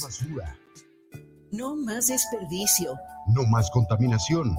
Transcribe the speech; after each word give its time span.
No 1.51 1.75
más 1.75 2.07
desperdicio. 2.07 2.97
No 3.27 3.43
más 3.43 3.69
contaminación. 3.71 4.55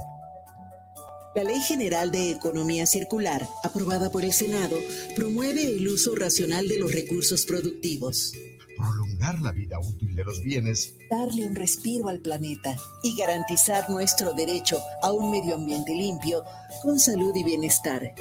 La 1.35 1.45
Ley 1.45 1.61
General 1.61 2.11
de 2.11 2.33
Economía 2.33 2.87
Circular, 2.87 3.47
aprobada 3.63 4.11
por 4.11 4.25
el 4.25 4.33
Senado, 4.33 4.77
promueve 5.15 5.77
el 5.77 5.87
uso 5.87 6.17
racional 6.17 6.67
de 6.67 6.81
los 6.81 6.93
recursos 6.93 7.47
productivos. 7.47 8.33
Prolongar 8.81 9.41
la 9.41 9.53
vida 9.53 9.79
útil 9.79 10.15
de 10.15 10.25
los 10.25 10.41
bienes. 10.43 10.95
Darle 11.11 11.47
un 11.47 11.55
respiro 11.55 12.09
al 12.09 12.21
planeta 12.21 12.77
y 13.03 13.15
garantizar 13.17 13.89
nuestro 13.91 14.33
derecho 14.33 14.81
a 15.03 15.13
un 15.13 15.31
medio 15.31 15.55
ambiente 15.55 15.95
limpio, 15.95 16.43
con 16.83 16.99
salud 16.99 17.35
y 17.37 17.45
bienestar. 17.45 18.15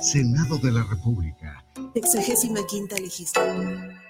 Senado 0.00 0.58
de 0.58 0.72
la 0.72 0.84
República. 0.84 1.64
Sexagésima 1.94 2.60
quinta 2.66 2.96
legislatura. 2.96 4.00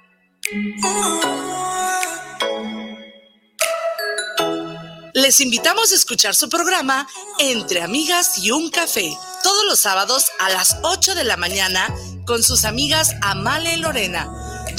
Les 5.15 5.41
invitamos 5.41 5.93
a 5.93 5.95
escuchar 5.97 6.35
su 6.35 6.49
programa 6.49 7.07
Entre 7.39 7.83
Amigas 7.83 8.39
y 8.39 8.53
un 8.53 8.71
Café, 8.71 9.13
todos 9.43 9.65
los 9.67 9.81
sábados 9.81 10.27
a 10.39 10.51
las 10.51 10.77
8 10.83 11.15
de 11.15 11.25
la 11.25 11.37
mañana 11.37 11.93
con 12.27 12.43
sus 12.43 12.65
amigas 12.65 13.15
Amale 13.21 13.75
y 13.75 13.77
Lorena, 13.79 14.31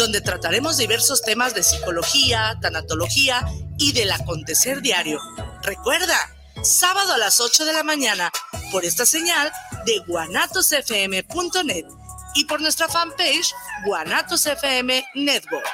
donde 0.02 0.20
trataremos 0.20 0.78
diversos 0.78 1.22
temas 1.22 1.54
de 1.54 1.62
psicología, 1.62 2.58
tanatología 2.60 3.46
y 3.78 3.92
del 3.92 4.12
acontecer 4.12 4.82
diario. 4.82 5.20
Recuerda, 5.62 6.18
sábado 6.64 7.14
a 7.14 7.20
las 7.20 7.40
8 7.40 7.66
de 7.66 7.74
la 7.74 7.84
mañana 7.84 8.32
por 8.72 8.84
esta 8.84 9.06
señal 9.06 9.52
de 9.86 10.00
guanatosfm.net 10.08 11.86
y 12.34 12.46
por 12.46 12.62
nuestra 12.62 12.88
fanpage 12.88 13.54
Guanatos 13.86 14.48
FM 14.48 15.06
Network. 15.14 15.68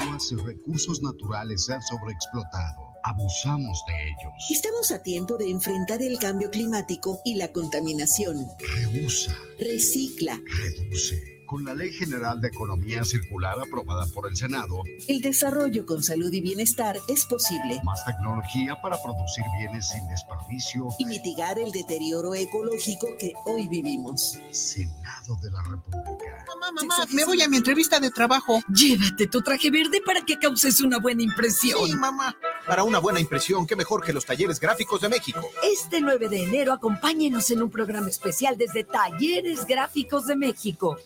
Aguas 0.00 0.32
y 0.32 0.36
recursos 0.36 1.02
naturales 1.02 1.66
se 1.66 1.74
han 1.74 1.82
sobreexplotado. 1.82 2.89
Abusamos 3.02 3.82
de 3.86 3.94
ellos. 4.08 4.32
Estamos 4.50 4.90
a 4.92 5.02
tiempo 5.02 5.36
de 5.36 5.50
enfrentar 5.50 6.02
el 6.02 6.18
cambio 6.18 6.50
climático 6.50 7.20
y 7.24 7.34
la 7.36 7.48
contaminación. 7.52 8.46
Reusa, 8.92 9.34
Recicla. 9.58 10.38
reduce. 10.58 11.40
Con 11.46 11.64
la 11.64 11.74
Ley 11.74 11.92
General 11.92 12.40
de 12.40 12.46
Economía 12.46 13.02
Circular 13.02 13.56
aprobada 13.58 14.06
por 14.14 14.28
el 14.28 14.36
Senado, 14.36 14.84
El 15.08 15.20
desarrollo 15.20 15.84
con 15.84 16.00
salud 16.00 16.32
y 16.32 16.40
bienestar 16.40 16.96
es 17.08 17.24
posible. 17.24 17.80
más 17.82 18.04
tecnología 18.04 18.80
para 18.80 19.02
producir 19.02 19.42
bienes 19.58 19.88
sin 19.88 20.06
desperdicio. 20.06 20.86
Y 21.00 21.06
mitigar 21.06 21.58
el 21.58 21.72
deterioro 21.72 22.36
ecológico 22.36 23.08
que 23.18 23.32
hoy 23.46 23.66
vivimos. 23.66 24.38
Senado 24.52 25.34
de 25.42 25.50
la 25.50 25.60
República. 25.64 26.44
Mamá, 26.46 26.70
mamá, 26.70 27.06
me 27.12 27.24
voy 27.24 27.42
a 27.42 27.48
mi 27.48 27.56
entrevista 27.56 27.98
de 27.98 28.10
trabajo. 28.12 28.60
Llévate 28.72 29.26
tu 29.26 29.42
traje 29.42 29.72
verde 29.72 30.00
para 30.06 30.24
que 30.24 30.38
causes 30.38 30.80
una 30.80 30.98
buena 31.00 31.24
impresión. 31.24 31.84
Sí, 31.84 31.96
mamá. 31.96 32.32
Para 32.66 32.84
una 32.84 32.98
buena 32.98 33.20
impresión, 33.20 33.66
qué 33.66 33.74
mejor 33.74 34.04
que 34.04 34.12
los 34.12 34.24
talleres 34.24 34.60
gráficos 34.60 35.00
de 35.00 35.08
México. 35.08 35.48
Este 35.62 36.00
9 36.00 36.28
de 36.28 36.42
enero 36.44 36.72
acompáñenos 36.72 37.50
en 37.50 37.62
un 37.62 37.70
programa 37.70 38.08
especial 38.08 38.56
desde 38.56 38.84
Talleres 38.84 39.66
Gráficos 39.66 40.26
de 40.26 40.36
México. 40.36 40.98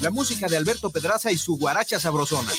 La 0.00 0.10
música 0.10 0.48
de 0.48 0.56
Alberto 0.56 0.90
Pedraza 0.90 1.30
y 1.30 1.38
su 1.38 1.56
guaracha 1.56 2.00
sabrosona. 2.00 2.50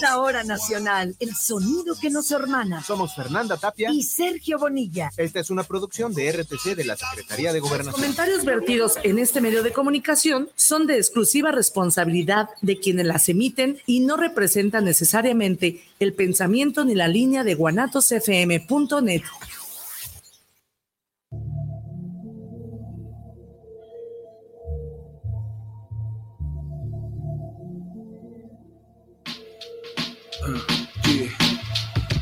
La 0.00 0.18
hora 0.18 0.44
nacional, 0.44 1.16
el 1.18 1.34
sonido 1.34 1.94
que 2.00 2.10
nos 2.10 2.30
hermana. 2.30 2.82
Somos 2.82 3.14
Fernanda 3.14 3.56
Tapia. 3.56 3.90
Y 3.90 4.02
Sergio 4.02 4.58
Bonilla. 4.58 5.10
Esta 5.16 5.40
es 5.40 5.50
una 5.50 5.64
producción 5.64 6.14
de 6.14 6.32
RTC 6.32 6.76
de 6.76 6.84
la 6.84 6.96
Secretaría 6.96 7.52
de 7.52 7.60
Gobernación. 7.60 7.94
Comentarios 7.94 8.44
vertidos 8.44 8.98
en 9.02 9.18
este 9.18 9.40
medio 9.40 9.62
de 9.62 9.72
comunicación 9.72 10.48
son 10.54 10.86
de 10.86 10.96
exclusiva 10.96 11.50
responsabilidad 11.50 12.50
de 12.62 12.78
quienes 12.78 13.06
las 13.06 13.28
emiten 13.28 13.78
y 13.86 14.00
no 14.00 14.16
representan 14.16 14.84
necesariamente 14.84 15.82
el 15.98 16.14
pensamiento 16.14 16.84
ni 16.84 16.94
la 16.94 17.08
línea 17.08 17.44
de 17.44 17.54
guanatosfm.net. 17.54 19.22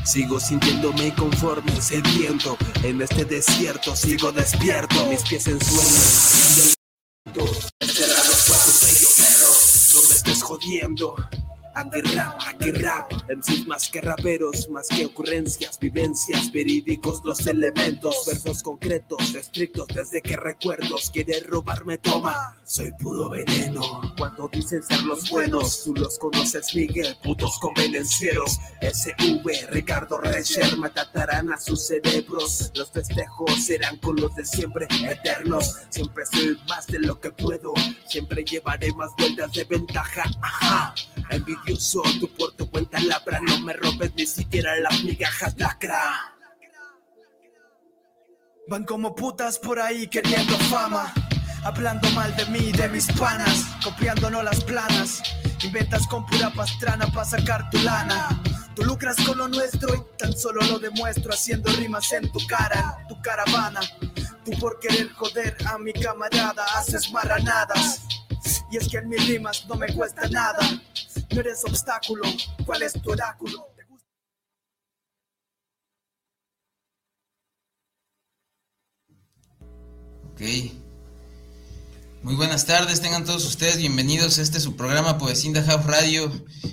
Sigo 0.09 0.39
sintiéndome 0.39 1.13
conforme, 1.13 1.79
sediento. 1.79 2.57
En 2.81 2.99
este 2.99 3.25
desierto 3.25 3.95
sigo 3.95 4.31
despierto. 4.31 5.05
Mis 5.05 5.21
pies 5.21 5.45
en 5.45 5.59
sello, 5.61 6.73
pero 7.25 7.45
no 10.25 10.35
jodiendo. 10.41 11.15
Aquí 11.79 12.01
rap, 12.01 12.37
aquí 12.45 12.71
rap, 12.71 13.09
más 13.65 13.87
que 13.87 14.01
raperos, 14.01 14.67
más 14.69 14.89
que 14.89 15.05
ocurrencias, 15.05 15.79
vivencias, 15.79 16.51
verídicos 16.51 17.21
los 17.23 17.47
elementos, 17.47 18.25
versos 18.27 18.61
concretos, 18.61 19.33
estrictos 19.33 19.87
desde 19.87 20.21
que 20.21 20.35
recuerdos, 20.35 21.09
quiere 21.09 21.39
robarme 21.39 21.97
toma, 21.97 22.57
soy 22.65 22.91
puro 22.99 23.29
veneno. 23.29 24.01
Cuando 24.17 24.49
dicen 24.49 24.83
ser 24.83 25.03
los 25.03 25.29
buenos, 25.29 25.85
tú 25.85 25.95
los 25.95 26.19
conoces 26.19 26.75
Miguel, 26.75 27.15
putos 27.23 27.57
convenencieros, 27.59 28.59
SV, 28.81 29.69
Ricardo 29.69 30.17
Recher, 30.17 30.75
matarán 30.75 31.53
a 31.53 31.57
sus 31.57 31.87
cerebros, 31.87 32.73
los 32.75 32.91
festejos 32.91 33.63
serán 33.63 33.95
con 33.99 34.17
los 34.17 34.35
de 34.35 34.43
siempre, 34.43 34.85
eternos, 35.09 35.77
siempre 35.89 36.25
soy 36.25 36.59
más 36.67 36.87
de 36.87 36.99
lo 36.99 37.21
que 37.21 37.31
puedo, 37.31 37.73
siempre 38.05 38.43
llevaré 38.43 38.91
más 38.91 39.11
vueltas 39.17 39.53
de 39.53 39.63
ventaja, 39.63 40.25
ajá. 40.41 40.93
Envidioso, 41.29 42.01
tú 42.19 42.27
por 42.35 42.53
tu 42.53 42.69
cuenta 42.69 42.99
labra, 42.99 43.39
no 43.39 43.59
me 43.59 43.73
robes 43.73 44.13
ni 44.15 44.25
siquiera 44.25 44.75
las 44.79 45.03
migajas 45.03 45.55
lacra. 45.57 46.35
Van 48.67 48.83
como 48.83 49.15
putas 49.15 49.59
por 49.59 49.79
ahí 49.79 50.07
queriendo 50.07 50.57
fama, 50.69 51.13
hablando 51.63 52.09
mal 52.11 52.35
de 52.35 52.45
mí 52.47 52.71
de 52.71 52.89
mis 52.89 53.11
panas, 53.13 53.65
copiándonos 53.83 54.43
las 54.43 54.63
planas. 54.63 55.21
Inventas 55.63 56.07
con 56.07 56.25
pura 56.25 56.51
pastrana 56.51 57.07
para 57.07 57.25
sacar 57.25 57.69
tu 57.69 57.79
lana. 57.79 58.41
Tú 58.75 58.83
lucras 58.83 59.17
con 59.25 59.37
lo 59.37 59.47
nuestro 59.47 59.93
y 59.93 60.17
tan 60.17 60.37
solo 60.37 60.61
lo 60.61 60.79
demuestro 60.79 61.33
haciendo 61.33 61.71
rimas 61.73 62.11
en 62.13 62.31
tu 62.31 62.39
cara, 62.47 62.97
en 63.01 63.07
tu 63.07 63.21
caravana. 63.21 63.81
Tú 64.45 64.51
por 64.59 64.79
querer 64.79 65.11
joder 65.13 65.57
a 65.65 65.77
mi 65.77 65.91
camarada 65.91 66.63
haces 66.75 67.11
marranadas. 67.11 68.01
Y 68.71 68.77
es 68.77 68.87
que 68.87 68.97
en 68.97 69.09
mis 69.09 69.27
rimas 69.27 69.65
no 69.67 69.75
me 69.75 69.87
cuesta 69.93 70.27
nada. 70.29 70.59
No 71.31 71.41
eres 71.41 71.63
obstáculo, 71.63 72.23
¿cuál 72.65 72.81
es 72.81 72.93
tu 72.93 73.11
oráculo? 73.11 73.67
Ok. 80.31 80.41
Muy 82.23 82.35
buenas 82.35 82.65
tardes, 82.65 83.01
tengan 83.01 83.25
todos 83.25 83.45
ustedes 83.45 83.77
bienvenidos 83.77 84.39
a 84.39 84.41
este 84.41 84.59
su 84.59 84.75
programa 84.75 85.19
Poesía 85.19 85.53
the 85.53 85.61
House 85.61 85.85
Radio, 85.85 86.31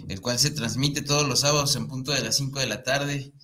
el 0.08 0.20
cual 0.22 0.38
se 0.38 0.50
transmite 0.50 1.02
todos 1.02 1.28
los 1.28 1.40
sábados 1.40 1.76
en 1.76 1.86
punto 1.86 2.12
de 2.12 2.22
las 2.22 2.36
5 2.36 2.58
de 2.58 2.66
la 2.66 2.82
tarde. 2.82 3.34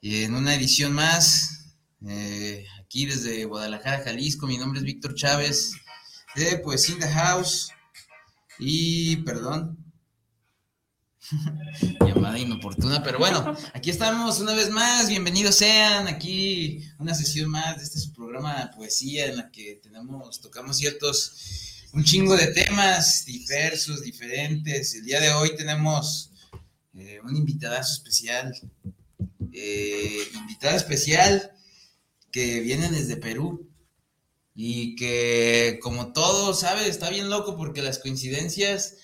Y 0.00 0.22
en 0.22 0.34
una 0.34 0.54
edición 0.54 0.94
más, 0.94 1.76
eh, 2.06 2.64
aquí 2.82 3.04
desde 3.04 3.44
Guadalajara, 3.44 4.04
Jalisco, 4.04 4.46
mi 4.46 4.56
nombre 4.56 4.80
es 4.80 4.86
Víctor 4.86 5.14
Chávez, 5.14 5.72
de 6.34 6.56
Poesía 6.58 7.12
House. 7.12 7.72
Y, 8.58 9.16
perdón, 9.18 9.79
llamada 12.00 12.38
inoportuna, 12.38 13.02
pero 13.02 13.18
bueno, 13.18 13.56
aquí 13.72 13.90
estamos 13.90 14.40
una 14.40 14.54
vez 14.54 14.70
más, 14.70 15.08
bienvenidos 15.08 15.56
sean, 15.56 16.08
aquí 16.08 16.82
una 16.98 17.14
sesión 17.14 17.50
más 17.50 17.76
de 17.76 17.84
este 17.84 17.98
su 17.98 18.12
programa 18.12 18.64
de 18.64 18.76
poesía 18.76 19.26
en 19.26 19.36
la 19.36 19.50
que 19.50 19.80
tenemos, 19.82 20.40
tocamos 20.40 20.76
ciertos, 20.76 21.86
un 21.92 22.04
chingo 22.04 22.36
de 22.36 22.48
temas 22.48 23.24
diversos, 23.26 24.02
diferentes. 24.02 24.94
El 24.94 25.04
día 25.04 25.20
de 25.20 25.32
hoy 25.32 25.56
tenemos 25.56 26.30
eh, 26.94 27.20
un 27.22 27.36
invitadazo 27.36 27.92
especial, 27.94 28.52
eh, 29.52 30.22
invitada 30.34 30.76
especial 30.76 31.52
que 32.30 32.60
viene 32.60 32.88
desde 32.90 33.16
Perú 33.16 33.68
y 34.54 34.96
que 34.96 35.78
como 35.82 36.12
todo, 36.12 36.54
¿sabes? 36.54 36.88
Está 36.88 37.10
bien 37.10 37.30
loco 37.30 37.56
porque 37.56 37.82
las 37.82 37.98
coincidencias 37.98 38.96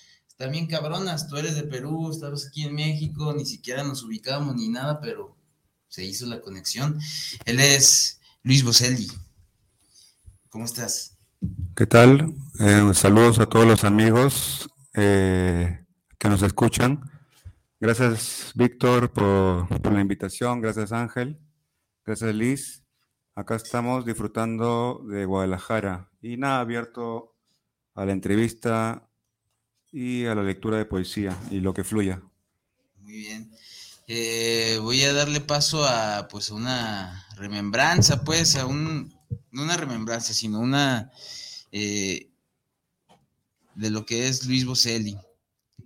bien 0.45 0.67
cabronas. 0.67 1.27
Tú 1.27 1.37
eres 1.37 1.55
de 1.55 1.63
Perú, 1.63 2.11
estamos 2.11 2.45
aquí 2.45 2.63
en 2.63 2.75
México, 2.75 3.33
ni 3.33 3.45
siquiera 3.45 3.83
nos 3.83 4.03
ubicábamos 4.03 4.55
ni 4.55 4.69
nada, 4.69 5.01
pero 5.01 5.35
se 5.87 6.05
hizo 6.05 6.27
la 6.27 6.41
conexión. 6.41 6.99
Él 7.45 7.59
es 7.59 8.19
Luis 8.43 8.63
Boselli. 8.63 9.07
¿Cómo 10.49 10.65
estás? 10.65 11.17
¿Qué 11.75 11.87
tal? 11.87 12.33
Eh, 12.59 12.91
saludos 12.93 13.39
a 13.39 13.47
todos 13.47 13.65
los 13.65 13.83
amigos. 13.83 14.69
eh, 14.99 15.85
que 16.17 16.29
nos 16.29 16.41
escuchan. 16.41 17.01
Gracias, 17.79 18.51
Víctor, 18.55 19.11
por, 19.13 19.67
por, 19.67 19.93
la 19.93 20.01
invitación. 20.01 20.61
Gracias, 20.61 20.91
Ángel. 20.91 21.39
Gracias, 22.03 22.33
Liz. 22.33 22.83
Acá 23.35 23.55
estamos 23.55 24.03
disfrutando 24.03 25.03
de 25.07 25.25
Guadalajara 25.25 26.09
y 26.19 26.37
nada, 26.37 26.61
abierto 26.61 27.35
a 27.93 28.05
la 28.05 28.13
entrevista 28.13 29.06
y 29.99 30.27
a 30.27 30.35
la 30.35 30.43
lectura 30.43 30.77
de 30.77 30.85
poesía 30.85 31.35
y 31.49 31.59
lo 31.59 31.73
que 31.73 31.83
fluya. 31.83 32.21
Muy 33.01 33.13
bien. 33.13 33.51
Eh, 34.05 34.77
voy 34.79 35.01
a 35.01 35.11
darle 35.11 35.41
paso 35.41 35.83
a 35.85 36.27
pues 36.27 36.51
una 36.51 37.25
remembranza, 37.35 38.23
pues, 38.23 38.55
a 38.57 38.67
un, 38.67 39.11
no 39.49 39.63
una 39.63 39.75
remembranza, 39.75 40.33
sino 40.33 40.59
una 40.59 41.11
eh, 41.71 42.29
de 43.73 43.89
lo 43.89 44.05
que 44.05 44.27
es 44.27 44.45
Luis 44.45 44.65
Boselli. 44.65 45.17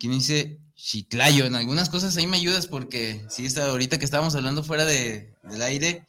Me 0.03 0.15
dice 0.15 0.59
Chiclayo, 0.75 1.45
en 1.45 1.55
algunas 1.55 1.89
cosas 1.89 2.17
ahí 2.17 2.27
me 2.27 2.35
ayudas 2.35 2.67
porque 2.67 3.25
sí, 3.29 3.45
está, 3.45 3.67
ahorita 3.67 3.97
que 3.97 4.05
estábamos 4.05 4.35
hablando 4.35 4.61
fuera 4.61 4.83
de, 4.83 5.33
del 5.43 5.61
aire, 5.61 6.05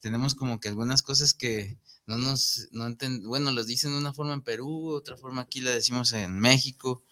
tenemos 0.00 0.34
como 0.34 0.58
que 0.58 0.70
algunas 0.70 1.02
cosas 1.02 1.34
que 1.34 1.78
no 2.06 2.18
nos, 2.18 2.68
no 2.72 2.94
bueno, 3.24 3.50
los 3.52 3.66
dicen 3.66 3.92
de 3.92 3.98
una 3.98 4.12
forma 4.12 4.34
en 4.34 4.42
Perú, 4.42 4.90
otra 4.90 5.16
forma 5.16 5.42
aquí 5.42 5.60
la 5.60 5.70
decimos 5.70 6.12
en 6.12 6.38
México, 6.38 7.02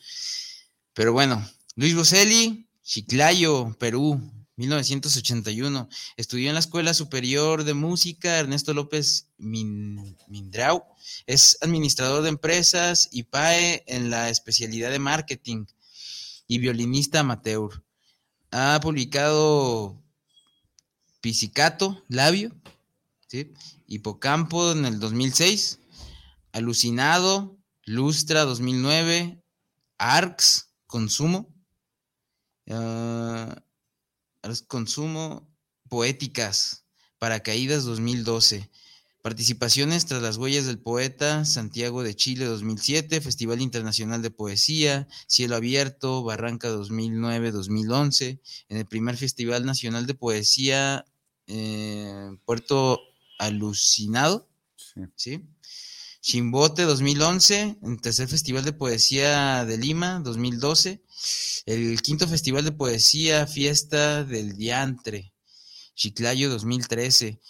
pero 0.95 1.13
bueno, 1.13 1.47
Luis 1.77 1.95
Boselli, 1.95 2.69
Chiclayo, 2.83 3.75
Perú, 3.79 4.21
1981. 4.57 5.89
Estudió 6.17 6.49
en 6.49 6.55
la 6.55 6.61
Escuela 6.61 6.95
Superior 6.95 7.65
de 7.65 7.75
Música 7.75 8.39
Ernesto 8.39 8.75
López 8.75 9.29
Mindrau. 9.39 10.85
Es 11.27 11.59
administrador 11.63 12.23
de 12.23 12.29
empresas 12.29 13.09
y 13.11 13.25
PAE 13.25 13.85
en 13.87 14.11
la 14.11 14.29
especialidad 14.29 14.91
de 14.91 14.99
marketing 14.99 15.67
y 16.47 16.59
violinista 16.59 17.21
amateur. 17.21 17.83
Ha 18.51 18.79
publicado 18.83 19.99
Pisicato, 21.21 22.05
Labio, 22.09 22.55
Hipocampo 23.93 24.73
en 24.73 24.87
el 24.87 25.01
2006, 25.01 25.79
Alucinado, 26.53 27.59
Lustra 27.85 28.47
2009, 28.47 29.45
ARCS, 29.99 30.73
Consumo. 30.87 31.55
Uh, 32.67 33.53
Consumo 34.67 35.47
Poéticas, 35.91 36.87
Paracaídas 37.19 37.85
2012. 37.85 38.71
Participaciones 39.21 40.07
tras 40.07 40.23
las 40.23 40.39
huellas 40.39 40.65
del 40.65 40.79
poeta, 40.79 41.45
Santiago 41.45 42.03
de 42.03 42.17
Chile 42.17 42.47
2007, 42.47 43.21
Festival 43.21 43.61
Internacional 43.61 44.23
de 44.23 44.31
Poesía, 44.31 45.07
Cielo 45.27 45.57
Abierto, 45.57 46.25
Barranca 46.25 46.71
2009-2011, 46.71 48.41
en 48.71 48.77
el 48.79 48.87
primer 48.87 49.19
Festival 49.19 49.67
Nacional 49.67 50.07
de 50.07 50.15
Poesía, 50.15 51.05
eh, 51.47 52.31
Puerto 52.47 53.12
Alucinado, 53.43 54.49
sí. 55.17 55.45
Chimbote 56.21 56.83
2011, 56.83 57.79
el 57.83 58.01
tercer 58.01 58.29
Festival 58.29 58.65
de 58.65 58.73
Poesía 58.73 59.65
de 59.65 59.77
Lima 59.77 60.21
2012, 60.21 61.03
el 61.67 62.01
quinto 62.03 62.29
Festival 62.29 62.65
de 62.65 62.71
Poesía 62.71 63.49
Fiesta 63.49 64.23
del 64.23 64.57
Diantre, 64.57 65.33
Chiclayo 65.97 66.51
2013, 66.51 67.41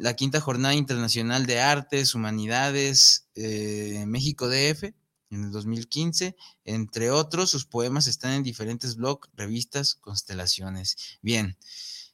la 0.00 0.14
quinta 0.14 0.40
Jornada 0.40 0.74
Internacional 0.74 1.46
de 1.46 1.58
Artes, 1.58 2.14
Humanidades, 2.14 3.26
eh, 3.34 4.04
México 4.06 4.48
DF 4.48 4.94
en 5.30 5.44
el 5.44 5.50
2015, 5.50 6.36
entre 6.64 7.10
otros, 7.10 7.50
sus 7.50 7.66
poemas 7.66 8.06
están 8.06 8.34
en 8.34 8.44
diferentes 8.44 8.94
blogs, 8.94 9.28
revistas, 9.34 9.96
constelaciones. 9.96 11.18
Bien, 11.20 11.58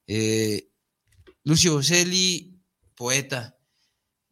eh, 0.07 0.71
Lucio 1.45 1.75
Bocelli, 1.75 2.54
poeta. 2.95 3.57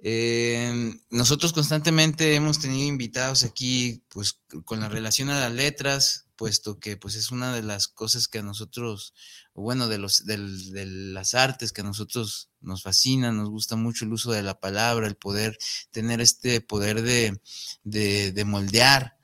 Eh, 0.05 0.95
nosotros 1.11 1.53
constantemente 1.53 2.35
hemos 2.35 2.59
tenido 2.59 2.89
invitados 2.89 3.45
aquí, 3.45 4.03
pues, 4.09 4.41
con 4.65 4.81
la 4.81 4.89
relación 4.89 5.31
a 5.31 5.39
las 5.39 5.53
letras, 5.53 6.27
puesto 6.35 6.81
que, 6.81 6.97
pues, 6.97 7.15
es 7.15 7.31
una 7.31 7.55
de 7.55 7.63
las 7.63 7.87
cosas 7.87 8.27
que 8.27 8.41
a 8.41 8.43
nosotros, 8.43 9.15
bueno, 9.55 9.87
de 9.87 9.99
los, 9.99 10.27
de, 10.27 10.39
las 10.87 11.35
artes 11.35 11.71
que 11.71 11.83
a 11.83 11.85
nosotros 11.85 12.51
nos 12.61 12.83
fascinan, 12.83 13.37
nos 13.37 13.49
gusta 13.49 13.77
mucho 13.77 14.05
el 14.05 14.13
uso 14.13 14.33
de 14.33 14.43
la 14.43 14.59
palabra, 14.59 15.07
el 15.07 15.15
poder 15.15 15.57
tener 15.93 16.21
este 16.21 16.61
poder 16.61 17.03
de, 17.03 17.41
de, 17.85 18.45
moldear 18.45 19.17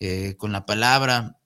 eh, 0.00 0.34
con 0.36 0.52
la 0.52 0.66
palabra, 0.66 1.40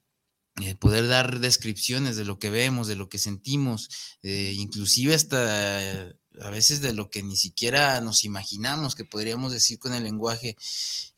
eh, 0.60 0.74
poder 0.74 1.06
dar 1.06 1.38
descripciones 1.38 2.16
de 2.16 2.24
lo 2.24 2.40
que 2.40 2.50
vemos, 2.50 2.88
de 2.88 2.96
lo 2.96 3.08
que 3.08 3.18
sentimos, 3.18 3.88
inclusive 4.22 5.14
hasta 5.14 6.12
a 6.40 6.50
veces 6.50 6.80
de 6.80 6.92
lo 6.92 7.10
que 7.10 7.22
ni 7.22 7.36
siquiera 7.36 8.00
nos 8.00 8.24
imaginamos 8.24 8.94
que 8.94 9.04
podríamos 9.04 9.52
decir 9.52 9.78
con 9.78 9.94
el 9.94 10.04
lenguaje. 10.04 10.56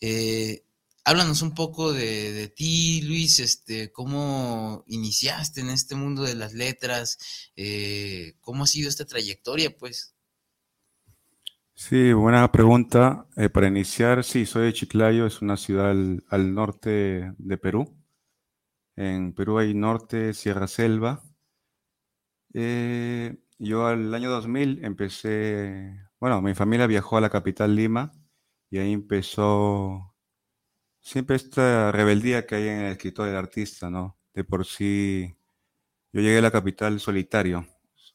Eh, 0.01 0.65
háblanos 1.05 1.43
un 1.43 1.55
poco 1.55 1.93
de, 1.93 2.53
ti, 2.55 3.03
Luis, 3.03 3.39
este, 3.39 3.93
cómo 3.93 4.85
iniciaste 4.87 5.61
en 5.61 5.71
este 5.71 5.95
mundo 5.95 6.23
de 6.23 6.35
las 6.35 6.53
letras, 6.53 7.19
eh, 7.57 8.35
cómo 8.41 8.65
ha 8.65 8.67
sido 8.67 8.89
esta 8.89 9.05
trayectoria, 9.05 9.77
pues. 9.77 10.15
Sí, 11.75 12.13
buena 12.13 12.51
pregunta. 12.53 13.27
Eh, 13.37 13.49
para 13.49 13.67
iniciar, 13.67 14.23
sí, 14.25 14.47
soy 14.47 14.67
de 14.67 14.73
Chiclayo, 14.73 15.27
es 15.27 15.43
una 15.43 15.57
ciudad 15.57 15.91
al, 15.91 16.55
norte 16.55 17.33
de 17.39 17.59
Perú. 17.59 17.97
En 18.95 19.33
Perú 19.33 19.59
hay 19.59 19.75
norte, 19.75 20.35
Sierra 20.35 20.69
Selva. 20.69 21.23
Eh, 22.55 23.42
yo 23.63 23.87
al 23.87 24.13
año 24.13 24.29
2000 24.31 24.85
empecé, 24.85 25.97
bueno, 26.19 26.43
mi 26.43 26.55
familia 26.55 26.89
viajó 26.89 27.17
a 27.17 27.21
la 27.21 27.31
capital 27.31 27.77
Lima 27.77 28.13
y 28.71 28.79
ahí 28.79 28.93
empezó 28.93 30.17
siempre 31.01 31.37
esta 31.37 31.93
rebeldía 31.93 32.47
que 32.47 32.57
hay 32.57 32.69
en 32.69 32.81
el 32.81 32.93
escritor 32.93 33.27
del 33.27 33.37
artista, 33.37 33.91
¿no? 33.91 34.19
De 34.35 34.45
por 34.45 34.67
sí, 34.67 35.37
yo 36.13 36.23
llegué 36.23 36.39
a 36.39 36.43
la 36.43 36.51
capital 36.51 36.99
solitario. 37.01 37.67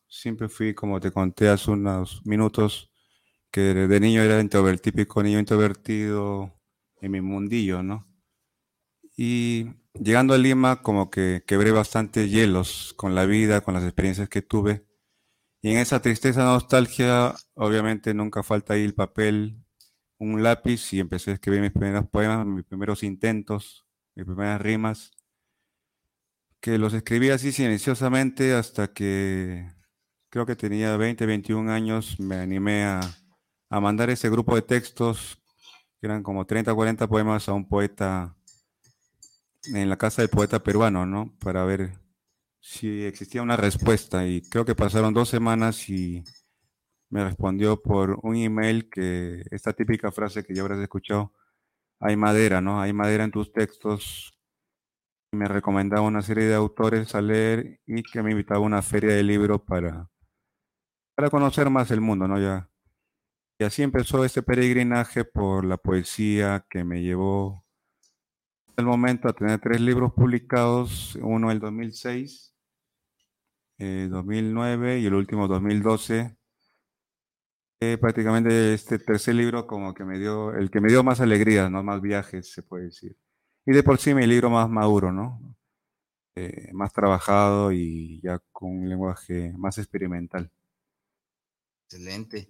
Siempre 0.10 0.50
fui, 0.50 0.74
como 0.74 1.00
te 1.00 1.12
conté 1.12 1.50
hace 1.50 1.72
unos 1.72 2.26
minutos, 2.26 2.92
que 3.52 3.62
de 3.62 4.00
niño 4.02 4.22
era 4.24 4.42
introvertido, 4.42 4.84
típico 4.84 5.24
niño 5.24 5.40
introvertido 5.40 6.54
en 7.02 7.12
mi 7.12 7.22
mundillo, 7.22 7.84
¿no? 7.84 8.06
Y 9.18 9.68
llegando 9.94 10.34
a 10.34 10.38
Lima, 10.38 10.82
como 10.82 11.10
que 11.10 11.44
quebré 11.48 11.72
bastante 11.72 12.30
hielos 12.30 12.94
con 12.98 13.16
la 13.16 13.26
vida, 13.26 13.62
con 13.62 13.74
las 13.74 13.84
experiencias 13.84 14.30
que 14.30 14.42
tuve. 14.42 14.87
Y 15.68 15.72
en 15.72 15.80
esa 15.80 16.02
tristeza, 16.02 16.46
nostalgia, 16.46 17.36
obviamente 17.54 18.14
nunca 18.14 18.42
falta 18.42 18.76
ahí 18.76 18.86
el 18.86 18.94
papel, 18.94 19.66
un 20.18 20.42
lápiz 20.42 20.94
y 20.94 21.02
empecé 21.02 21.32
a 21.32 21.34
escribir 21.34 21.60
mis 21.60 21.74
primeros 21.74 22.08
poemas, 22.08 22.46
mis 22.46 22.64
primeros 22.64 23.04
intentos, 23.04 23.86
mis 24.16 24.26
primeras 24.26 24.62
rimas, 24.62 25.12
que 26.62 26.78
los 26.78 26.94
escribí 26.94 27.32
así 27.32 27.52
silenciosamente 27.52 28.54
hasta 28.54 28.94
que 28.94 29.70
creo 30.30 30.46
que 30.46 30.56
tenía 30.56 30.96
20, 30.96 31.26
21 31.26 31.70
años, 31.70 32.18
me 32.18 32.38
animé 32.38 32.86
a, 32.86 33.02
a 33.70 33.82
mandar 33.82 34.10
ese 34.10 34.30
grupo 34.30 34.56
de 34.56 34.62
textos, 34.62 35.38
que 36.00 36.08
eran 36.08 36.24
como 36.24 36.46
30, 36.46 36.74
40 36.74 37.10
poemas 37.10 37.50
a 37.50 37.52
un 37.52 37.68
poeta 37.68 38.38
en 39.66 39.90
la 39.90 39.98
casa 39.98 40.22
del 40.22 40.30
poeta 40.30 40.64
peruano, 40.64 41.06
¿no? 41.06 41.38
Para 41.40 41.66
ver 41.66 42.07
si 42.68 43.06
existía 43.06 43.42
una 43.42 43.56
respuesta 43.56 44.28
y 44.28 44.42
creo 44.42 44.66
que 44.66 44.76
pasaron 44.76 45.14
dos 45.14 45.30
semanas 45.30 45.90
y 45.90 46.22
me 47.10 47.24
respondió 47.24 47.82
por 47.82 48.20
un 48.24 48.36
email 48.36 48.90
que 48.90 49.42
esta 49.52 49.72
típica 49.72 50.12
frase 50.12 50.44
que 50.44 50.54
ya 50.54 50.64
habrás 50.64 50.80
escuchado, 50.80 51.32
hay 52.02 52.18
madera, 52.18 52.60
¿no? 52.60 52.82
Hay 52.82 52.92
madera 52.92 53.24
en 53.24 53.32
tus 53.32 53.54
textos. 53.54 54.38
Me 55.32 55.48
recomendaba 55.48 56.02
una 56.02 56.22
serie 56.22 56.44
de 56.44 56.56
autores 56.56 57.16
a 57.16 57.22
leer 57.22 57.80
y 57.86 58.04
que 58.04 58.22
me 58.22 58.32
invitaba 58.32 58.60
a 58.60 58.64
una 58.64 58.82
feria 58.82 59.16
de 59.16 59.24
libros 59.24 59.62
para, 59.66 60.10
para 61.16 61.30
conocer 61.30 61.70
más 61.70 61.90
el 61.92 62.02
mundo, 62.02 62.28
¿no? 62.28 62.38
Ya. 62.38 62.70
Y 63.60 63.64
así 63.64 63.82
empezó 63.82 64.26
este 64.26 64.44
peregrinaje 64.44 65.24
por 65.24 65.64
la 65.64 65.78
poesía 65.78 66.66
que 66.70 66.84
me 66.84 67.02
llevó 67.02 67.66
el 68.76 68.86
momento 68.86 69.30
a 69.30 69.34
tener 69.34 69.58
tres 69.62 69.80
libros 69.80 70.12
publicados, 70.14 71.18
uno 71.22 71.50
en 71.50 71.56
el 71.56 71.60
2006, 71.62 72.57
2009 73.80 74.96
eh, 74.96 75.00
y 75.00 75.06
el 75.06 75.14
último 75.14 75.48
2012. 75.48 76.36
Eh, 77.80 77.98
prácticamente 78.00 78.74
este 78.74 78.98
tercer 78.98 79.36
libro 79.36 79.68
como 79.68 79.94
que 79.94 80.04
me 80.04 80.18
dio, 80.18 80.52
el 80.54 80.72
que 80.72 80.82
me 80.82 80.90
dio 80.90 81.04
más 81.04 81.22
alegría, 81.22 81.70
¿no? 81.70 81.84
Más 81.84 82.02
viajes, 82.02 82.52
se 82.52 82.64
puede 82.64 82.86
decir. 82.86 83.16
Y 83.66 83.72
de 83.72 83.84
por 83.84 84.00
sí 84.00 84.16
mi 84.16 84.26
libro 84.26 84.50
más 84.50 84.68
maduro, 84.70 85.12
¿no? 85.12 85.56
Eh, 86.36 86.72
más 86.74 86.92
trabajado 86.94 87.72
y 87.72 88.20
ya 88.22 88.40
con 88.52 88.72
un 88.72 88.90
lenguaje 88.90 89.54
más 89.58 89.78
experimental. 89.78 90.52
Excelente. 91.86 92.50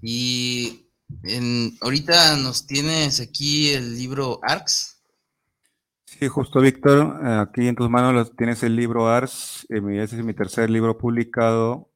Y 0.00 0.88
en, 1.22 1.76
ahorita 1.82 2.36
nos 2.36 2.66
tienes 2.66 3.20
aquí 3.20 3.70
el 3.70 3.96
libro 3.96 4.40
ARCS. 4.42 5.01
Sí, 6.22 6.28
justo 6.28 6.60
Víctor, 6.60 7.18
aquí 7.26 7.66
en 7.66 7.74
tus 7.74 7.90
manos 7.90 8.36
tienes 8.36 8.62
el 8.62 8.76
libro 8.76 9.08
Ars, 9.08 9.66
eh, 9.68 9.80
ese 10.00 10.18
es 10.18 10.24
mi 10.24 10.32
tercer 10.34 10.70
libro 10.70 10.96
publicado 10.96 11.90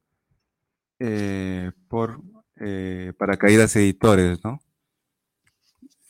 eh, 0.99 1.71
por 1.87 2.21
eh, 2.56 3.12
Paracaídas 3.16 3.76
Editores, 3.76 4.42
¿no? 4.42 4.61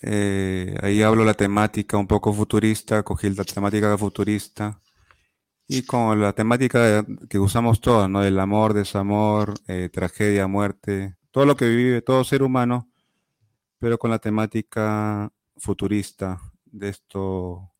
ahí 0.00 1.02
hablo 1.02 1.26
la 1.26 1.34
temática 1.34 1.98
un 1.98 2.06
poco 2.06 2.32
futurista, 2.32 3.02
cogí 3.02 3.28
la 3.28 3.44
temática 3.44 3.98
futurista 3.98 4.80
y 5.68 5.82
con 5.82 6.18
la 6.18 6.32
temática 6.32 7.04
que 7.28 7.38
usamos 7.38 7.82
todos, 7.82 8.08
¿no? 8.08 8.22
Del 8.22 8.40
amor, 8.40 8.72
desamor, 8.72 9.52
tragedia, 9.92 10.46
muerte, 10.46 11.16
todo 11.30 11.44
lo 11.44 11.54
que 11.54 11.68
vive 11.68 12.00
todo 12.00 12.24
ser 12.24 12.42
humano, 12.42 12.88
pero 13.78 13.98
con 13.98 14.10
la 14.10 14.20
temática 14.20 15.30
futurista 15.58 16.40
de 16.64 16.88
esto 16.88 17.75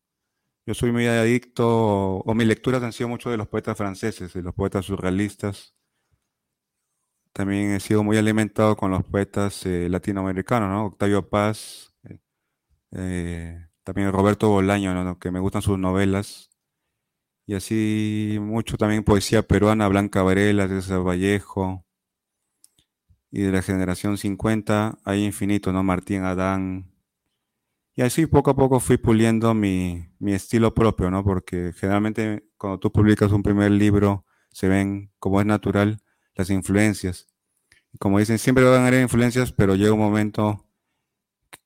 yo 0.67 0.73
soy 0.73 0.91
muy 0.91 1.07
adicto, 1.07 2.17
o, 2.17 2.33
mis 2.35 2.45
lecturas 2.45 2.83
han 2.83 2.91
sido 2.91 3.07
mucho 3.07 3.29
de 3.31 3.37
los 3.37 3.47
poetas 3.47 3.77
franceses, 3.77 4.33
de 4.33 4.43
los 4.43 4.53
poetas 4.53 4.85
surrealistas. 4.85 5.75
También 7.31 7.71
he 7.71 7.79
sido 7.79 8.03
muy 8.03 8.17
alimentado 8.17 8.75
con 8.75 8.91
los 8.91 9.05
poetas 9.05 9.65
eh, 9.65 9.87
latinoamericanos, 9.89 10.69
¿no? 10.69 10.85
Octavio 10.87 11.29
Paz, 11.29 11.93
eh, 12.03 12.19
eh, 12.91 13.67
también 13.83 14.11
Roberto 14.11 14.49
Bolaño, 14.49 14.93
¿no? 14.93 15.17
que 15.19 15.31
me 15.31 15.39
gustan 15.39 15.61
sus 15.61 15.79
novelas. 15.79 16.49
Y 17.45 17.55
así 17.55 18.37
mucho 18.41 18.77
también 18.77 19.05
poesía 19.05 19.43
peruana, 19.43 19.87
Blanca 19.87 20.21
Varela, 20.21 20.67
César 20.67 21.01
Vallejo. 21.07 21.85
Y 23.31 23.43
de 23.43 23.51
la 23.53 23.61
generación 23.61 24.17
50 24.17 24.99
hay 25.05 25.23
infinito, 25.23 25.71
¿no? 25.71 25.83
Martín 25.83 26.23
Adán, 26.23 26.91
y 27.97 28.03
así 28.03 28.27
poco 28.27 28.51
a 28.51 28.55
poco 28.55 28.79
fui 28.79 28.97
puliendo 28.97 29.55
mi, 29.55 30.07
estilo 30.21 30.71
propio, 30.75 31.09
¿no? 31.09 31.23
Porque 31.23 31.73
generalmente 31.75 32.47
cuando 32.55 32.79
tú 32.79 32.91
publicas 32.91 33.31
un 33.31 33.41
primer 33.41 33.71
libro 33.71 34.23
se 34.51 34.67
ven, 34.67 35.11
como 35.17 35.41
es 35.41 35.47
natural, 35.47 36.03
las 36.35 36.51
influencias. 36.51 37.27
Como 37.99 38.19
dicen, 38.19 38.37
siempre 38.37 38.63
van 38.65 38.83
a 38.83 38.87
haber 38.87 39.01
influencias, 39.01 39.51
pero 39.51 39.75
llega 39.75 39.93
un 39.93 39.99
momento 39.99 40.63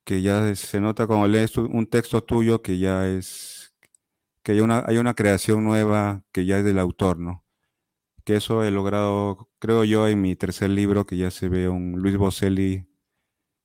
que 0.05 0.21
ya 0.21 0.55
se 0.55 0.79
nota 0.79 1.05
cuando 1.05 1.27
lees 1.27 1.57
un 1.57 1.85
texto 1.87 2.23
tuyo 2.23 2.61
que 2.61 2.79
ya 2.79 3.09
es, 3.09 3.73
que 4.41 4.53
hay 4.53 4.61
una, 4.61 4.85
hay 4.87 4.99
una 4.99 5.15
creación 5.15 5.65
nueva 5.65 6.23
que 6.31 6.45
ya 6.45 6.59
es 6.59 6.63
del 6.63 6.79
autor, 6.79 7.19
¿no? 7.19 7.45
Que 8.23 8.37
eso 8.37 8.63
he 8.63 8.71
logrado, 8.71 9.49
creo 9.59 9.83
yo, 9.83 10.07
en 10.07 10.21
mi 10.21 10.37
tercer 10.37 10.69
libro, 10.69 11.05
que 11.05 11.17
ya 11.17 11.29
se 11.29 11.49
ve 11.49 11.67
un 11.67 11.99
Luis 11.99 12.15
Boselli 12.15 12.87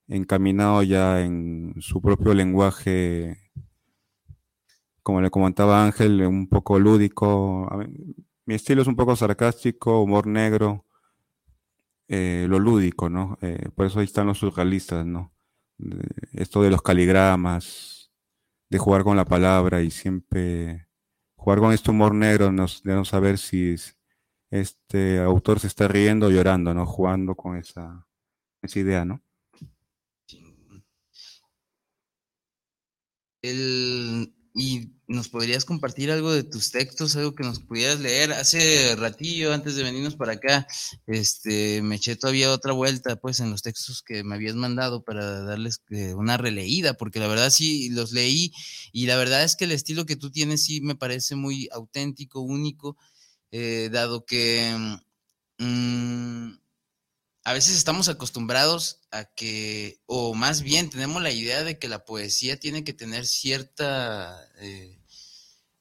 encaminado 0.08 0.82
ya 0.82 1.22
en 1.22 1.74
su 1.80 2.00
propio 2.00 2.34
lenguaje, 2.34 3.36
como 5.02 5.20
le 5.20 5.30
comentaba 5.30 5.84
Ángel, 5.84 6.22
un 6.26 6.48
poco 6.48 6.78
lúdico. 6.78 7.68
Mi 8.44 8.54
estilo 8.54 8.82
es 8.82 8.88
un 8.88 8.96
poco 8.96 9.16
sarcástico, 9.16 10.02
humor 10.02 10.26
negro, 10.26 10.84
eh, 12.08 12.46
lo 12.48 12.58
lúdico, 12.58 13.08
¿no? 13.08 13.38
Eh, 13.42 13.68
por 13.74 13.86
eso 13.86 13.98
ahí 14.00 14.04
están 14.04 14.26
los 14.26 14.38
surrealistas, 14.38 15.06
¿no? 15.06 15.32
esto 16.32 16.62
de 16.62 16.70
los 16.70 16.80
caligramas, 16.80 18.10
de 18.70 18.78
jugar 18.78 19.04
con 19.04 19.14
la 19.16 19.26
palabra 19.26 19.82
y 19.82 19.90
siempre 19.90 20.88
jugar 21.34 21.58
con 21.60 21.72
este 21.72 21.90
humor 21.90 22.14
negro, 22.14 22.46
de 22.50 22.94
no 22.94 23.04
saber 23.04 23.36
si 23.38 23.76
este 24.50 25.18
autor 25.18 25.60
se 25.60 25.66
está 25.66 25.86
riendo 25.86 26.26
o 26.26 26.30
llorando, 26.30 26.72
¿no? 26.72 26.86
Jugando 26.86 27.34
con 27.34 27.56
esa 27.56 28.06
idea, 28.74 29.04
¿no? 29.04 29.22
Y 33.54 34.90
nos 35.06 35.28
podrías 35.28 35.64
compartir 35.64 36.10
algo 36.10 36.32
de 36.32 36.42
tus 36.42 36.70
textos, 36.70 37.14
algo 37.14 37.34
que 37.34 37.44
nos 37.44 37.60
pudieras 37.60 38.00
leer. 38.00 38.32
Hace 38.32 38.96
ratillo, 38.96 39.52
antes 39.52 39.76
de 39.76 39.82
venirnos 39.82 40.16
para 40.16 40.32
acá, 40.32 40.66
este, 41.06 41.82
me 41.82 41.96
eché 41.96 42.16
todavía 42.16 42.50
otra 42.50 42.72
vuelta, 42.72 43.16
pues, 43.16 43.40
en 43.40 43.50
los 43.50 43.62
textos 43.62 44.02
que 44.02 44.24
me 44.24 44.34
habías 44.34 44.54
mandado 44.54 45.04
para 45.04 45.42
darles 45.42 45.82
eh, 45.90 46.14
una 46.14 46.38
releída, 46.38 46.94
porque 46.94 47.20
la 47.20 47.28
verdad 47.28 47.50
sí 47.50 47.90
los 47.90 48.12
leí 48.12 48.50
y 48.92 49.06
la 49.06 49.16
verdad 49.16 49.44
es 49.44 49.56
que 49.56 49.66
el 49.66 49.72
estilo 49.72 50.06
que 50.06 50.16
tú 50.16 50.30
tienes 50.30 50.64
sí 50.64 50.80
me 50.80 50.96
parece 50.96 51.36
muy 51.36 51.68
auténtico, 51.70 52.40
único, 52.40 52.96
eh, 53.50 53.90
dado 53.92 54.24
que... 54.24 54.74
Mm, 55.58 56.65
a 57.46 57.52
veces 57.52 57.76
estamos 57.76 58.08
acostumbrados 58.08 58.98
a 59.12 59.24
que, 59.24 60.00
o 60.06 60.34
más 60.34 60.62
bien 60.62 60.90
tenemos 60.90 61.22
la 61.22 61.30
idea 61.30 61.62
de 61.62 61.78
que 61.78 61.86
la 61.86 62.04
poesía 62.04 62.58
tiene 62.58 62.82
que 62.82 62.92
tener 62.92 63.24
cierta, 63.24 64.36
eh, 64.58 64.98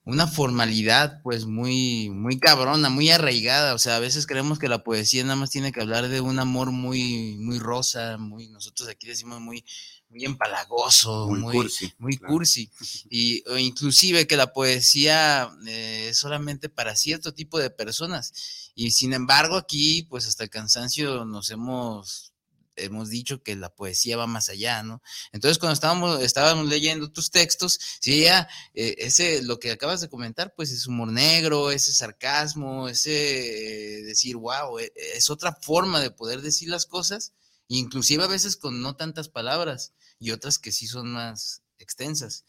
una 0.04 0.28
formalidad 0.28 1.24
pues 1.24 1.48
muy, 1.48 2.12
muy 2.12 2.38
cabrona, 2.38 2.90
muy 2.90 3.10
arraigada. 3.10 3.74
O 3.74 3.80
sea, 3.80 3.96
a 3.96 4.00
veces 4.00 4.28
creemos 4.28 4.60
que 4.60 4.68
la 4.68 4.84
poesía 4.84 5.24
nada 5.24 5.38
más 5.38 5.50
tiene 5.50 5.72
que 5.72 5.82
hablar 5.82 6.08
de 6.08 6.22
un 6.22 6.38
amor 6.38 6.70
muy, 6.70 7.36
muy 7.40 7.58
rosa, 7.58 8.20
muy, 8.20 8.48
nosotros 8.50 8.88
aquí 8.88 9.08
decimos 9.08 9.42
muy, 9.42 9.66
muy 10.10 10.24
empalagoso, 10.24 11.30
muy, 11.30 11.52
cursi, 11.52 11.92
muy 11.98 12.18
cursi. 12.18 12.72
Y 13.10 13.44
o 13.50 13.58
inclusive 13.58 14.28
que 14.28 14.38
la 14.38 14.54
poesía 14.54 15.50
eh, 15.66 16.10
es 16.12 16.20
solamente 16.20 16.70
para 16.70 16.96
cierto 16.96 17.34
tipo 17.34 17.58
de 17.58 17.72
personas 17.72 18.65
y 18.76 18.92
sin 18.92 19.14
embargo, 19.14 19.56
aquí, 19.56 20.04
pues 20.04 20.28
hasta 20.28 20.44
el 20.44 20.50
cansancio 20.50 21.26
nos 21.26 21.50
hemos 21.50 22.36
hemos 22.76 23.10
dicho 23.10 23.42
que 23.42 23.56
la 23.56 23.74
poesía 23.74 24.18
va 24.18 24.28
más 24.28 24.50
allá, 24.50 24.84
¿no? 24.84 25.02
Entonces, 25.32 25.60
cuando 25.60 25.74
estábamos, 25.74 26.22
estábamos 26.22 26.68
leyendo 26.68 27.12
tus 27.12 27.32
textos, 27.32 27.80
sí, 28.00 28.24
ya, 28.24 28.48
eh, 28.74 28.96
ese, 29.00 29.42
lo 29.44 29.60
que 29.60 29.72
acabas 29.72 30.02
de 30.02 30.10
comentar, 30.10 30.54
pues 30.56 30.72
es 30.72 30.88
humor 30.88 31.12
negro, 31.12 31.72
ese 31.72 31.94
sarcasmo, 31.94 32.90
ese 32.90 34.04
decir, 34.06 34.36
wow, 34.36 34.80
e, 34.80 34.92
es 35.16 35.30
otra 35.30 35.54
forma 35.54 36.02
de 36.02 36.12
poder 36.12 36.42
decir 36.42 36.70
las 36.70 36.86
cosas, 36.86 37.34
inclusive 37.68 38.24
a 38.24 38.28
veces 38.28 38.58
con 38.58 38.82
no 38.82 38.96
tantas 38.96 39.30
palabras 39.30 39.94
y 40.20 40.32
otras 40.32 40.60
que 40.60 40.72
sí 40.72 40.88
son 40.88 41.14
más 41.14 41.62
extensas 41.80 42.46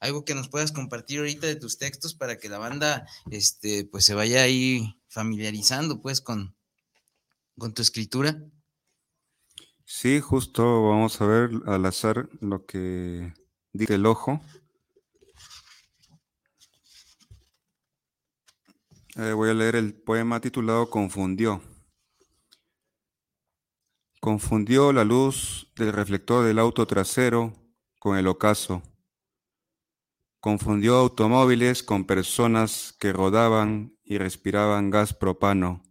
algo 0.00 0.24
que 0.24 0.34
nos 0.34 0.48
puedas 0.48 0.70
compartir 0.70 1.18
ahorita 1.18 1.48
de 1.48 1.56
tus 1.56 1.76
textos 1.76 2.14
para 2.14 2.38
que 2.38 2.48
la 2.48 2.58
banda 2.58 3.08
este, 3.30 3.84
pues 3.84 4.04
se 4.04 4.14
vaya 4.14 4.42
ahí 4.42 4.97
familiarizando 5.08 6.00
pues 6.00 6.20
con, 6.20 6.54
con 7.56 7.74
tu 7.74 7.82
escritura. 7.82 8.38
Sí, 9.84 10.20
justo 10.20 10.88
vamos 10.88 11.20
a 11.20 11.26
ver 11.26 11.50
al 11.66 11.86
azar 11.86 12.28
lo 12.40 12.66
que 12.66 13.32
dice 13.72 13.94
el 13.94 14.06
ojo. 14.06 14.40
Eh, 19.16 19.32
voy 19.32 19.50
a 19.50 19.54
leer 19.54 19.76
el 19.76 19.94
poema 19.94 20.40
titulado 20.40 20.90
Confundió. 20.90 21.62
Confundió 24.20 24.92
la 24.92 25.04
luz 25.04 25.72
del 25.76 25.92
reflector 25.92 26.44
del 26.44 26.58
auto 26.58 26.86
trasero 26.86 27.52
con 27.98 28.16
el 28.18 28.26
ocaso 28.26 28.82
Confundió 30.40 30.94
automóviles 30.98 31.82
con 31.82 32.04
personas 32.04 32.94
que 33.00 33.12
rodaban 33.12 33.98
y 34.04 34.18
respiraban 34.18 34.88
gas 34.88 35.12
propano. 35.12 35.82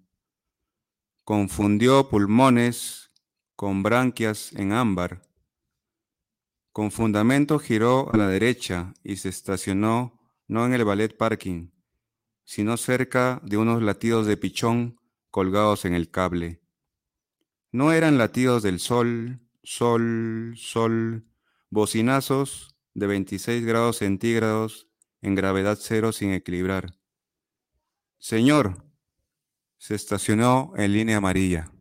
Confundió 1.26 2.08
pulmones 2.08 3.12
con 3.58 3.84
branquias 3.84 4.54
en 4.54 4.72
ámbar. 4.72 5.22
Con 6.72 6.92
fundamento 6.92 7.60
giró 7.60 8.10
a 8.14 8.18
la 8.18 8.30
derecha 8.30 8.94
y 9.04 9.18
se 9.18 9.28
estacionó 9.28 10.18
no 10.48 10.66
en 10.66 10.74
el 10.74 10.86
ballet 10.86 11.18
parking, 11.18 11.72
sino 12.46 12.78
cerca 12.78 13.42
de 13.44 13.58
unos 13.58 13.82
latidos 13.82 14.28
de 14.28 14.38
pichón 14.38 14.98
colgados 15.30 15.84
en 15.84 15.94
el 15.94 16.10
cable. 16.10 16.62
No 17.74 17.92
eran 17.92 18.18
latidos 18.18 18.64
del 18.64 18.80
sol, 18.80 19.42
sol, 19.62 20.54
sol, 20.56 21.28
bocinazos 21.70 22.77
de 22.98 23.06
26 23.06 23.64
grados 23.64 23.98
centígrados 23.98 24.88
en 25.22 25.36
gravedad 25.36 25.78
cero 25.80 26.12
sin 26.12 26.34
equilibrar. 26.34 26.98
Señor, 28.18 28.84
se 29.78 29.94
estacionó 29.94 30.74
en 30.76 30.94
línea 30.94 31.18
amarilla. 31.18 31.72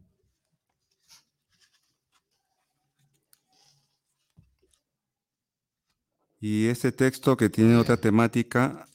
Y 6.38 6.66
este 6.66 6.92
texto 6.92 7.34
que 7.38 7.48
tiene 7.48 7.78
otra 7.78 7.96
temática 7.96 8.86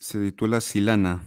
se 0.00 0.18
titula 0.18 0.62
Silana. 0.62 1.22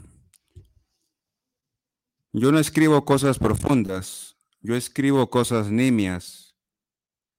Yo 2.33 2.51
no 2.51 2.57
escribo 2.57 3.05
cosas 3.05 3.38
profundas, 3.38 4.38
yo 4.60 4.75
escribo 4.75 5.29
cosas 5.29 5.69
nimias. 5.69 6.55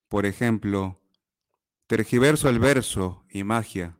Por 0.06 0.25
ejemplo, 0.25 1.01
Tergiverso 1.92 2.49
el 2.49 2.58
verso 2.58 3.22
y 3.28 3.44
magia. 3.44 3.99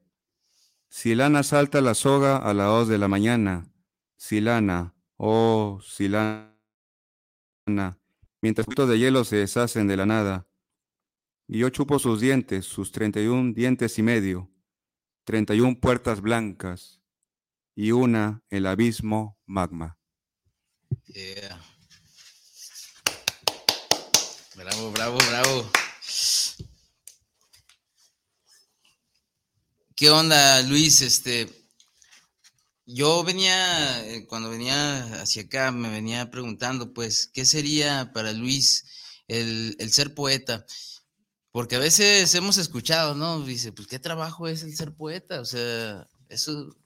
Silana 0.89 1.43
salta 1.43 1.83
la 1.83 1.93
soga 1.93 2.39
a 2.39 2.55
las 2.55 2.67
dos 2.69 2.89
de 2.89 2.97
la 2.97 3.07
mañana. 3.07 3.71
Silana, 4.17 4.95
oh 5.19 5.79
Silana. 5.87 6.57
Mientras 8.41 8.67
los 8.75 8.89
de 8.89 8.99
hielo 8.99 9.25
se 9.25 9.37
deshacen 9.37 9.89
de 9.89 9.99
la 9.99 10.07
nada. 10.07 10.47
Y 11.47 11.59
yo 11.59 11.69
chupo 11.69 11.99
sus 11.99 12.19
dientes, 12.19 12.65
sus 12.65 12.93
treinta 12.93 13.21
y 13.21 13.27
un 13.27 13.53
dientes 13.53 13.99
y 13.99 14.03
medio. 14.03 14.51
31 15.25 15.79
puertas 15.79 16.23
blancas 16.23 17.03
y 17.75 17.93
una 17.93 18.43
el 18.49 18.65
abismo 18.69 19.39
magma. 19.45 19.99
Bravo, 24.57 24.93
bravo, 24.93 25.19
bravo. 25.29 25.71
¿Qué 30.03 30.11
onda, 30.11 30.61
Luis? 30.63 31.01
Este, 31.01 31.49
yo 32.87 33.23
venía, 33.23 34.05
eh, 34.05 34.27
cuando 34.27 34.51
venía 34.51 35.23
hacia 35.23 35.43
acá, 35.43 35.71
me 35.71 35.91
venía 35.91 36.29
preguntando, 36.29 36.93
pues, 36.93 37.29
¿qué 37.33 37.45
sería 37.45 38.11
para 38.13 38.33
Luis 38.33 38.85
el, 39.29 39.77
el 39.79 39.93
ser 39.93 40.13
poeta? 40.13 40.67
Porque 41.53 41.77
a 41.77 41.79
veces 41.79 42.35
hemos 42.35 42.59
escuchado, 42.59 43.15
¿no? 43.15 43.45
Dice, 43.45 43.71
pues, 43.71 43.87
¿qué 43.87 44.01
trabajo 44.01 44.49
es 44.49 44.65
el 44.65 44.75
ser 44.75 44.93
poeta? 44.93 45.41
O 45.41 45.45
sea, 45.45 46.09
eso, 46.29 46.77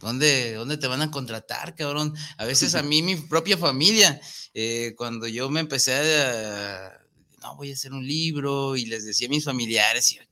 ¿Dónde, 0.00 0.54
¿Dónde, 0.54 0.78
te 0.78 0.88
van 0.88 1.02
a 1.02 1.12
contratar, 1.12 1.76
cabrón? 1.76 2.12
A 2.38 2.44
veces 2.44 2.74
a 2.74 2.82
mí, 2.82 3.02
mi 3.02 3.14
propia 3.14 3.56
familia, 3.56 4.20
eh, 4.52 4.94
cuando 4.96 5.28
yo 5.28 5.48
me 5.48 5.60
empecé 5.60 5.94
a, 5.94 7.06
no, 7.40 7.54
voy 7.54 7.70
a 7.70 7.74
hacer 7.74 7.92
un 7.92 8.04
libro 8.04 8.74
y 8.74 8.86
les 8.86 9.04
decía 9.04 9.28
a 9.28 9.30
mis 9.30 9.44
familiares, 9.44 10.12
¿por 10.16 10.26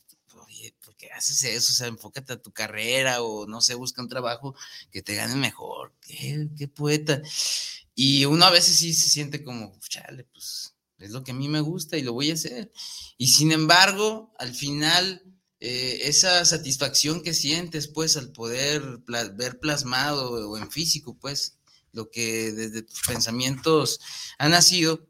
qué 0.97 1.11
haces 1.13 1.45
eso? 1.45 1.73
O 1.73 1.77
sea, 1.77 1.87
enfócate 1.89 2.35
a 2.35 2.43
tu 2.43 2.53
carrera 2.53 3.23
o 3.23 3.47
no 3.47 3.61
sé, 3.61 3.75
busca 3.75 4.03
un 4.03 4.09
trabajo 4.09 4.55
que 4.91 5.03
te 5.03 5.15
gane 5.15 5.37
mejor. 5.37 5.93
¿Qué, 6.01 6.49
qué 6.57 6.69
poeta? 6.69 7.23
Y 7.95 8.25
uno 8.27 8.45
a 8.45 8.51
veces 8.51 8.77
sí 8.77 8.93
se 8.95 9.09
siente 9.09 9.43
como, 9.43 9.79
chale, 9.89 10.25
pues 10.25 10.75
es 10.99 11.11
lo 11.11 11.25
que 11.25 11.33
a 11.33 11.35
mí 11.35 11.49
me 11.49 11.61
gusta 11.61 11.97
y 11.97 12.03
lo 12.03 12.13
voy 12.13 12.31
a 12.31 12.35
hacer. 12.35 12.73
Y 13.19 13.29
sin 13.29 13.53
embargo, 13.53 14.35
al 14.39 14.55
final, 14.55 15.23
eh, 15.61 16.01
esa 16.03 16.45
satisfacción 16.45 17.23
que 17.23 17.35
sientes, 17.35 17.89
pues, 17.89 18.17
al 18.17 18.33
poder 18.33 18.83
ver 19.35 19.59
plasmado 19.61 20.51
o 20.51 20.59
en 20.59 20.71
físico, 20.71 21.17
pues, 21.19 21.59
lo 21.93 22.11
que 22.11 22.53
desde 22.53 22.83
tus 22.83 23.01
pensamientos 23.07 24.01
ha 24.39 24.49
nacido, 24.49 25.07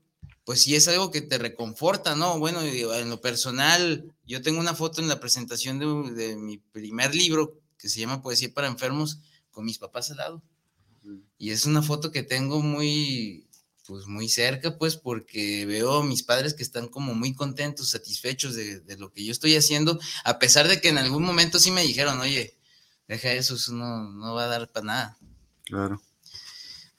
pues 0.47 0.63
sí 0.63 0.77
es 0.77 0.87
algo 0.87 1.11
que 1.11 1.23
te 1.23 1.39
reconforta, 1.39 2.15
¿no? 2.15 2.39
Bueno, 2.39 2.63
en 2.63 3.11
lo 3.11 3.21
personal, 3.21 4.15
yo 4.25 4.43
tengo 4.43 4.61
una 4.61 4.77
foto 4.77 5.01
en 5.01 5.09
la 5.09 5.19
presentación 5.19 5.81
de, 5.81 6.13
de 6.13 6.37
mi 6.37 6.59
primer 6.59 7.17
libro 7.17 7.61
que 7.77 7.89
se 7.89 7.99
llama 7.99 8.23
Poesía 8.23 8.55
para 8.55 8.69
Enfermos 8.69 9.19
con 9.51 9.65
mis 9.65 9.79
papás 9.79 10.13
al 10.13 10.19
lado. 10.19 10.43
Y 11.37 11.51
es 11.51 11.67
una 11.67 11.83
foto 11.83 12.13
que 12.13 12.23
tengo 12.23 12.63
muy, 12.63 13.49
pues 13.89 14.07
muy 14.07 14.29
cerca, 14.29 14.79
pues 14.79 14.97
porque 14.97 15.67
veo 15.67 15.95
a 15.95 16.05
mis 16.05 16.23
padres 16.23 16.55
que 16.55 16.63
están 16.63 16.87
como 16.87 17.13
muy 17.15 17.35
contentos, 17.35 17.91
satisfechos 17.91 18.55
de, 18.55 18.97
lo 18.99 19.13
que 19.13 19.25
yo 19.25 19.33
estoy 19.33 19.57
haciendo, 19.57 19.99
a 20.25 20.39
pesar 20.39 20.69
de 20.69 20.81
que 20.81 20.91
en 20.91 20.99
algún 20.99 21.25
momento 21.25 21.59
sí 21.59 21.73
me 21.73 21.83
dijeron, 21.83 22.21
oye, 22.21 22.57
deja 23.09 23.33
eso, 23.33 23.57
eso 23.57 23.73
no, 23.73 24.13
no 24.13 24.35
va 24.35 24.45
a 24.45 24.49
dar 24.49 24.71
para 24.71 24.87
nada. 24.87 25.19
Claro. 25.65 26.01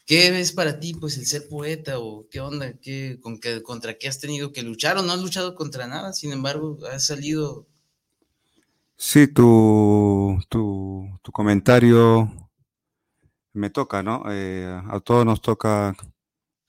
¿Qué 0.08 0.40
es 0.40 0.54
para 0.54 0.80
ti, 0.80 0.96
pues, 0.96 1.18
el 1.20 1.28
ser 1.28 1.48
poeta 1.48 2.00
o 2.00 2.28
qué 2.32 2.40
onda? 2.40 2.74
¿Qué, 2.80 3.20
con 3.22 3.40
qué, 3.40 3.62
¿Contra 3.62 3.96
qué 4.00 4.08
has 4.08 4.20
tenido 4.20 4.52
que 4.52 4.64
luchar 4.64 4.98
o 4.98 5.04
no 5.04 5.14
has 5.14 5.22
luchado 5.22 5.54
contra 5.54 5.86
nada? 5.86 6.14
Sin 6.14 6.32
embargo, 6.32 6.80
has 6.92 7.06
salido... 7.06 7.68
Sí, 8.96 9.28
tu, 9.28 10.40
tu, 10.50 11.08
tu 11.22 11.32
comentario 11.32 12.50
me 13.54 13.70
toca, 13.70 14.02
¿no? 14.02 14.24
Eh, 14.32 14.66
a 14.90 15.00
todos 15.02 15.24
nos 15.24 15.42
toca 15.42 15.96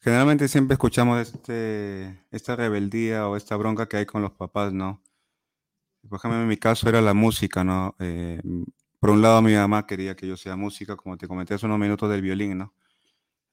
Generalmente 0.00 0.49
siempre 0.49 0.75
escuchamos 0.75 1.21
este, 1.21 2.25
esta 2.30 2.57
rebeldía 2.57 3.28
o 3.28 3.37
esta 3.37 3.57
bronca 3.57 3.88
que 3.88 3.97
hay 3.99 4.07
con 4.07 4.23
los 4.23 4.33
papás, 4.33 4.73
¿no? 4.73 5.02
Por 6.09 6.18
ejemplo, 6.18 6.40
en 6.40 6.49
mi 6.49 6.57
caso 6.57 6.88
era 6.88 7.00
la 7.00 7.14
música, 7.14 7.64
¿no? 7.64 7.97
Eh, 7.99 8.40
por 9.00 9.11
un 9.11 9.23
lado, 9.23 9.42
mi 9.42 9.54
mamá 9.54 9.87
quería 9.87 10.14
que 10.16 10.26
yo 10.26 10.37
sea 10.37 10.57
música, 10.57 10.97
como 10.97 11.16
te 11.18 11.28
comenté 11.28 11.54
hace 11.54 11.66
unos 11.66 11.78
minutos 11.78 12.09
del 12.11 12.23
violín, 12.23 12.59
¿no? 12.59 12.75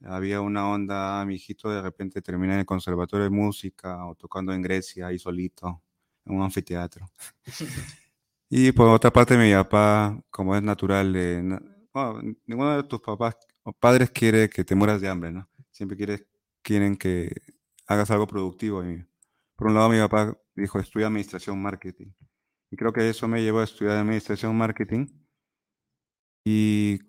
Había 0.03 0.41
una 0.41 0.69
onda, 0.69 1.24
mi 1.25 1.35
hijito 1.35 1.70
de 1.70 1.81
repente 1.81 2.22
termina 2.22 2.53
en 2.53 2.59
el 2.59 2.65
conservatorio 2.65 3.24
de 3.24 3.29
música 3.29 4.05
o 4.05 4.15
tocando 4.15 4.53
en 4.53 4.61
Grecia 4.61 5.07
ahí 5.07 5.17
solito, 5.17 5.81
en 6.25 6.35
un 6.35 6.43
anfiteatro. 6.43 7.09
y 8.50 8.72
por 8.72 8.89
otra 8.89 9.11
parte, 9.11 9.37
mi 9.37 9.53
papá, 9.53 10.20
como 10.29 10.55
es 10.55 10.61
natural, 10.61 11.13
ninguno 12.46 12.77
de 12.77 12.83
tus 12.83 13.01
papás 13.01 13.37
o 13.63 13.74
padres 13.74 14.11
quiere 14.11 14.50
que 14.50 14.63
te 14.63 14.75
mueras 14.75 15.01
de 15.01 15.09
hambre, 15.09 15.31
¿no? 15.31 15.50
Siempre 15.72 15.98
quieres 15.98 16.25
quieren 16.65 16.98
que 16.98 17.31
hagas 17.87 18.11
algo 18.11 18.27
productivo. 18.27 18.83
Y 18.83 19.05
por 19.55 19.67
un 19.67 19.75
lado, 19.75 19.89
mi 19.89 20.00
papá 20.00 20.37
dijo, 20.55 20.79
estudia 20.79 21.07
administración 21.07 21.61
marketing. 21.61 22.11
Y 22.72 22.75
creo 22.75 22.91
que 22.91 23.07
eso 23.09 23.27
me 23.27 23.41
llevó 23.43 23.59
a 23.59 23.63
estudiar 23.65 23.98
administración 23.98 24.57
marketing. 24.57 25.07
Y 26.43 27.00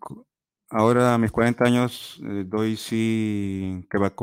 ahora 0.70 1.14
a 1.14 1.18
mis 1.18 1.32
40 1.32 1.64
años 1.64 2.20
eh, 2.24 2.44
doy 2.46 2.76
sí 2.76 3.86
que 3.90 3.98
va, 3.98 4.14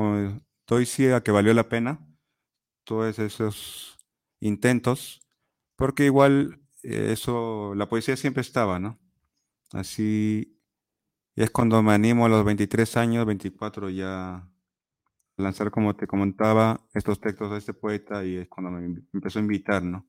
doy 0.67 0.86
sí 0.86 1.08
a 1.10 1.21
que 1.21 1.32
valió 1.32 1.53
la 1.53 1.69
pena 1.69 1.99
todos 2.84 3.19
esos 3.19 3.97
intentos, 4.39 5.21
porque 5.75 6.06
igual 6.06 6.62
eh, 6.84 7.10
eso, 7.13 7.73
la 7.75 7.88
poesía 7.89 8.17
siempre 8.17 8.41
estaba, 8.41 8.79
¿no? 8.79 8.99
Así, 9.71 10.60
es 11.36 11.51
cuando 11.51 11.82
me 11.84 11.93
animo 11.93 12.25
a 12.25 12.29
los 12.29 12.45
23 12.45 12.97
años, 12.97 13.25
24 13.25 13.89
ya 13.89 14.47
lanzar, 15.38 15.71
como 15.71 15.95
te 15.95 16.08
comentaba, 16.08 16.82
estos 16.93 17.19
textos 17.19 17.51
de 17.51 17.58
este 17.58 17.73
poeta 17.73 18.23
y 18.25 18.38
es 18.38 18.47
cuando 18.49 18.71
me 18.71 19.03
empezó 19.13 19.39
a 19.39 19.41
invitar, 19.41 19.84
¿no? 19.84 20.08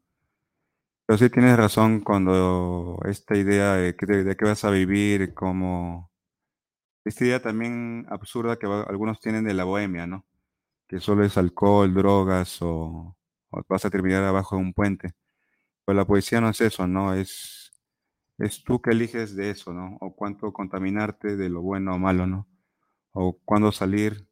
Pero 1.07 1.18
sí 1.18 1.31
tienes 1.31 1.57
razón 1.57 2.01
cuando 2.01 2.99
esta 3.07 3.37
idea 3.37 3.75
de, 3.75 3.94
que, 3.97 4.07
de, 4.07 4.37
qué 4.37 4.44
vas 4.44 4.64
a 4.64 4.70
vivir, 4.70 5.35
como 5.35 6.11
esta 7.05 7.25
idea 7.25 7.43
también 7.43 8.07
absurda 8.09 8.59
que 8.59 8.67
algunos 8.67 9.21
tienen 9.21 9.45
de 9.45 9.55
la 9.55 9.64
bohemia, 9.64 10.07
¿no? 10.07 10.25
Que 10.88 11.01
solo 11.01 11.25
es 11.25 11.37
alcohol, 11.38 11.93
drogas 11.95 12.59
o, 12.62 13.17
vas 13.69 13.85
a 13.85 13.90
terminar 13.90 14.25
abajo 14.25 14.57
de 14.57 14.62
un 14.62 14.75
puente. 14.75 15.12
Pues 15.85 15.97
la 15.97 16.07
poesía 16.07 16.40
no 16.40 16.51
es 16.51 16.61
eso, 16.61 16.87
¿no? 16.87 17.14
Es, 17.14 17.73
es 18.38 18.64
tú 18.64 18.81
que 18.81 18.90
eliges 18.93 19.37
de 19.37 19.51
eso, 19.51 19.73
¿no? 19.73 19.99
O 20.01 20.14
cuánto 20.17 20.53
contaminarte 20.53 21.37
de 21.37 21.51
lo 21.51 21.62
bueno 21.62 21.95
o 21.95 21.99
malo, 21.99 22.27
¿no? 22.27 22.49
O 23.12 23.38
cuándo 23.45 23.73
salir 23.73 24.29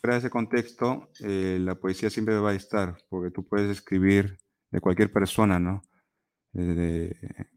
fuera 0.00 0.14
de 0.14 0.20
ese 0.20 0.30
contexto, 0.30 1.10
eh, 1.20 1.58
la 1.60 1.74
poesía 1.74 2.10
siempre 2.10 2.38
va 2.38 2.50
a 2.50 2.54
estar, 2.54 2.96
porque 3.08 3.30
tú 3.30 3.46
puedes 3.46 3.70
escribir 3.70 4.38
de 4.70 4.80
cualquier 4.80 5.12
persona, 5.12 5.58
¿no? 5.58 5.82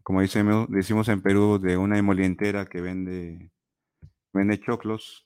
Como 0.04 0.22
decimos, 0.22 0.68
decimos 0.70 1.08
en 1.08 1.22
Perú, 1.22 1.60
de 1.60 1.78
una 1.78 1.98
emolientera 1.98 2.66
que 2.66 2.82
vende, 2.82 3.52
vende 4.34 4.60
choclos 4.60 5.26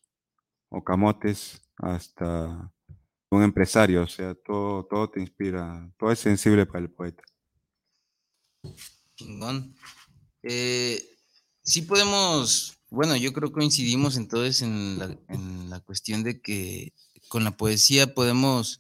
o 0.70 0.84
camotes 0.84 1.62
hasta 1.78 2.72
un 3.32 3.44
empresario, 3.44 4.04
o 4.04 4.08
sea, 4.08 4.36
todo, 4.36 4.86
todo 4.86 5.10
te 5.10 5.20
inspira, 5.20 5.92
todo 5.98 6.12
es 6.12 6.20
sensible 6.20 6.66
para 6.66 6.80
el 6.80 6.92
poeta. 6.92 7.24
Chingón. 9.16 9.76
Eh, 10.44 11.02
sí 11.64 11.82
podemos, 11.82 12.78
bueno, 12.90 13.16
yo 13.16 13.34
creo 13.34 13.50
que 13.50 13.56
coincidimos 13.56 14.18
entonces 14.18 14.62
en 14.62 15.00
la, 15.00 15.18
en 15.30 15.70
la 15.70 15.80
cuestión 15.82 16.24
de 16.24 16.42
que 16.42 16.94
con 17.28 17.44
la 17.44 17.58
poesía 17.58 18.14
podemos 18.14 18.80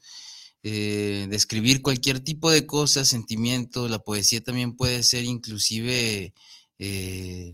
eh, 0.68 1.28
describir 1.30 1.84
cualquier 1.84 2.22
tipo 2.22 2.50
de 2.50 2.66
cosa, 2.66 3.06
sentimiento. 3.06 3.88
La 3.88 4.00
poesía 4.00 4.44
también 4.44 4.76
puede 4.76 5.04
ser 5.04 5.24
inclusive, 5.24 6.34
eh, 6.80 7.54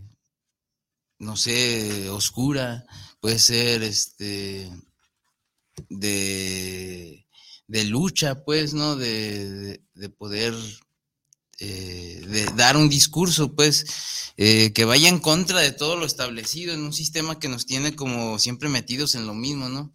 no 1.18 1.36
sé, 1.36 2.08
oscura, 2.08 2.86
puede 3.20 3.38
ser 3.38 3.82
este 3.82 4.70
de, 5.90 7.26
lucha, 7.84 8.46
pues, 8.46 8.72
¿no? 8.72 8.96
De, 8.96 9.82
poder 10.16 10.54
eh, 11.58 12.24
de 12.26 12.46
dar 12.56 12.78
un 12.78 12.88
discurso, 12.88 13.54
pues, 13.54 13.84
que 14.38 14.84
vaya 14.86 15.10
en 15.10 15.18
contra 15.18 15.60
de 15.60 15.72
todo 15.72 15.96
lo 15.96 16.06
establecido 16.06 16.72
en 16.72 16.80
un 16.80 16.94
sistema 16.94 17.38
que 17.38 17.50
nos 17.50 17.66
tiene 17.66 17.94
como 17.94 18.38
siempre 18.38 18.70
metidos 18.70 19.14
en 19.16 19.26
lo 19.26 19.34
mismo, 19.34 19.68
¿no? 19.68 19.92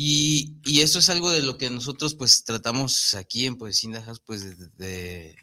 Y, 0.00 0.54
y 0.64 0.82
eso 0.82 1.00
es 1.00 1.10
algo 1.10 1.28
de 1.28 1.42
lo 1.42 1.58
que 1.58 1.70
nosotros 1.70 2.14
pues 2.14 2.44
tratamos 2.44 3.16
aquí 3.16 3.46
en 3.46 3.56
Poesía 3.56 4.00
pues 4.24 4.44
de, 4.78 5.34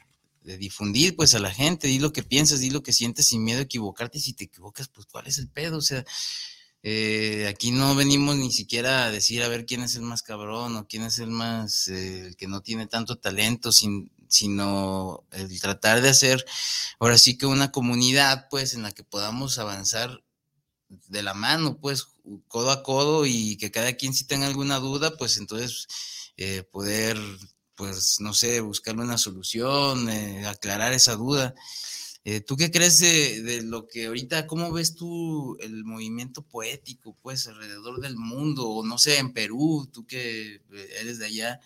difundir 0.44 1.18
pues 1.18 1.36
a 1.36 1.40
la 1.40 1.52
gente, 1.52 1.90
di 1.90 2.00
lo 2.00 2.14
que 2.14 2.24
piensas, 2.24 2.62
di 2.62 2.70
lo 2.70 2.82
que 2.82 2.94
sientes 2.94 3.28
sin 3.28 3.44
miedo 3.44 3.60
a 3.60 3.64
equivocarte. 3.64 4.18
Y 4.18 4.22
si 4.22 4.32
te 4.32 4.46
equivocas 4.46 4.88
pues 4.88 5.08
cuál 5.08 5.28
es 5.28 5.40
el 5.40 5.50
pedo, 5.50 5.80
o 5.80 5.82
sea, 5.82 6.06
eh, 6.84 7.48
aquí 7.50 7.72
no 7.72 7.96
venimos 7.96 8.38
ni 8.38 8.50
siquiera 8.50 9.04
a 9.04 9.12
decir 9.12 9.44
a 9.44 9.50
ver 9.50 9.66
quién 9.66 9.82
es 9.82 9.96
el 9.96 10.04
más 10.04 10.24
cabrón 10.24 10.78
o 10.78 10.88
quién 10.88 11.04
es 11.04 11.20
el 11.20 11.32
más, 11.32 11.90
eh, 11.90 12.28
el 12.28 12.38
que 12.38 12.48
no 12.48 12.62
tiene 12.62 12.88
tanto 12.88 13.18
talento, 13.18 13.74
sin, 13.74 14.10
sino 14.30 15.26
el 15.34 15.60
tratar 15.60 16.02
de 16.02 16.08
hacer 16.08 16.46
ahora 17.00 17.18
sí 17.18 17.38
que 17.38 17.46
una 17.46 17.74
comunidad 17.74 18.48
pues 18.50 18.74
en 18.74 18.84
la 18.84 18.94
que 18.94 19.04
podamos 19.04 19.60
avanzar 19.60 20.24
de 20.90 21.24
la 21.24 21.34
mano, 21.34 21.78
pues 21.80 22.08
codo 22.48 22.72
a 22.72 22.84
codo 22.84 23.26
y 23.26 23.58
que 23.58 23.72
cada 23.72 23.94
quien 23.94 24.14
si 24.14 24.26
tenga 24.26 24.48
alguna 24.48 24.80
duda, 24.80 25.18
pues 25.18 25.38
entonces 25.38 25.88
eh, 26.38 26.64
poder 26.64 27.18
pues, 27.76 28.20
no 28.20 28.34
sé, 28.34 28.62
buscarle 28.62 29.04
una 29.04 29.18
solución, 29.18 30.10
eh, 30.10 30.46
aclarar 30.48 30.94
esa 30.94 31.16
duda. 31.16 31.54
Eh, 32.24 32.42
¿Tú 32.42 32.58
qué 32.58 32.72
crees 32.72 33.00
de, 33.00 33.62
lo 33.64 33.88
que 33.88 34.08
ahorita, 34.08 34.48
cómo 34.48 34.72
ves 34.72 34.96
tú 34.96 35.58
el 35.60 35.84
movimiento 35.86 36.42
poético, 36.42 37.16
pues, 37.22 37.48
alrededor 37.48 38.02
del 38.02 38.16
mundo, 38.18 38.68
o 38.68 38.86
no 38.86 38.98
sé, 38.98 39.20
en 39.20 39.34
Perú, 39.34 39.88
tú 39.94 40.08
que 40.08 40.62
eres 41.00 41.20
de 41.20 41.26
allá, 41.28 41.60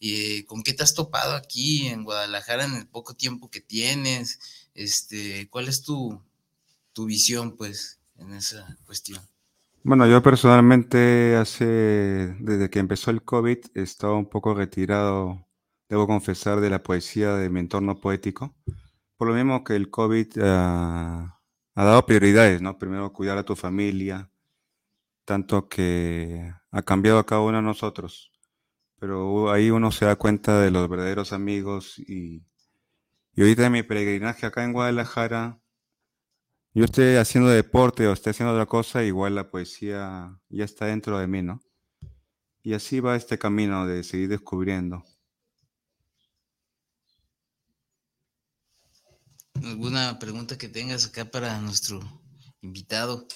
y 0.00 0.42
¿con 0.44 0.62
qué 0.62 0.74
te 0.74 0.82
has 0.82 0.94
topado 0.94 1.34
aquí 1.34 1.86
en 1.86 2.02
Guadalajara 2.04 2.64
en 2.64 2.74
el 2.74 2.88
poco 2.88 3.14
tiempo 3.14 3.50
que 3.50 3.60
tienes? 3.60 4.40
Este, 4.74 5.48
¿Cuál 5.48 5.68
es 5.68 5.82
tu, 5.82 6.20
tu 6.92 7.04
visión, 7.06 7.56
pues, 7.56 7.99
en 8.20 8.34
esa 8.34 8.76
cuestión? 8.84 9.20
Bueno, 9.82 10.06
yo 10.06 10.22
personalmente 10.22 11.36
hace, 11.36 11.64
desde 12.38 12.68
que 12.68 12.78
empezó 12.78 13.10
el 13.10 13.22
COVID, 13.22 13.58
he 13.74 13.82
estado 13.82 14.16
un 14.16 14.28
poco 14.28 14.54
retirado, 14.54 15.46
debo 15.88 16.06
confesar, 16.06 16.60
de 16.60 16.68
la 16.68 16.82
poesía 16.82 17.34
de 17.34 17.48
mi 17.48 17.60
entorno 17.60 17.98
poético. 17.98 18.54
Por 19.16 19.28
lo 19.28 19.34
mismo 19.34 19.64
que 19.64 19.76
el 19.76 19.90
COVID 19.90 20.38
ah, 20.42 21.40
ha 21.74 21.84
dado 21.84 22.04
prioridades, 22.04 22.60
¿no? 22.60 22.78
Primero 22.78 23.12
cuidar 23.12 23.38
a 23.38 23.44
tu 23.44 23.56
familia, 23.56 24.30
tanto 25.24 25.68
que 25.68 26.52
ha 26.70 26.82
cambiado 26.82 27.18
a 27.18 27.26
cada 27.26 27.40
uno 27.40 27.56
de 27.58 27.62
nosotros. 27.62 28.32
Pero 28.98 29.50
ahí 29.50 29.70
uno 29.70 29.90
se 29.92 30.04
da 30.04 30.16
cuenta 30.16 30.60
de 30.60 30.70
los 30.70 30.88
verdaderos 30.90 31.32
amigos 31.32 31.98
y, 31.98 32.44
y 33.34 33.40
ahorita 33.40 33.66
en 33.66 33.72
mi 33.72 33.82
peregrinaje 33.82 34.44
acá 34.44 34.62
en 34.64 34.74
Guadalajara, 34.74 35.58
yo 36.72 36.84
estoy 36.84 37.16
haciendo 37.16 37.50
deporte 37.50 38.06
o 38.06 38.12
estoy 38.12 38.30
haciendo 38.30 38.52
otra 38.52 38.66
cosa, 38.66 39.02
igual 39.02 39.34
la 39.34 39.50
poesía 39.50 40.38
ya 40.48 40.64
está 40.64 40.86
dentro 40.86 41.18
de 41.18 41.26
mí, 41.26 41.42
¿no? 41.42 41.60
Y 42.62 42.74
así 42.74 43.00
va 43.00 43.16
este 43.16 43.38
camino 43.38 43.86
de 43.86 44.04
seguir 44.04 44.28
descubriendo. 44.28 45.04
¿Alguna 49.62 50.18
pregunta 50.18 50.56
que 50.56 50.68
tengas 50.68 51.06
acá 51.06 51.30
para 51.30 51.58
nuestro 51.60 52.00
invitado? 52.62 53.26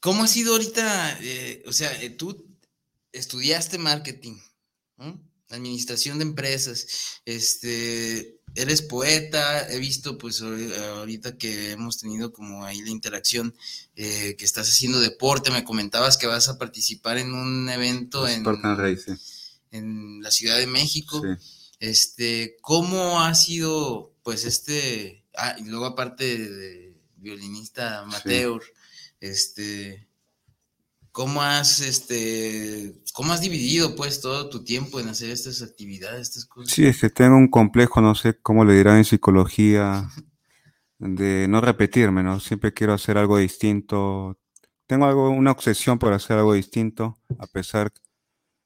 ¿Cómo 0.00 0.22
ha 0.22 0.28
sido 0.28 0.52
ahorita? 0.52 1.18
Eh, 1.20 1.62
o 1.66 1.72
sea, 1.72 1.90
eh, 2.02 2.10
tú 2.10 2.46
estudiaste 3.12 3.78
marketing, 3.78 4.36
administración 5.50 6.18
de 6.18 6.24
empresas, 6.24 7.20
este, 7.24 8.40
eres 8.54 8.82
poeta, 8.82 9.70
he 9.70 9.78
visto 9.78 10.18
pues 10.18 10.42
ahorita 10.42 11.36
que 11.36 11.72
hemos 11.72 11.98
tenido 11.98 12.32
como 12.32 12.64
ahí 12.64 12.80
la 12.82 12.90
interacción, 12.90 13.54
eh, 13.96 14.36
que 14.36 14.44
estás 14.44 14.68
haciendo 14.68 15.00
deporte, 15.00 15.50
me 15.50 15.64
comentabas 15.64 16.16
que 16.16 16.26
vas 16.26 16.48
a 16.48 16.58
participar 16.58 17.18
en 17.18 17.32
un 17.32 17.68
evento 17.68 18.26
en, 18.28 18.44
en 19.70 20.22
la 20.22 20.30
Ciudad 20.30 20.58
de 20.58 20.66
México. 20.66 21.22
Este, 21.80 22.56
¿cómo 22.60 23.20
ha 23.20 23.34
sido 23.34 24.12
pues 24.22 24.44
este, 24.44 25.24
ah, 25.36 25.56
y 25.58 25.64
luego 25.64 25.86
aparte 25.86 26.24
de, 26.36 26.88
violinista 27.16 28.00
amateur, 28.00 28.62
este, 29.20 30.07
¿Cómo 31.18 31.42
has, 31.42 31.80
este, 31.80 32.94
cómo 33.12 33.32
has 33.32 33.40
dividido 33.40 33.96
pues 33.96 34.20
todo 34.20 34.48
tu 34.48 34.62
tiempo 34.62 35.00
en 35.00 35.08
hacer 35.08 35.30
estas 35.30 35.62
actividades, 35.62 36.28
estas 36.28 36.44
cosas? 36.44 36.72
Sí, 36.72 36.86
es 36.86 37.00
que 37.00 37.10
tengo 37.10 37.36
un 37.36 37.48
complejo, 37.48 38.00
no 38.00 38.14
sé 38.14 38.38
cómo 38.40 38.64
le 38.64 38.74
dirán 38.74 38.98
en 38.98 39.04
psicología, 39.04 40.08
de 41.00 41.48
no 41.48 41.60
repetirme, 41.60 42.22
¿no? 42.22 42.38
Siempre 42.38 42.72
quiero 42.72 42.92
hacer 42.92 43.18
algo 43.18 43.36
distinto. 43.36 44.38
Tengo 44.86 45.06
algo, 45.06 45.30
una 45.30 45.50
obsesión 45.50 45.98
por 45.98 46.12
hacer 46.12 46.38
algo 46.38 46.52
distinto, 46.52 47.18
a 47.40 47.48
pesar 47.48 47.92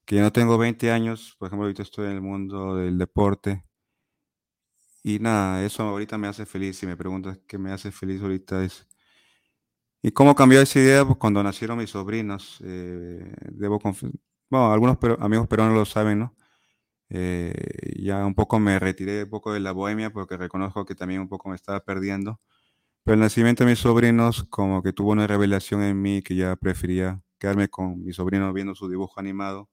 que 0.04 0.16
yo 0.16 0.20
no 0.20 0.30
tengo 0.30 0.58
20 0.58 0.90
años, 0.90 1.34
por 1.38 1.46
ejemplo, 1.46 1.64
ahorita 1.64 1.84
estoy 1.84 2.08
en 2.08 2.12
el 2.12 2.20
mundo 2.20 2.76
del 2.76 2.98
deporte. 2.98 3.64
Y 5.02 5.20
nada, 5.20 5.64
eso 5.64 5.84
ahorita 5.84 6.18
me 6.18 6.28
hace 6.28 6.44
feliz. 6.44 6.76
Si 6.76 6.84
me 6.86 6.98
preguntas 6.98 7.38
qué 7.46 7.56
me 7.56 7.72
hace 7.72 7.90
feliz 7.90 8.20
ahorita 8.20 8.62
es 8.62 8.86
¿Y 10.02 10.10
cómo 10.10 10.34
cambió 10.34 10.60
esa 10.60 10.80
idea? 10.80 11.04
Pues 11.04 11.16
cuando 11.16 11.42
nacieron 11.42 11.78
mis 11.78 11.90
sobrinos. 11.90 12.58
Eh, 12.64 13.34
debo 13.52 13.80
bueno, 14.50 14.72
algunos 14.72 14.98
amigos 15.20 15.46
peruanos 15.48 15.76
lo 15.76 15.84
saben, 15.84 16.18
¿no? 16.18 16.36
Eh, 17.10 17.54
ya 18.02 18.26
un 18.26 18.34
poco 18.34 18.58
me 18.58 18.78
retiré 18.78 19.24
un 19.24 19.30
poco 19.30 19.52
de 19.52 19.60
la 19.60 19.72
bohemia 19.72 20.10
porque 20.10 20.36
reconozco 20.36 20.84
que 20.86 20.94
también 20.94 21.20
un 21.20 21.28
poco 21.28 21.48
me 21.50 21.56
estaba 21.56 21.80
perdiendo. 21.80 22.40
Pero 23.04 23.14
el 23.16 23.20
nacimiento 23.20 23.64
de 23.64 23.70
mis 23.70 23.80
sobrinos 23.80 24.44
como 24.50 24.82
que 24.82 24.92
tuvo 24.92 25.12
una 25.12 25.26
revelación 25.26 25.82
en 25.82 26.00
mí 26.02 26.22
que 26.22 26.36
ya 26.36 26.56
prefería 26.56 27.22
quedarme 27.38 27.68
con 27.68 28.04
mis 28.04 28.16
sobrinos 28.16 28.54
viendo 28.54 28.74
su 28.74 28.88
dibujo 28.88 29.20
animado. 29.20 29.70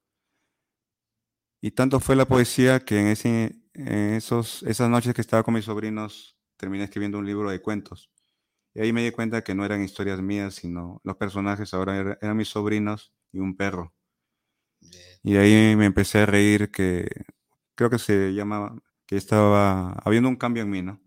Y 1.62 1.72
tanto 1.72 2.00
fue 2.00 2.16
la 2.16 2.26
poesía 2.26 2.80
que 2.80 3.00
en, 3.00 3.08
esas 4.16 4.90
noches 4.90 5.14
que 5.14 5.22
estaba 5.22 5.44
con 5.44 5.54
mis 5.54 5.66
sobrinos 5.66 6.38
terminé 6.58 6.86
escribiendo 6.86 7.18
un 7.20 7.26
libro 7.26 7.50
de 7.50 7.62
cuentos. 7.62 8.10
Y 8.74 8.82
ahí 8.82 8.94
me 8.94 9.04
di 9.04 9.12
cuenta 9.12 9.44
que 9.44 9.56
no 9.56 9.66
eran 9.66 9.84
historias 9.84 10.22
mías, 10.22 10.56
sino 10.56 11.02
los 11.04 11.18
personajes 11.18 11.74
ahora 11.74 12.18
eran, 12.22 12.38
mis 12.38 12.50
sobrinos 12.50 13.14
y 13.32 13.40
un 13.40 13.56
perro. 13.58 13.94
Y 15.24 15.36
ahí 15.38 15.76
me 15.76 15.86
empecé 15.86 16.20
a 16.20 16.26
reír 16.26 16.72
que 16.72 17.08
creo 17.76 17.90
que 17.90 18.00
se 18.00 18.34
llamaba, 18.34 18.76
que 19.06 19.18
estaba 19.18 19.94
habiendo 20.06 20.30
un 20.30 20.36
cambio 20.38 20.64
en 20.64 20.70
mí, 20.70 20.82
¿no? 20.82 21.02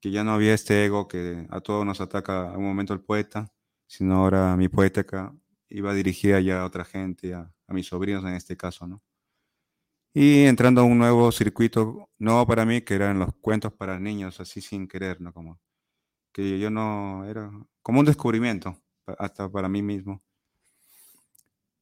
Que 0.00 0.10
ya 0.10 0.24
no 0.24 0.32
había 0.32 0.54
este 0.54 0.84
ego 0.86 1.08
que 1.08 1.46
a 1.50 1.60
todos 1.60 1.84
nos 1.86 2.00
ataca 2.00 2.50
a 2.50 2.58
un 2.58 2.64
momento 2.64 2.94
el 2.94 3.00
poeta, 3.00 3.52
sino 3.86 4.16
ahora 4.16 4.56
mi 4.56 4.68
poética 4.68 5.34
iba 5.68 5.94
dirigida 5.94 6.40
ya 6.40 6.62
a 6.62 6.66
otra 6.66 6.84
gente, 6.84 7.34
a, 7.34 7.52
a 7.66 7.74
mis 7.74 7.86
sobrinos 7.88 8.24
en 8.24 8.34
este 8.34 8.56
caso, 8.56 8.86
¿no? 8.86 9.02
Y 10.14 10.44
entrando 10.44 10.80
a 10.80 10.84
un 10.84 10.98
nuevo 10.98 11.30
circuito 11.32 12.10
nuevo 12.18 12.46
para 12.46 12.64
mí, 12.64 12.82
que 12.82 12.94
eran 12.94 13.18
los 13.18 13.34
cuentos 13.40 13.72
para 13.72 13.98
niños, 14.00 14.40
así 14.40 14.60
sin 14.60 14.88
querer, 14.88 15.20
¿no? 15.20 15.32
Como 15.32 15.60
que 16.38 16.56
yo 16.60 16.70
no, 16.70 17.24
era 17.24 17.50
como 17.82 17.98
un 17.98 18.06
descubrimiento, 18.06 18.80
hasta 19.18 19.50
para 19.50 19.68
mí 19.68 19.82
mismo. 19.82 20.22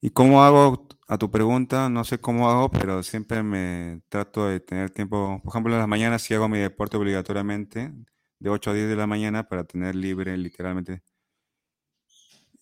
¿Y 0.00 0.08
cómo 0.08 0.42
hago? 0.42 0.88
A 1.08 1.18
tu 1.18 1.30
pregunta, 1.30 1.90
no 1.90 2.04
sé 2.04 2.18
cómo 2.18 2.48
hago, 2.48 2.70
pero 2.70 3.02
siempre 3.02 3.42
me 3.42 4.00
trato 4.08 4.46
de 4.46 4.60
tener 4.60 4.88
tiempo. 4.90 5.40
Por 5.44 5.52
ejemplo, 5.52 5.74
en 5.74 5.80
las 5.80 5.88
mañanas 5.88 6.22
sí 6.22 6.32
hago 6.32 6.48
mi 6.48 6.58
deporte 6.58 6.96
obligatoriamente, 6.96 7.92
de 8.38 8.48
8 8.50 8.70
a 8.70 8.74
10 8.74 8.88
de 8.88 8.96
la 8.96 9.06
mañana, 9.06 9.46
para 9.46 9.64
tener 9.64 9.94
libre, 9.94 10.34
literalmente. 10.38 11.02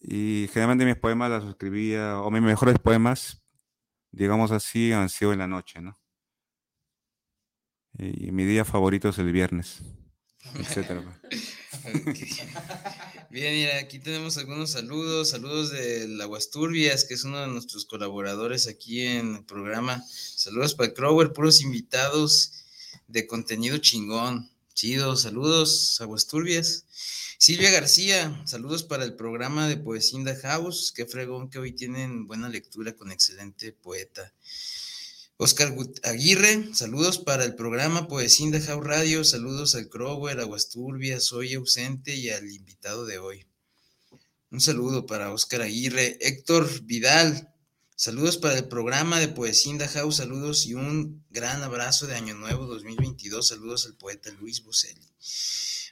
Y 0.00 0.48
generalmente 0.52 0.84
mis 0.84 0.96
poemas 0.96 1.30
las 1.30 1.44
escribía, 1.44 2.20
o 2.20 2.30
mis 2.32 2.42
mejores 2.42 2.76
poemas, 2.80 3.40
digamos 4.10 4.50
así, 4.50 4.92
han 4.92 5.08
sido 5.10 5.32
en 5.32 5.38
la 5.38 5.46
noche, 5.46 5.80
¿no? 5.80 6.00
Y 7.96 8.32
mi 8.32 8.44
día 8.44 8.64
favorito 8.64 9.10
es 9.10 9.18
el 9.18 9.30
viernes, 9.30 9.80
etcétera. 10.58 11.02
Pues. 11.30 11.42
Bien, 13.30 13.54
mira, 13.54 13.78
aquí 13.78 13.98
tenemos 13.98 14.36
algunos 14.36 14.70
saludos, 14.70 15.30
saludos 15.30 15.70
de 15.70 16.08
la 16.08 16.28
Turbias, 16.50 17.04
que 17.04 17.14
es 17.14 17.24
uno 17.24 17.40
de 17.40 17.48
nuestros 17.48 17.84
colaboradores 17.84 18.68
aquí 18.68 19.02
en 19.02 19.36
el 19.36 19.44
programa. 19.44 20.04
Saludos 20.08 20.74
para 20.74 20.94
Crower, 20.94 21.32
puros 21.32 21.60
invitados 21.60 22.64
de 23.08 23.26
contenido 23.26 23.78
chingón. 23.78 24.50
Chido, 24.74 25.16
saludos 25.16 26.00
Turbias. 26.26 26.84
Silvia 27.38 27.70
García, 27.70 28.42
saludos 28.46 28.84
para 28.84 29.04
el 29.04 29.16
programa 29.16 29.68
de 29.68 29.76
Poesía 29.76 30.20
in 30.20 30.26
House, 30.42 30.92
qué 30.96 31.04
fregón 31.04 31.50
que 31.50 31.58
hoy 31.58 31.72
tienen 31.72 32.26
buena 32.26 32.48
lectura 32.48 32.94
con 32.94 33.12
excelente 33.12 33.72
poeta. 33.72 34.32
Oscar 35.36 35.74
Aguirre, 36.04 36.72
saludos 36.74 37.18
para 37.18 37.44
el 37.44 37.56
programa 37.56 38.06
Poesía 38.06 38.52
de 38.52 38.60
Jau 38.60 38.80
Radio, 38.80 39.24
saludos 39.24 39.74
al 39.74 39.88
Crower, 39.88 40.38
Aguasturbia, 40.38 41.18
Soy 41.18 41.54
ausente 41.54 42.14
y 42.14 42.30
al 42.30 42.48
invitado 42.48 43.04
de 43.04 43.18
hoy. 43.18 43.44
Un 44.52 44.60
saludo 44.60 45.06
para 45.06 45.32
Oscar 45.32 45.62
Aguirre, 45.62 46.18
Héctor 46.20 46.84
Vidal, 46.84 47.52
saludos 47.96 48.36
para 48.36 48.56
el 48.58 48.68
programa 48.68 49.18
de 49.18 49.26
Poesía 49.26 49.76
de 49.76 49.88
Jau, 49.88 50.12
saludos 50.12 50.66
y 50.66 50.74
un 50.74 51.24
gran 51.30 51.64
abrazo 51.64 52.06
de 52.06 52.14
Año 52.14 52.34
Nuevo 52.34 52.66
2022, 52.66 53.48
saludos 53.48 53.86
al 53.86 53.96
poeta 53.96 54.30
Luis 54.38 54.62
Boselli. 54.62 55.10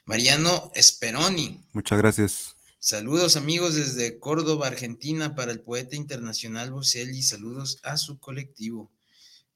Mariano 0.05 0.71
Speroni. 0.73 1.65
Muchas 1.73 1.97
gracias. 1.97 2.55
Saludos 2.79 3.35
amigos 3.35 3.75
desde 3.75 4.19
Córdoba, 4.19 4.67
Argentina, 4.67 5.35
para 5.35 5.51
el 5.51 5.59
poeta 5.59 5.97
internacional 5.97 6.71
Boselli, 6.71 7.21
saludos 7.21 7.79
a 7.83 7.97
su 7.97 8.19
colectivo. 8.19 8.89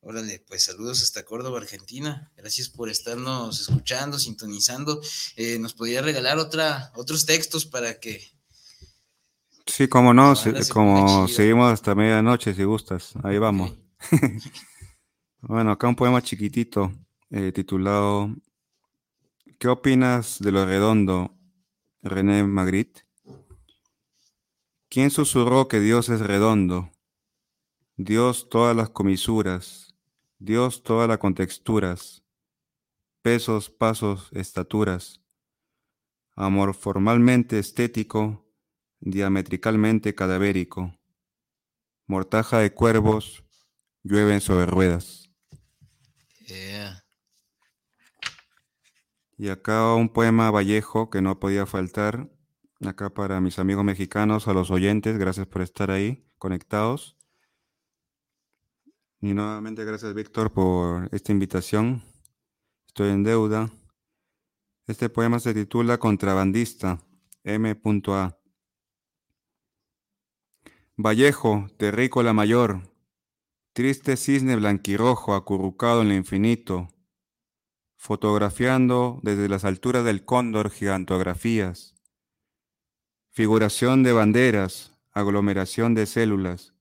Órale, 0.01 0.43
pues 0.47 0.63
saludos 0.63 1.01
hasta 1.03 1.25
Córdoba, 1.25 1.60
Argentina. 1.60 2.31
Gracias 2.38 2.69
por 2.69 2.89
estarnos 2.89 3.60
escuchando, 3.60 4.19
sintonizando. 4.19 5.01
Eh, 5.36 5.60
¿Nos 5.60 5.73
podría 5.73 6.01
regalar 6.01 6.38
otra, 6.38 6.91
otros 6.95 7.25
textos 7.25 7.65
para 7.65 7.99
que... 7.99 8.31
Sí, 9.65 9.89
como 9.89 10.13
no, 10.13 10.33
como 10.71 11.27
seguimos 11.27 11.73
hasta 11.73 11.93
medianoche, 11.93 12.53
si 12.53 12.63
gustas. 12.63 13.13
Ahí 13.23 13.38
vamos. 13.38 13.73
bueno, 15.41 15.71
acá 15.71 15.88
un 15.88 15.95
poema 15.95 16.21
chiquitito 16.21 16.93
eh, 17.29 17.51
titulado 17.51 18.33
¿Qué 19.60 19.67
opinas 19.67 20.38
de 20.39 20.51
lo 20.51 20.65
redondo, 20.65 21.36
René 22.01 22.43
Magritte? 22.43 23.05
¿Quién 24.88 25.10
susurró 25.10 25.67
que 25.67 25.79
Dios 25.79 26.10
es 26.10 26.21
redondo? 26.21 26.91
Dios 27.97 28.47
todas 28.49 28.75
las 28.75 28.89
comisuras 28.89 29.87
Dios 30.39 30.84
toda 30.84 31.08
la 31.08 31.17
contexturas, 31.17 32.23
pesos, 33.23 33.71
pasos, 33.71 34.30
estaturas, 34.34 35.19
amor 36.36 36.76
formalmente 36.76 37.58
estético, 37.58 38.47
diametricalmente 39.00 40.13
cadavérico, 40.13 40.95
mortaja 42.06 42.60
de 42.60 42.71
cuervos, 42.71 43.43
llueven 44.04 44.39
sobre 44.39 44.67
ruedas. 44.67 45.32
Y 49.39 49.50
acá 49.50 49.93
un 49.95 50.10
poema 50.10 50.52
Vallejo 50.52 51.10
que 51.10 51.21
no 51.21 51.39
podía 51.39 51.65
faltar, 51.65 52.30
acá 52.86 53.10
para 53.10 53.41
mis 53.41 53.58
amigos 53.58 53.84
mexicanos, 53.84 54.47
a 54.47 54.54
los 54.54 54.69
oyentes, 54.69 55.17
gracias 55.17 55.47
por 55.47 55.63
estar 55.63 55.89
ahí 55.89 56.28
conectados. 56.38 57.16
Y 59.19 59.34
nuevamente 59.34 59.84
gracias 59.84 60.13
Víctor 60.13 60.51
por 60.51 61.10
esta 61.12 61.32
invitación. 61.32 62.03
Estoy 62.86 63.10
en 63.10 63.23
deuda. 63.23 63.71
Este 64.86 65.10
poema 65.10 65.39
se 65.39 65.56
titula 65.56 65.97
Contrabandista, 65.97 67.01
M.A. 67.43 68.38
Vallejo, 70.95 71.67
terrícola 71.77 72.34
mayor, 72.34 72.82
triste 73.73 74.17
cisne 74.17 74.56
blanquirrojo 74.56 75.34
acurrucado 75.34 76.03
en 76.03 76.12
el 76.12 76.17
infinito, 76.17 76.89
fotografiando 77.97 79.19
desde 79.23 79.49
las 79.49 79.65
alturas 79.65 80.06
del 80.06 80.25
cóndor 80.25 80.69
gigantografías, 80.69 81.95
figuración 83.32 84.03
de 84.03 84.13
banderas, 84.13 84.97
aglomeración 85.12 85.95
de 85.95 86.06
células, 86.06 86.76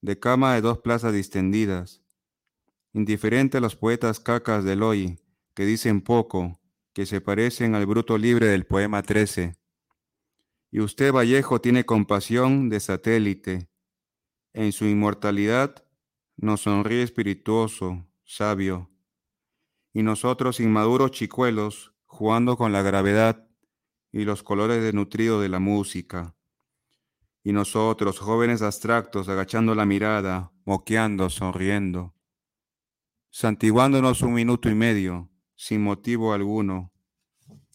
de 0.00 0.18
cama 0.18 0.54
de 0.54 0.60
dos 0.60 0.78
plazas 0.78 1.12
distendidas, 1.12 2.02
indiferente 2.92 3.58
a 3.58 3.60
los 3.60 3.76
poetas 3.76 4.20
cacas 4.20 4.64
del 4.64 4.82
hoy, 4.82 5.18
que 5.54 5.64
dicen 5.64 6.00
poco, 6.00 6.60
que 6.92 7.06
se 7.06 7.20
parecen 7.20 7.74
al 7.74 7.86
bruto 7.86 8.16
libre 8.18 8.46
del 8.46 8.64
poema 8.64 9.02
13. 9.02 9.56
Y 10.70 10.80
usted, 10.80 11.12
Vallejo, 11.12 11.60
tiene 11.60 11.84
compasión 11.84 12.68
de 12.68 12.80
satélite. 12.80 13.68
En 14.52 14.72
su 14.72 14.84
inmortalidad 14.86 15.84
nos 16.36 16.62
sonríe 16.62 17.02
espirituoso, 17.02 18.06
sabio. 18.24 18.90
Y 19.92 20.02
nosotros, 20.02 20.60
inmaduros 20.60 21.10
chicuelos, 21.10 21.94
jugando 22.06 22.56
con 22.56 22.72
la 22.72 22.82
gravedad 22.82 23.48
y 24.12 24.24
los 24.24 24.42
colores 24.42 24.82
de 24.82 24.92
nutrido 24.92 25.40
de 25.40 25.48
la 25.48 25.58
música 25.58 26.37
y 27.42 27.52
nosotros, 27.52 28.18
jóvenes 28.18 28.62
abstractos, 28.62 29.28
agachando 29.28 29.74
la 29.74 29.86
mirada, 29.86 30.52
moqueando, 30.64 31.30
sonriendo, 31.30 32.14
santiguándonos 33.30 34.22
un 34.22 34.34
minuto 34.34 34.68
y 34.68 34.74
medio, 34.74 35.30
sin 35.54 35.82
motivo 35.82 36.32
alguno, 36.32 36.92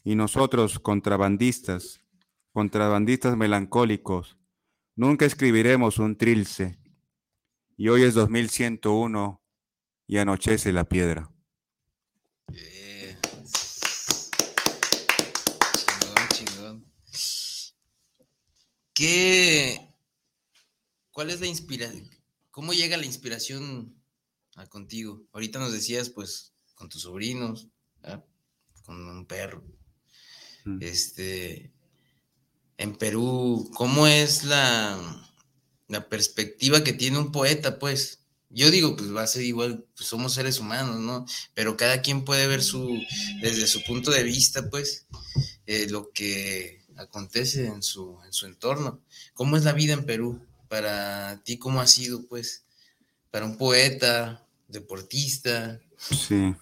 y 0.03 0.15
nosotros, 0.15 0.79
contrabandistas, 0.79 2.01
contrabandistas 2.51 3.37
melancólicos, 3.37 4.37
nunca 4.95 5.25
escribiremos 5.25 5.97
un 5.97 6.17
trilce, 6.17 6.79
y 7.77 7.89
hoy 7.89 8.03
es 8.03 8.13
2101 8.13 9.41
y 10.07 10.17
anochece 10.17 10.71
la 10.71 10.83
piedra. 10.83 11.31
¿Qué, 18.93 19.93
¿Cuál 21.11 21.29
es 21.29 21.39
la 21.39 21.47
inspiración? 21.47 22.09
¿Cómo 22.51 22.73
llega 22.73 22.97
la 22.97 23.05
inspiración 23.05 23.95
a 24.55 24.67
contigo? 24.67 25.23
Ahorita 25.31 25.59
nos 25.59 25.71
decías, 25.71 26.09
pues, 26.09 26.53
con 26.75 26.89
tus 26.89 27.03
sobrinos, 27.03 27.67
con 28.83 29.07
un 29.07 29.25
perro. 29.25 29.63
Mm. 30.65 30.77
Este, 30.81 31.71
en 32.77 32.95
Perú, 32.95 33.71
¿cómo 33.75 34.07
es 34.07 34.43
la, 34.43 35.31
la 35.87 36.09
perspectiva 36.09 36.83
que 36.83 36.93
tiene 36.93 37.17
un 37.17 37.31
poeta, 37.31 37.79
pues? 37.79 38.25
Yo 38.49 38.69
digo, 38.69 38.95
pues 38.95 39.15
va 39.15 39.23
a 39.23 39.27
ser 39.27 39.43
igual, 39.43 39.85
pues 39.95 40.07
somos 40.09 40.33
seres 40.33 40.59
humanos, 40.59 40.99
¿no? 40.99 41.25
Pero 41.55 41.77
cada 41.77 42.01
quien 42.01 42.23
puede 42.23 42.45
ver 42.45 42.61
su, 42.61 42.99
desde 43.41 43.65
su 43.65 43.81
punto 43.83 44.11
de 44.11 44.23
vista, 44.23 44.69
pues, 44.69 45.07
eh, 45.65 45.87
lo 45.89 46.11
que 46.11 46.82
acontece 46.97 47.67
en 47.67 47.83
su, 47.83 48.17
en 48.25 48.33
su 48.33 48.45
entorno. 48.45 49.01
¿Cómo 49.33 49.57
es 49.57 49.63
la 49.63 49.73
vida 49.73 49.93
en 49.93 50.05
Perú? 50.05 50.45
Para 50.67 51.41
ti, 51.43 51.57
¿cómo 51.57 51.81
ha 51.81 51.87
sido, 51.87 52.25
pues, 52.27 52.65
para 53.31 53.45
un 53.45 53.57
poeta, 53.57 54.45
deportista? 54.67 55.79
Sí. 55.97 56.55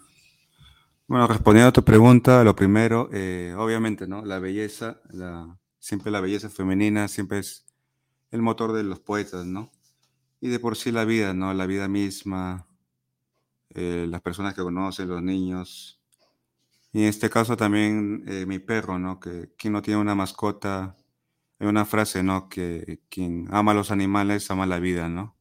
Bueno, 1.07 1.27
respondiendo 1.27 1.69
a 1.69 1.73
tu 1.73 1.83
pregunta, 1.83 2.43
lo 2.43 2.55
primero, 2.55 3.09
eh, 3.11 3.53
obviamente, 3.57 4.07
¿no? 4.07 4.23
La 4.25 4.39
belleza, 4.39 5.01
la, 5.09 5.57
siempre 5.79 6.11
la 6.11 6.21
belleza 6.21 6.49
femenina, 6.49 7.07
siempre 7.07 7.39
es 7.39 7.65
el 8.31 8.41
motor 8.41 8.73
de 8.73 8.83
los 8.83 8.99
poetas, 8.99 9.45
¿no? 9.45 9.71
Y 10.39 10.47
de 10.47 10.59
por 10.59 10.77
sí 10.77 10.91
la 10.91 11.05
vida, 11.05 11.33
¿no? 11.33 11.53
La 11.53 11.65
vida 11.65 11.87
misma, 11.87 12.67
eh, 13.69 14.05
las 14.09 14.21
personas 14.21 14.53
que 14.53 14.61
conocen, 14.61 15.09
los 15.09 15.21
niños, 15.21 16.00
y 16.93 17.03
en 17.03 17.05
este 17.07 17.29
caso 17.29 17.55
también 17.55 18.23
eh, 18.27 18.45
mi 18.45 18.59
perro, 18.59 18.99
¿no? 18.99 19.19
Que 19.19 19.53
quien 19.57 19.73
no 19.73 19.81
tiene 19.81 19.99
una 19.99 20.15
mascota, 20.15 20.97
hay 21.59 21.67
una 21.67 21.85
frase, 21.85 22.23
¿no? 22.23 22.49
Que 22.49 23.01
quien 23.09 23.47
ama 23.51 23.71
a 23.71 23.75
los 23.75 23.91
animales 23.91 24.51
ama 24.51 24.65
la 24.65 24.79
vida, 24.79 25.07
¿no? 25.07 25.37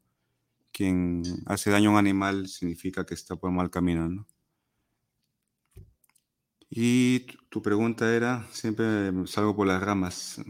Quien 0.73 1.23
hace 1.47 1.71
daño 1.71 1.91
a 1.91 1.93
un 1.95 1.99
animal 1.99 2.49
significa 2.49 3.05
que 3.05 3.15
está 3.15 3.37
por 3.37 3.51
mal 3.51 3.71
camino, 3.71 4.09
¿no? 4.09 4.27
Y 6.71 7.27
tu 7.49 7.61
pregunta 7.63 8.15
era, 8.15 8.47
siempre 8.53 9.11
salgo 9.27 9.57
por 9.57 9.67
las 9.67 9.83
ramas. 9.83 10.41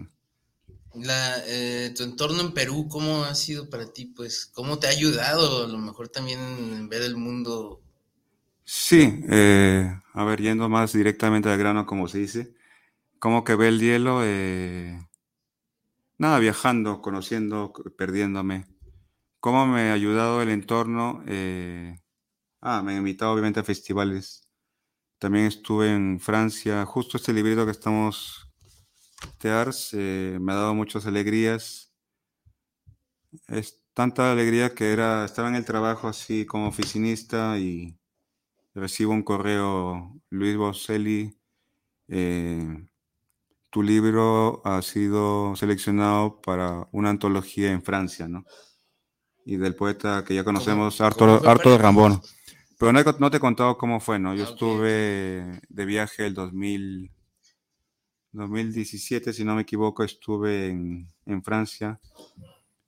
Eh, 1.46 1.94
tu 1.96 2.02
entorno 2.02 2.40
en 2.42 2.52
Perú, 2.52 2.88
¿cómo 2.90 3.24
ha 3.24 3.34
sido 3.34 3.70
para 3.70 3.90
ti? 3.90 4.04
Pues, 4.04 4.44
¿cómo 4.44 4.78
te 4.78 4.86
ha 4.86 4.90
ayudado 4.90 5.64
a 5.64 5.68
lo 5.68 5.78
mejor 5.78 6.08
también 6.08 6.40
en 6.40 6.88
ver 6.90 7.02
el 7.02 7.16
mundo 7.16 7.80
Sí, 8.72 9.24
eh, 9.28 9.92
a 10.14 10.24
ver, 10.24 10.40
yendo 10.40 10.68
más 10.68 10.92
directamente 10.92 11.48
al 11.48 11.58
grano, 11.58 11.86
como 11.86 12.06
se 12.06 12.18
dice, 12.18 12.54
¿cómo 13.18 13.44
que 13.44 13.56
ve 13.56 13.68
el 13.68 13.80
hielo? 13.80 14.20
Eh, 14.24 14.98
nada, 16.18 16.38
viajando, 16.38 17.00
conociendo, 17.02 17.72
perdiéndome. 17.98 18.66
¿Cómo 19.40 19.66
me 19.66 19.90
ha 19.90 19.94
ayudado 19.94 20.42
el 20.42 20.50
entorno? 20.50 21.22
Eh, 21.26 21.98
ah, 22.60 22.82
me 22.82 22.92
han 22.92 22.98
invitado 22.98 23.32
obviamente 23.32 23.60
a 23.60 23.64
festivales. 23.64 24.48
También 25.18 25.46
estuve 25.46 25.92
en 25.92 26.20
Francia. 26.20 26.86
Justo 26.86 27.18
este 27.18 27.32
librito 27.32 27.64
que 27.66 27.72
estamos, 27.72 28.50
Tears, 29.38 29.94
me 29.94 30.52
ha 30.52 30.56
dado 30.56 30.74
muchas 30.74 31.06
alegrías. 31.06 31.92
Es 33.48 33.82
tanta 33.94 34.32
alegría 34.32 34.74
que 34.74 34.92
era, 34.92 35.24
estaba 35.26 35.48
en 35.48 35.56
el 35.56 35.64
trabajo 35.66 36.08
así 36.08 36.46
como 36.46 36.68
oficinista 36.68 37.58
y 37.58 37.99
recibo 38.74 39.12
un 39.12 39.22
correo, 39.22 40.20
Luis 40.30 40.56
Boselli, 40.56 41.36
eh, 42.08 42.86
tu 43.70 43.82
libro 43.82 44.62
ha 44.64 44.82
sido 44.82 45.54
seleccionado 45.56 46.40
para 46.40 46.88
una 46.92 47.10
antología 47.10 47.70
en 47.70 47.82
Francia, 47.82 48.28
¿no? 48.28 48.44
Y 49.44 49.56
del 49.56 49.74
poeta 49.74 50.24
que 50.24 50.34
ya 50.34 50.44
conocemos, 50.44 51.00
Arthur, 51.00 51.46
Arthur 51.46 51.80
Rambón. 51.80 52.20
Pero 52.78 52.92
no, 52.92 53.30
te 53.30 53.36
he 53.36 53.40
contado 53.40 53.76
cómo 53.76 54.00
fue, 54.00 54.18
¿no? 54.18 54.34
Yo 54.34 54.44
ah, 54.44 54.50
estuve 54.50 55.60
de 55.68 55.84
viaje 55.84 56.26
el 56.26 56.34
2000, 56.34 57.10
2017, 58.32 59.32
si 59.32 59.44
no 59.44 59.54
me 59.54 59.62
equivoco, 59.62 60.02
estuve 60.02 60.68
en, 60.68 61.08
en 61.26 61.42
Francia. 61.42 62.00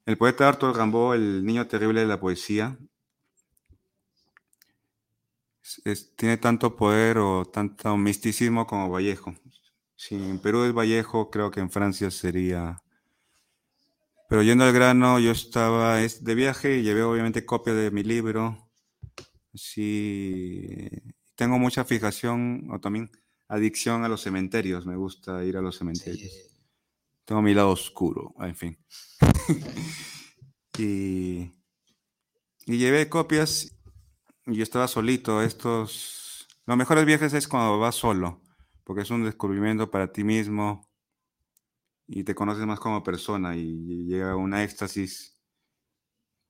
El 0.05 0.17
poeta 0.17 0.49
Arthur 0.49 0.77
Rimbaud, 0.77 1.15
el 1.15 1.45
niño 1.45 1.67
terrible 1.67 2.01
de 2.01 2.07
la 2.07 2.19
poesía, 2.19 2.79
tiene 6.17 6.37
tanto 6.37 6.77
poder 6.77 7.19
o 7.19 7.45
tanto 7.45 7.97
misticismo 7.97 8.67
como 8.67 8.91
Vallejo. 8.91 9.35
Si 9.97 10.17
en 10.17 10.39
Perú 10.41 10.65
es 10.65 10.73
Vallejo, 10.73 11.31
creo 11.31 11.51
que 11.51 11.61
en 11.61 11.71
Francia 11.71 12.11
sería... 12.11 12.83
Pero 14.29 14.43
yendo 14.43 14.65
al 14.65 14.73
grano, 14.73 15.19
yo 15.21 15.31
estaba 15.31 15.99
de 15.99 16.35
viaje 16.35 16.79
y 16.79 16.83
llevé 16.83 17.03
obviamente 17.03 17.45
copia 17.45 17.75
de 17.75 17.91
mi 17.91 18.03
libro. 18.03 18.71
Sí, 19.55 20.89
tengo 21.35 21.59
mucha 21.59 21.85
fijación 21.85 22.69
o 22.71 22.81
también 22.81 23.11
adicción 23.47 24.05
a 24.05 24.09
los 24.09 24.23
cementerios. 24.23 24.87
Me 24.87 24.97
gusta 24.97 25.45
ir 25.45 25.59
a 25.59 25.61
los 25.61 25.77
cementerios. 25.77 26.33
Tengo 27.27 27.43
mi 27.43 27.53
lado 27.53 27.71
oscuro, 27.71 28.35
en 28.41 28.57
fin. 28.57 28.79
y, 30.79 31.53
y 32.65 32.79
llevé 32.79 33.11
copias 33.11 33.77
yo 34.47 34.63
estaba 34.63 34.89
solito. 34.89 35.43
Estos. 35.43 36.49
Los 36.67 36.77
mejores 36.77 37.05
viajes 37.05 37.33
es 37.35 37.49
cuando 37.49 37.79
vas 37.79 37.97
solo, 37.97 38.41
porque 38.85 39.03
es 39.03 39.11
un 39.11 39.25
descubrimiento 39.25 39.91
para 39.91 40.13
ti 40.13 40.25
mismo 40.25 40.89
y 42.07 42.25
te 42.25 42.35
conoces 42.35 42.67
más 42.67 42.79
como 42.79 43.03
persona 43.03 43.57
y 43.57 44.05
llega 44.05 44.37
una 44.37 44.63
éxtasis 44.63 45.39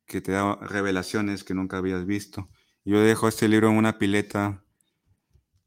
que 0.07 0.20
te 0.20 0.33
da 0.33 0.57
revelaciones 0.57 1.44
que 1.44 1.55
nunca 1.55 1.78
habías 1.78 2.05
visto. 2.05 2.50
Yo 2.85 3.00
dejo 3.00 3.28
este 3.28 3.48
libro 3.48 3.70
en 3.70 3.76
una 3.76 3.98
pileta. 3.98 4.64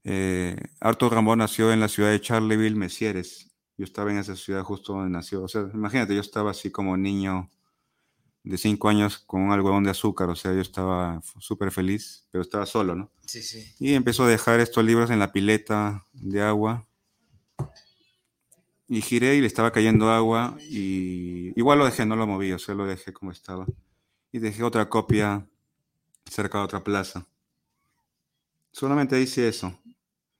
Eh, 0.03 0.57
Arthur 0.81 1.13
Ramón 1.13 1.39
nació 1.39 1.71
en 1.71 1.79
la 1.79 1.87
ciudad 1.87 2.11
de 2.11 2.21
Charleville, 2.21 2.75
Mesieres. 2.75 3.55
Yo 3.77 3.85
estaba 3.85 4.11
en 4.11 4.17
esa 4.17 4.35
ciudad 4.35 4.63
justo 4.63 4.93
donde 4.93 5.09
nació. 5.09 5.43
O 5.43 5.47
sea, 5.47 5.69
imagínate, 5.73 6.13
yo 6.13 6.21
estaba 6.21 6.51
así 6.51 6.71
como 6.71 6.97
niño 6.97 7.49
de 8.45 8.57
cinco 8.57 8.89
años 8.89 9.17
con 9.17 9.41
un 9.41 9.51
algodón 9.51 9.83
de 9.83 9.89
azúcar. 9.89 10.29
O 10.29 10.35
sea, 10.35 10.53
yo 10.53 10.61
estaba 10.61 11.21
súper 11.39 11.71
feliz, 11.71 12.27
pero 12.31 12.41
estaba 12.41 12.65
solo, 12.65 12.95
¿no? 12.95 13.11
Sí, 13.25 13.41
sí. 13.41 13.73
Y 13.79 13.93
empezó 13.93 14.23
a 14.23 14.29
dejar 14.29 14.59
estos 14.59 14.85
libros 14.85 15.09
en 15.09 15.19
la 15.19 15.31
pileta 15.31 16.05
de 16.13 16.41
agua. 16.41 16.87
Y 18.87 19.01
giré 19.01 19.35
y 19.35 19.41
le 19.41 19.47
estaba 19.47 19.71
cayendo 19.71 20.11
agua 20.11 20.57
y 20.61 21.59
igual 21.59 21.79
lo 21.79 21.85
dejé, 21.85 22.05
no 22.05 22.15
lo 22.15 22.27
moví, 22.27 22.51
o 22.51 22.59
sea, 22.59 22.75
lo 22.75 22.85
dejé 22.85 23.11
como 23.13 23.31
estaba. 23.31 23.65
Y 24.31 24.37
dejé 24.37 24.61
otra 24.61 24.89
copia 24.89 25.47
cerca 26.29 26.59
de 26.59 26.65
otra 26.65 26.83
plaza. 26.83 27.25
Solamente 28.71 29.19
hice 29.19 29.47
eso. 29.47 29.79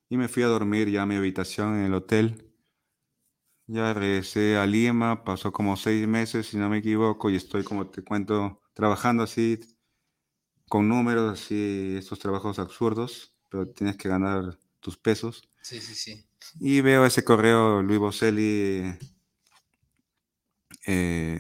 Y 0.10 0.18
me 0.18 0.28
fui 0.28 0.44
a 0.44 0.48
dormir 0.48 0.92
ya 0.92 1.02
a 1.02 1.06
mi 1.08 1.16
habitación 1.16 1.80
en 1.80 1.86
el 1.86 1.94
hotel. 1.96 2.45
Ya 3.68 3.94
regresé 3.94 4.58
a 4.58 4.66
Lima, 4.68 5.24
pasó 5.24 5.52
como 5.52 5.76
seis 5.76 6.08
meses, 6.08 6.48
si 6.48 6.58
no 6.58 6.70
me 6.70 6.78
equivoco, 6.78 7.30
y 7.32 7.36
estoy, 7.36 7.64
como 7.64 7.88
te 7.88 8.04
cuento, 8.04 8.62
trabajando 8.74 9.24
así, 9.24 9.60
con 10.70 10.88
números, 10.88 11.40
así, 11.40 11.96
estos 11.98 12.20
trabajos 12.20 12.60
absurdos, 12.60 13.36
pero 13.50 13.68
tienes 13.68 13.98
que 13.98 14.10
ganar 14.10 14.58
tus 14.80 14.98
pesos. 14.98 15.50
Sí, 15.62 15.80
sí, 15.80 15.96
sí. 15.96 16.26
Y 16.60 16.82
veo 16.82 17.06
ese 17.06 17.24
correo, 17.24 17.82
Luis 17.82 18.00
Boselli, 18.00 18.84
eh, 20.86 21.40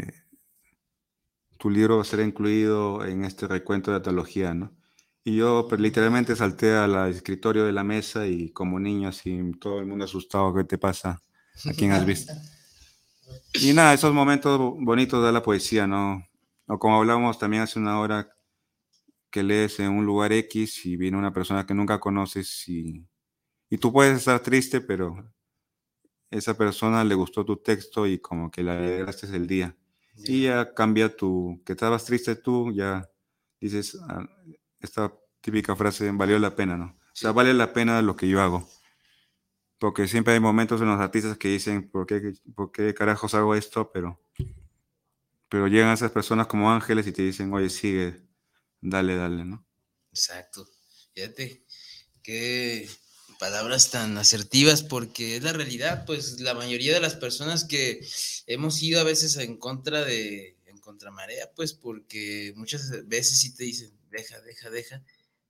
tu 1.58 1.70
libro 1.70 1.98
va 1.98 2.02
a 2.02 2.06
ser 2.06 2.22
incluido 2.22 3.06
en 3.06 3.24
este 3.24 3.48
recuento 3.48 3.92
de 3.92 3.98
atología, 3.98 4.54
¿no? 4.54 4.76
Y 5.24 5.38
yo 5.38 5.66
pues, 5.68 5.82
literalmente 5.82 6.36
salté 6.36 6.74
al 6.76 7.10
escritorio 7.10 7.66
de 7.66 7.72
la 7.72 7.84
mesa 7.84 8.28
y 8.28 8.52
como 8.52 8.80
niño, 8.80 9.10
así, 9.10 9.52
todo 9.60 9.80
el 9.80 9.86
mundo 9.88 10.06
asustado, 10.06 10.54
¿qué 10.54 10.64
te 10.64 10.78
pasa? 10.78 11.22
¿A 11.64 11.74
quién 11.74 11.92
has 11.92 12.06
visto? 12.06 12.34
Y 13.54 13.74
nada, 13.74 13.94
esos 13.94 14.14
momentos 14.14 14.60
bonitos 14.80 15.26
de 15.26 15.32
la 15.32 15.42
poesía, 15.42 15.88
¿no? 15.88 16.28
O 16.68 16.78
como 16.78 16.98
hablábamos 16.98 17.40
también 17.40 17.64
hace 17.64 17.80
una 17.80 18.00
hora, 18.00 18.30
que 19.32 19.44
lees 19.44 19.80
en 19.80 19.92
un 19.92 20.06
lugar 20.06 20.32
X 20.34 20.86
y 20.86 20.98
viene 20.98 21.18
una 21.18 21.34
persona 21.34 21.66
que 21.66 21.74
nunca 21.74 22.00
conoces 22.00 22.68
y 22.68 23.06
y 23.70 23.78
tú 23.78 23.92
puedes 23.92 24.20
estar 24.20 24.40
triste, 24.40 24.82
pero 24.82 25.32
esa 26.30 26.56
persona 26.58 27.04
le 27.04 27.16
gustó 27.16 27.46
tu 27.46 27.58
texto 27.58 28.08
y 28.08 28.20
como 28.20 28.52
que 28.52 28.64
le 28.64 28.72
alegraste 28.72 29.28
el 29.36 29.48
día. 29.48 29.76
Y 30.18 30.44
ya 30.44 30.74
cambia 30.74 31.14
tu, 31.14 31.62
que 31.66 31.74
estabas 31.74 32.06
triste 32.06 32.36
tú, 32.36 32.72
ya 32.74 33.10
dices, 33.60 33.98
ah, 34.08 34.26
esta 34.80 35.14
típica 35.42 35.76
frase, 35.76 36.10
valió 36.12 36.40
la 36.40 36.56
pena, 36.56 36.78
¿no? 36.78 36.86
O 36.86 37.16
sea, 37.18 37.32
vale 37.32 37.54
la 37.54 37.74
pena 37.74 38.02
lo 38.02 38.16
que 38.16 38.28
yo 38.28 38.42
hago. 38.42 38.68
Porque 39.78 40.08
siempre 40.08 40.34
hay 40.34 40.40
momentos 40.40 40.82
en 40.82 40.88
los 40.88 41.00
artistas 41.00 41.38
que 41.38 41.50
dicen, 41.50 41.90
¿por 41.90 42.06
qué, 42.06 42.34
por 42.56 42.72
qué 42.72 42.94
carajos 42.94 43.34
hago 43.34 43.56
esto? 43.56 43.92
Pero, 43.92 44.22
pero 45.50 45.68
llegan 45.68 45.94
esas 45.94 46.12
personas 46.12 46.48
como 46.48 46.72
ángeles 46.72 47.08
y 47.08 47.12
te 47.12 47.22
dicen, 47.24 47.54
oye, 47.54 47.70
sigue, 47.70 48.22
dale, 48.82 49.16
dale, 49.16 49.44
¿no? 49.46 49.66
Exacto. 50.12 50.68
Fíjate, 51.14 51.66
que 52.24 52.90
palabras 53.38 53.92
tan 53.92 54.18
asertivas 54.18 54.82
porque 54.82 55.38
es 55.38 55.44
la 55.44 55.54
realidad, 55.54 56.06
pues 56.06 56.40
la 56.40 56.54
mayoría 56.54 56.94
de 56.94 57.00
las 57.00 57.16
personas 57.16 57.66
que 57.66 58.06
hemos 58.48 58.82
ido 58.82 59.00
a 59.00 59.04
veces 59.04 59.38
en 59.38 59.58
contra 59.58 60.04
de, 60.04 60.58
en 60.66 60.80
contramarea, 60.80 61.52
pues 61.56 61.74
porque 61.74 62.54
muchas 62.56 63.08
veces 63.08 63.40
sí 63.40 63.54
te 63.54 63.66
dicen, 63.66 63.92
deja, 64.10 64.40
deja, 64.42 64.70
deja, 64.70 65.04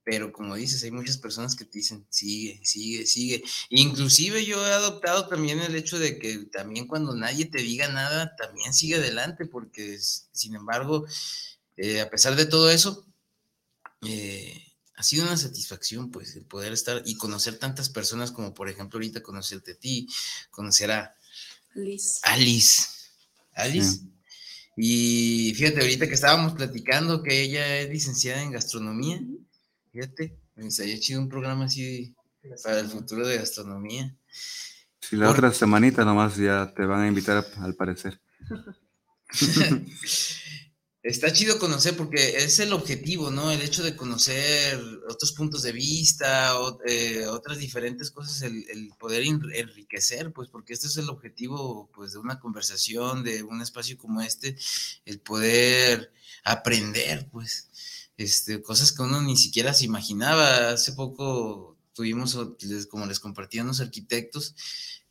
pero 0.06 0.32
como 0.32 0.54
dices, 0.54 0.84
hay 0.84 0.92
muchas 0.92 1.18
personas 1.18 1.56
que 1.56 1.64
te 1.64 1.78
dicen, 1.78 2.06
sigue, 2.10 2.60
sigue, 2.62 3.04
sigue. 3.06 3.42
Inclusive 3.70 4.44
yo 4.44 4.64
he 4.64 4.72
adoptado 4.72 5.26
también 5.26 5.58
el 5.58 5.74
hecho 5.74 5.98
de 5.98 6.16
que 6.20 6.44
también 6.44 6.86
cuando 6.86 7.12
nadie 7.16 7.46
te 7.46 7.58
diga 7.58 7.88
nada, 7.88 8.36
también 8.36 8.72
sigue 8.72 8.94
adelante, 8.94 9.46
porque 9.46 9.98
sin 9.98 10.54
embargo, 10.54 11.04
eh, 11.76 12.00
a 12.00 12.08
pesar 12.08 12.36
de 12.36 12.46
todo 12.46 12.70
eso, 12.70 13.04
eh, 14.02 14.76
ha 14.94 15.02
sido 15.02 15.24
una 15.24 15.36
satisfacción, 15.36 16.12
pues, 16.12 16.36
el 16.36 16.44
poder 16.44 16.72
estar 16.72 17.02
y 17.04 17.16
conocer 17.16 17.58
tantas 17.58 17.88
personas 17.88 18.30
como, 18.30 18.54
por 18.54 18.68
ejemplo, 18.68 18.98
ahorita 18.98 19.24
conocerte 19.24 19.72
a 19.72 19.76
ti, 19.76 20.06
conocer 20.52 20.92
a 20.92 21.16
Alice. 21.74 22.20
Alice. 22.22 22.82
Alice. 23.54 24.02
Y 24.76 25.52
fíjate, 25.56 25.80
ahorita 25.80 26.06
que 26.06 26.14
estábamos 26.14 26.52
platicando 26.52 27.24
que 27.24 27.42
ella 27.42 27.80
es 27.80 27.90
licenciada 27.90 28.40
en 28.40 28.52
gastronomía, 28.52 29.20
fíjate, 29.96 30.38
me 30.56 30.66
haya 30.66 30.84
hecho 30.84 31.18
un 31.18 31.28
programa 31.28 31.64
así 31.64 32.14
para 32.62 32.80
el 32.80 32.88
futuro 32.88 33.26
de 33.26 33.38
gastronomía. 33.38 34.14
Si 35.00 35.16
la 35.16 35.30
otra 35.30 35.52
semanita 35.52 36.04
nomás 36.04 36.36
ya 36.36 36.70
te 36.74 36.84
van 36.84 37.00
a 37.00 37.08
invitar 37.08 37.46
al 37.58 37.74
parecer. 37.74 38.20
Está 41.02 41.32
chido 41.32 41.58
conocer 41.60 41.96
porque 41.96 42.36
es 42.38 42.58
el 42.58 42.72
objetivo, 42.72 43.30
¿no? 43.30 43.52
El 43.52 43.62
hecho 43.62 43.84
de 43.84 43.94
conocer 43.94 44.78
otros 45.08 45.32
puntos 45.32 45.62
de 45.62 45.70
vista, 45.70 46.52
eh, 46.84 47.24
otras 47.28 47.58
diferentes 47.58 48.10
cosas, 48.10 48.42
el, 48.42 48.90
poder 48.98 49.22
enriquecer, 49.22 50.32
pues 50.32 50.48
porque 50.48 50.72
este 50.72 50.88
es 50.88 50.96
el 50.96 51.08
objetivo, 51.08 51.88
pues, 51.94 52.12
de 52.12 52.18
una 52.18 52.40
conversación, 52.40 53.22
de 53.22 53.44
un 53.44 53.62
espacio 53.62 53.96
como 53.96 54.20
este, 54.20 54.56
el 55.04 55.20
poder 55.20 56.12
aprender, 56.42 57.28
pues, 57.30 57.70
este, 58.16 58.62
cosas 58.62 58.92
que 58.92 59.02
uno 59.02 59.22
ni 59.22 59.36
siquiera 59.36 59.74
se 59.74 59.84
imaginaba. 59.84 60.70
Hace 60.70 60.92
poco 60.92 61.76
tuvimos, 61.92 62.38
como 62.90 63.06
les 63.06 63.20
compartí, 63.20 63.60
unos 63.60 63.80
arquitectos 63.80 64.54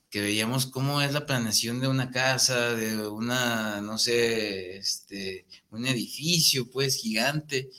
que 0.10 0.22
veíamos 0.22 0.68
cómo 0.68 1.02
es 1.02 1.12
la 1.12 1.26
planeación 1.26 1.82
de 1.82 1.90
una 1.90 2.10
casa, 2.10 2.74
de 2.74 3.06
una, 3.08 3.82
no 3.82 3.98
sé, 3.98 4.78
este, 4.78 5.46
un 5.72 5.86
edificio, 5.86 6.72
pues, 6.72 6.96
gigante, 6.96 7.70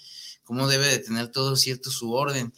cómo 0.45 0.69
debe 0.69 0.87
de 0.87 0.99
tener 0.99 1.29
todo 1.29 1.57
cierto 1.57 1.91
su 1.91 2.13
orden. 2.13 2.53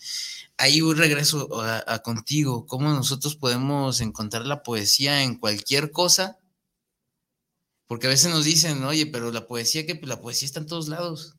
Ahí 0.56 0.82
un 0.82 0.96
regreso 0.96 1.48
a, 1.62 2.00
contigo, 2.00 2.66
cómo 2.66 2.92
nosotros 2.92 3.36
podemos 3.36 4.00
encontrar 4.00 4.46
la 4.46 4.64
poesía 4.64 5.22
en 5.22 5.36
cualquier 5.36 5.92
cosa, 5.92 6.38
porque 7.86 8.08
a 8.08 8.10
veces 8.10 8.32
nos 8.32 8.44
dicen, 8.44 8.82
oye, 8.82 9.06
pero 9.06 9.30
la 9.30 9.46
poesía, 9.46 9.86
que 9.86 9.94
la 10.02 10.20
poesía 10.20 10.46
está 10.46 10.58
en 10.58 10.66
todos 10.66 10.88
lados. 10.88 11.37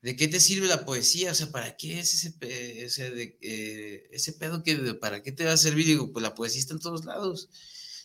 ¿De 0.00 0.14
qué 0.14 0.28
te 0.28 0.38
sirve 0.38 0.68
la 0.68 0.84
poesía? 0.84 1.32
O 1.32 1.34
sea, 1.34 1.50
¿para 1.50 1.76
qué 1.76 1.98
es 1.98 2.14
ese, 2.14 2.34
eh, 3.40 4.08
ese 4.12 4.32
pedo 4.32 4.62
que, 4.62 4.94
para 4.94 5.22
qué 5.22 5.32
te 5.32 5.44
va 5.44 5.52
a 5.52 5.56
servir? 5.56 5.86
Digo, 5.86 6.12
pues 6.12 6.22
la 6.22 6.34
poesía 6.34 6.60
está 6.60 6.74
en 6.74 6.80
todos 6.80 7.04
lados. 7.04 7.48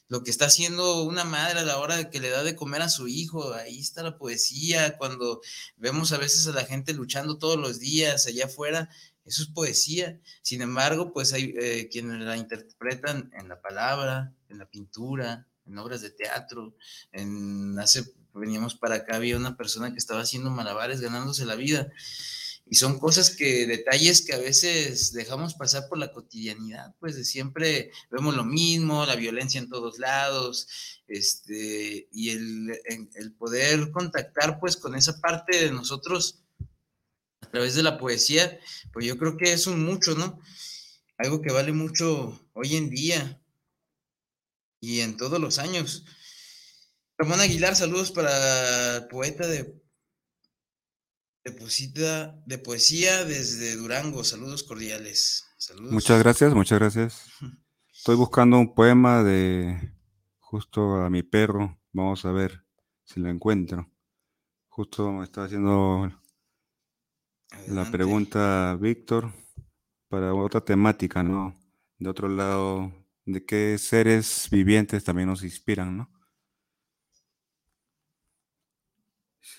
Lo 0.07 0.23
que 0.23 0.31
está 0.31 0.45
haciendo 0.45 1.03
una 1.03 1.23
madre 1.23 1.59
a 1.59 1.63
la 1.63 1.77
hora 1.77 1.95
de 1.95 2.09
que 2.09 2.19
le 2.19 2.29
da 2.29 2.43
de 2.43 2.55
comer 2.55 2.81
a 2.81 2.89
su 2.89 3.07
hijo, 3.07 3.53
ahí 3.53 3.79
está 3.79 4.03
la 4.03 4.17
poesía. 4.17 4.97
Cuando 4.97 5.41
vemos 5.77 6.11
a 6.11 6.17
veces 6.17 6.47
a 6.47 6.51
la 6.51 6.65
gente 6.65 6.93
luchando 6.93 7.37
todos 7.37 7.57
los 7.57 7.79
días 7.79 8.27
allá 8.27 8.45
afuera, 8.45 8.89
eso 9.25 9.43
es 9.43 9.49
poesía. 9.49 10.19
Sin 10.41 10.61
embargo, 10.61 11.13
pues 11.13 11.31
hay 11.33 11.53
eh, 11.57 11.89
quienes 11.91 12.21
la 12.21 12.37
interpretan 12.37 13.31
en 13.37 13.47
la 13.47 13.61
palabra, 13.61 14.35
en 14.49 14.57
la 14.57 14.69
pintura, 14.69 15.47
en 15.65 15.77
obras 15.77 16.01
de 16.01 16.09
teatro, 16.09 16.75
en 17.11 17.79
hace 17.79 18.03
veníamos 18.33 18.75
para 18.75 18.95
acá, 18.95 19.15
había 19.15 19.37
una 19.37 19.57
persona 19.57 19.91
que 19.91 19.97
estaba 19.97 20.21
haciendo 20.21 20.49
malabares 20.49 21.01
ganándose 21.01 21.45
la 21.45 21.55
vida. 21.55 21.91
Y 22.65 22.75
son 22.75 22.97
cosas 22.97 23.29
que, 23.29 23.67
detalles 23.67 24.21
que 24.21 24.33
a 24.33 24.37
veces 24.37 25.11
dejamos 25.11 25.53
pasar 25.53 25.89
por 25.89 25.97
la 25.97 26.11
cotidianidad, 26.11 26.95
pues 26.99 27.15
de 27.15 27.25
siempre 27.25 27.91
vemos 28.09 28.35
lo 28.35 28.45
mismo, 28.45 29.05
la 29.05 29.15
violencia 29.15 29.59
en 29.59 29.69
todos 29.69 29.99
lados, 29.99 30.67
este, 31.07 32.07
y 32.11 32.29
el, 32.29 32.79
el 33.15 33.33
poder 33.33 33.91
contactar 33.91 34.59
pues 34.59 34.77
con 34.77 34.95
esa 34.95 35.19
parte 35.19 35.65
de 35.65 35.71
nosotros 35.71 36.43
a 37.41 37.47
través 37.47 37.75
de 37.75 37.83
la 37.83 37.97
poesía, 37.97 38.57
pues 38.93 39.05
yo 39.05 39.17
creo 39.17 39.35
que 39.37 39.51
es 39.51 39.67
un 39.67 39.83
mucho, 39.83 40.15
¿no? 40.15 40.39
Algo 41.17 41.41
que 41.41 41.51
vale 41.51 41.73
mucho 41.73 42.49
hoy 42.53 42.75
en 42.75 42.89
día 42.89 43.41
y 44.79 45.01
en 45.01 45.17
todos 45.17 45.39
los 45.39 45.59
años. 45.59 46.05
Ramón 47.17 47.39
Aguilar, 47.39 47.75
saludos 47.75 48.11
para 48.11 48.97
el 48.97 49.07
poeta 49.07 49.47
de, 49.47 49.79
de, 51.43 52.33
de 52.45 52.57
poesía 52.57 53.23
desde 53.23 53.75
Durango. 53.75 54.23
Saludos 54.23 54.63
cordiales. 54.63 55.45
Saludos. 55.57 55.91
Muchas 55.91 56.19
gracias, 56.19 56.53
muchas 56.53 56.79
gracias. 56.79 57.29
Estoy 57.93 58.15
buscando 58.15 58.57
un 58.57 58.73
poema 58.73 59.23
de 59.23 59.93
justo 60.39 60.95
a 60.95 61.09
mi 61.09 61.23
perro. 61.23 61.79
Vamos 61.91 62.25
a 62.25 62.31
ver 62.31 62.65
si 63.03 63.19
lo 63.19 63.29
encuentro. 63.29 63.89
Justo 64.67 65.11
me 65.11 65.23
está 65.23 65.43
haciendo 65.43 66.11
la 67.67 67.89
pregunta 67.91 68.75
Víctor 68.81 69.31
para 70.09 70.33
otra 70.33 70.61
temática, 70.61 71.21
¿no? 71.21 71.55
De 71.99 72.09
otro 72.09 72.27
lado, 72.27 72.91
de 73.25 73.45
qué 73.45 73.77
seres 73.77 74.47
vivientes 74.51 75.03
también 75.03 75.29
nos 75.29 75.43
inspiran, 75.43 75.95
¿no? 75.95 76.22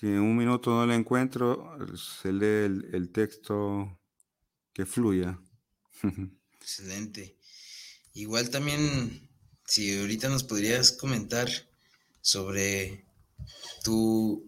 En 0.05 0.19
un 0.19 0.37
minuto 0.37 0.69
no 0.69 0.85
lo 0.85 0.93
encuentro, 0.93 1.75
se 1.97 2.31
lee 2.31 2.65
el, 2.65 2.89
el 2.93 3.09
texto 3.09 3.99
que 4.71 4.85
fluya. 4.85 5.39
Excelente. 6.61 7.35
Igual 8.13 8.51
también, 8.51 9.27
si 9.65 9.97
ahorita 9.97 10.29
nos 10.29 10.43
podrías 10.43 10.91
comentar 10.91 11.49
sobre 12.21 13.03
tu, 13.83 14.47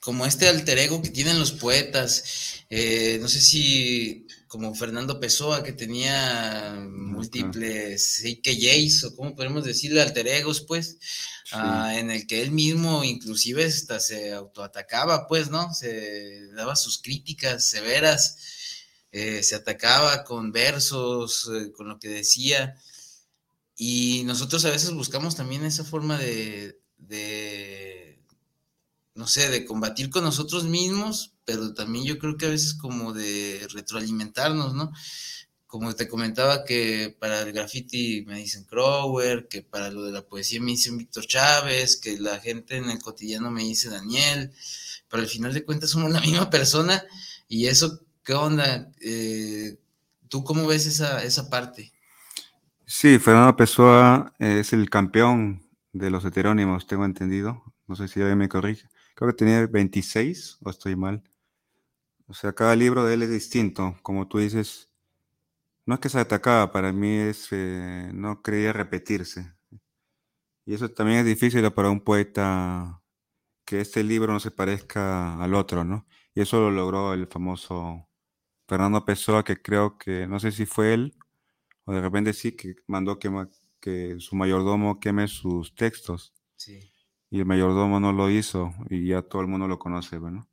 como 0.00 0.24
este 0.24 0.48
alter 0.48 0.78
ego 0.78 1.02
que 1.02 1.10
tienen 1.10 1.38
los 1.38 1.52
poetas, 1.52 2.64
eh, 2.70 3.18
no 3.20 3.28
sé 3.28 3.42
si 3.42 4.26
como 4.56 4.74
Fernando 4.74 5.20
Pessoa, 5.20 5.62
que 5.62 5.74
tenía 5.74 6.88
múltiples 6.90 8.24
AKJs, 8.24 9.04
o 9.04 9.14
como 9.14 9.34
podemos 9.34 9.64
decirle, 9.64 10.00
alter 10.00 10.26
egos, 10.28 10.62
pues, 10.62 10.96
ah, 11.52 11.92
en 11.94 12.10
el 12.10 12.26
que 12.26 12.40
él 12.40 12.52
mismo 12.52 13.04
inclusive 13.04 13.66
hasta 13.66 14.00
se 14.00 14.32
autoatacaba, 14.32 15.28
pues, 15.28 15.50
¿no? 15.50 15.74
Se 15.74 16.46
daba 16.54 16.74
sus 16.74 16.96
críticas 17.02 17.68
severas, 17.68 18.38
eh, 19.12 19.42
se 19.42 19.56
atacaba 19.56 20.24
con 20.24 20.52
versos, 20.52 21.50
eh, 21.54 21.70
con 21.72 21.88
lo 21.88 21.98
que 21.98 22.08
decía, 22.08 22.76
y 23.76 24.22
nosotros 24.24 24.64
a 24.64 24.70
veces 24.70 24.92
buscamos 24.92 25.36
también 25.36 25.66
esa 25.66 25.84
forma 25.84 26.16
de, 26.16 26.80
de 26.96 28.22
no 29.14 29.26
sé, 29.28 29.50
de 29.50 29.66
combatir 29.66 30.08
con 30.08 30.24
nosotros 30.24 30.64
mismos, 30.64 31.35
pero 31.46 31.72
también 31.72 32.04
yo 32.04 32.18
creo 32.18 32.36
que 32.36 32.46
a 32.46 32.50
veces 32.50 32.74
como 32.74 33.14
de 33.14 33.66
retroalimentarnos, 33.72 34.74
¿no? 34.74 34.92
Como 35.66 35.94
te 35.94 36.08
comentaba 36.08 36.64
que 36.64 37.16
para 37.18 37.42
el 37.42 37.52
graffiti 37.52 38.24
me 38.26 38.38
dicen 38.38 38.64
Crower, 38.64 39.48
que 39.48 39.62
para 39.62 39.90
lo 39.90 40.02
de 40.02 40.12
la 40.12 40.26
poesía 40.26 40.60
me 40.60 40.72
dicen 40.72 40.98
Víctor 40.98 41.26
Chávez, 41.26 41.96
que 41.96 42.18
la 42.18 42.38
gente 42.40 42.76
en 42.76 42.90
el 42.90 42.98
cotidiano 42.98 43.50
me 43.50 43.62
dice 43.62 43.88
Daniel, 43.88 44.52
pero 45.08 45.22
al 45.22 45.28
final 45.28 45.54
de 45.54 45.64
cuentas 45.64 45.90
somos 45.90 46.10
la 46.10 46.20
misma 46.26 46.50
persona 46.50 47.02
y 47.48 47.66
eso, 47.66 48.00
¿qué 48.24 48.34
onda? 48.34 48.90
Eh, 49.00 49.78
¿Tú 50.28 50.42
cómo 50.42 50.66
ves 50.66 50.86
esa, 50.86 51.22
esa 51.22 51.48
parte? 51.48 51.92
Sí, 52.84 53.18
Fernando 53.18 53.56
Pessoa 53.56 54.34
es 54.38 54.72
el 54.72 54.90
campeón 54.90 55.62
de 55.92 56.10
los 56.10 56.24
heterónimos, 56.24 56.86
tengo 56.86 57.04
entendido. 57.04 57.62
No 57.86 57.94
sé 57.94 58.08
si 58.08 58.20
alguien 58.20 58.38
me 58.38 58.48
corrige. 58.48 58.88
Creo 59.14 59.30
que 59.30 59.36
tenía 59.36 59.66
26 59.66 60.58
o 60.62 60.70
estoy 60.70 60.96
mal. 60.96 61.22
O 62.28 62.34
sea, 62.34 62.52
cada 62.52 62.74
libro 62.76 63.04
de 63.04 63.14
él 63.14 63.22
es 63.22 63.30
distinto. 63.30 63.96
Como 64.02 64.26
tú 64.28 64.38
dices, 64.38 64.90
no 65.86 65.94
es 65.94 66.00
que 66.00 66.08
se 66.08 66.18
atacaba, 66.18 66.72
para 66.72 66.92
mí 66.92 67.08
es, 67.16 67.48
eh, 67.52 68.10
no 68.12 68.42
creía 68.42 68.72
repetirse. 68.72 69.54
Y 70.64 70.74
eso 70.74 70.90
también 70.90 71.20
es 71.20 71.26
difícil 71.26 71.70
para 71.72 71.90
un 71.90 72.00
poeta 72.00 73.00
que 73.64 73.80
este 73.80 74.02
libro 74.02 74.32
no 74.32 74.40
se 74.40 74.50
parezca 74.50 75.40
al 75.42 75.54
otro, 75.54 75.84
¿no? 75.84 76.06
Y 76.34 76.40
eso 76.40 76.60
lo 76.60 76.70
logró 76.70 77.14
el 77.14 77.28
famoso 77.28 78.08
Fernando 78.68 79.04
Pessoa, 79.04 79.44
que 79.44 79.62
creo 79.62 79.96
que, 79.98 80.26
no 80.26 80.40
sé 80.40 80.52
si 80.52 80.66
fue 80.66 80.94
él, 80.94 81.16
o 81.84 81.92
de 81.92 82.00
repente 82.00 82.32
sí, 82.32 82.52
que 82.52 82.76
mandó 82.88 83.18
que, 83.18 83.30
que 83.80 84.16
su 84.18 84.36
mayordomo 84.36 84.98
queme 84.98 85.28
sus 85.28 85.74
textos. 85.74 86.34
Sí. 86.56 86.92
Y 87.30 87.40
el 87.40 87.46
mayordomo 87.46 88.00
no 88.00 88.12
lo 88.12 88.30
hizo, 88.30 88.74
y 88.90 89.08
ya 89.08 89.22
todo 89.22 89.42
el 89.42 89.48
mundo 89.48 89.68
lo 89.68 89.78
conoce, 89.78 90.18
bueno. 90.18 90.48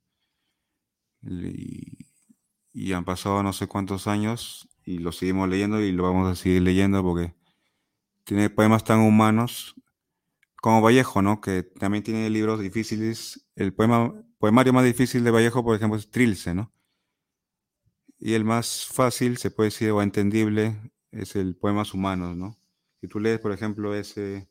Y, 1.26 2.94
han 2.94 3.06
pasado 3.06 3.44
no 3.44 3.54
sé 3.54 3.68
cuántos 3.68 4.08
años 4.08 4.68
y 4.84 5.00
lo 5.00 5.12
seguimos 5.12 5.50
leyendo 5.50 5.80
y 5.82 5.92
lo 5.92 6.04
vamos 6.04 6.32
a 6.32 6.36
seguir 6.36 6.62
leyendo 6.62 7.02
porque 7.02 7.34
tiene 8.24 8.50
poemas 8.50 8.84
tan 8.84 9.00
humanos 9.00 9.76
como 10.62 10.82
Vallejo, 10.82 11.22
¿no? 11.22 11.42
Que 11.42 11.64
también 11.64 12.04
tiene 12.04 12.30
libros 12.30 12.60
difíciles. 12.62 13.48
El 13.56 13.74
poema, 13.74 14.14
poemario 14.38 14.74
más 14.74 14.86
difícil 14.86 15.24
de 15.24 15.32
Vallejo, 15.32 15.64
por 15.64 15.76
ejemplo, 15.76 15.98
es 15.98 16.10
Trilce, 16.10 16.54
¿no? 16.54 16.74
Y 18.20 18.34
el 18.34 18.46
más 18.46 18.86
fácil, 18.86 19.38
se 19.38 19.52
puede 19.52 19.70
decir, 19.70 19.92
o 19.92 20.02
entendible, 20.02 20.80
es 21.12 21.36
el 21.36 21.56
Poemas 21.56 21.94
Humanos, 21.94 22.38
¿no? 22.38 22.58
Si 23.02 23.08
tú 23.08 23.20
lees, 23.20 23.40
por 23.40 23.52
ejemplo, 23.52 23.94
ese, 23.94 24.50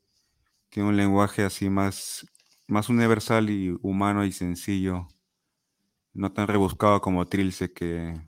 tiene 0.70 0.88
un 0.90 0.96
lenguaje 0.96 1.44
así 1.44 1.70
más, 1.70 2.26
más 2.68 2.88
universal 2.90 3.50
y 3.50 3.76
humano 3.82 4.24
y 4.24 4.32
sencillo 4.32 5.08
no 6.14 6.32
tan 6.32 6.48
rebuscado 6.48 7.00
como 7.00 7.26
Trilce, 7.26 7.72
que 7.72 8.20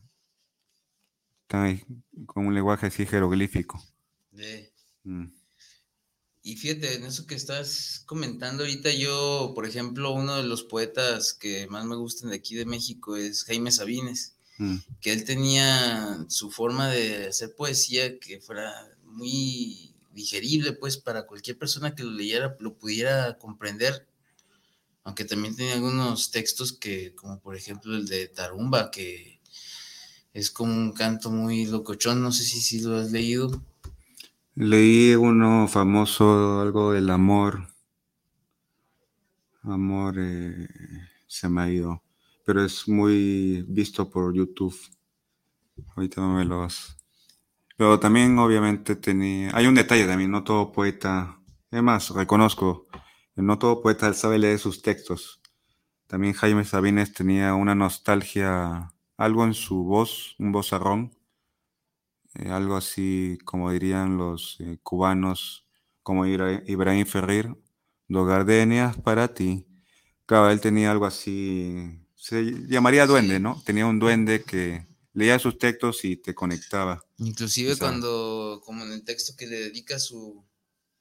está 1.43 1.77
con 2.27 2.47
un 2.47 2.55
lenguaje 2.55 2.87
así 2.87 3.07
jeroglífico. 3.07 3.83
Mm. 5.05 5.27
Y 6.43 6.57
fíjate, 6.57 6.97
en 6.97 7.05
eso 7.05 7.27
que 7.27 7.35
estás 7.35 8.03
comentando 8.07 8.65
ahorita, 8.65 8.91
yo, 8.93 9.53
por 9.55 9.67
ejemplo, 9.67 10.13
uno 10.13 10.37
de 10.37 10.43
los 10.43 10.63
poetas 10.63 11.33
que 11.33 11.67
más 11.69 11.85
me 11.87 11.97
gustan 11.97 12.31
de 12.31 12.37
aquí 12.37 12.55
de 12.55 12.67
México 12.67 13.17
es 13.17 13.45
Jaime 13.45 13.71
Sabines, 13.71 14.37
mm. 14.59 14.77
que 15.01 15.13
él 15.13 15.25
tenía 15.25 16.25
su 16.29 16.51
forma 16.51 16.89
de 16.89 17.29
hacer 17.29 17.55
poesía 17.55 18.19
que 18.19 18.41
fuera 18.41 18.73
muy 19.05 19.95
digerible, 20.13 20.73
pues, 20.73 20.97
para 20.97 21.27
cualquier 21.27 21.59
persona 21.59 21.95
que 21.95 22.05
lo 22.05 22.11
leyera, 22.11 22.57
lo 22.61 22.75
pudiera 22.75 23.39
comprender 23.39 24.07
aunque 25.05 25.25
también 25.25 25.55
tenía 25.55 25.75
algunos 25.75 26.31
textos 26.31 26.73
que, 26.73 27.15
como 27.15 27.39
por 27.41 27.55
ejemplo 27.55 27.95
el 27.95 28.07
de 28.07 28.29
Tarumba, 28.29 28.91
que 28.91 29.41
es 30.33 30.51
como 30.51 30.73
un 30.73 30.93
canto 30.93 31.31
muy 31.31 31.67
locochón, 31.67 32.23
no 32.23 32.33
sé 32.33 32.43
si, 32.43 32.61
si 32.61 32.81
lo 32.81 32.97
has 32.97 33.13
leído. 33.13 33.63
Leí 34.55 35.15
uno 35.15 35.69
famoso, 35.69 36.61
algo 36.61 36.93
del 36.93 37.11
amor. 37.11 37.69
Amor 39.63 40.15
eh, 40.19 40.69
se 41.27 41.49
me 41.49 41.63
ha 41.63 41.71
ido, 41.71 42.03
pero 42.45 42.65
es 42.65 42.89
muy 42.89 43.65
visto 43.69 44.09
por 44.09 44.35
YouTube. 44.35 44.77
Ahorita 45.97 46.21
no 46.21 46.35
me 46.35 46.45
lo 46.45 46.61
vas. 46.61 46.97
Pero 47.77 47.99
también 47.99 48.39
obviamente 48.39 48.97
tenía... 48.97 49.51
Hay 49.55 49.67
un 49.67 49.75
detalle 49.75 50.07
también, 50.07 50.31
no 50.31 50.45
todo 50.45 50.73
poeta... 50.73 51.39
Es 51.71 51.83
más, 51.83 52.11
reconozco, 52.11 52.87
no 53.43 53.59
todo 53.59 53.83
poeta 53.83 54.13
sabe 54.15 54.39
leer 54.39 54.59
sus 54.59 54.83
textos. 54.83 55.41
También 56.07 56.35
Jaime 56.35 56.65
Sabines 56.65 57.13
tenía 57.13 57.55
una 57.55 57.75
nostalgia, 57.75 58.93
algo 59.17 59.45
en 59.45 59.55
su 59.55 59.85
voz, 59.85 60.37
un 60.39 60.53
vozarrón, 60.53 61.17
eh, 62.35 62.51
algo 62.51 62.77
así 62.77 63.39
como 63.45 63.71
dirían 63.71 64.17
los 64.19 64.57
eh, 64.61 64.79
cubanos, 64.83 65.67
como 66.03 66.27
Ibrahim 66.27 67.07
Ferrir, 67.07 67.57
do 68.09 68.25
gardenias 68.25 68.97
para 68.99 69.33
ti. 69.35 69.67
Claro, 70.27 70.51
él 70.51 70.61
tenía 70.61 70.91
algo 70.91 71.07
así, 71.07 72.01
se 72.15 72.45
llamaría 72.69 73.07
duende, 73.07 73.41
¿no? 73.41 73.63
Tenía 73.65 73.87
un 73.87 73.99
duende 73.99 74.43
que 74.43 74.87
leía 75.15 75.39
sus 75.39 75.59
textos 75.59 76.05
y 76.05 76.17
te 76.17 76.35
conectaba. 76.35 77.03
Inclusive 77.19 77.77
cuando, 77.77 78.61
como 78.65 78.85
en 78.85 78.93
el 78.93 79.05
texto 79.05 79.35
que 79.37 79.47
le 79.47 79.57
dedica 79.57 79.99
su, 79.99 80.45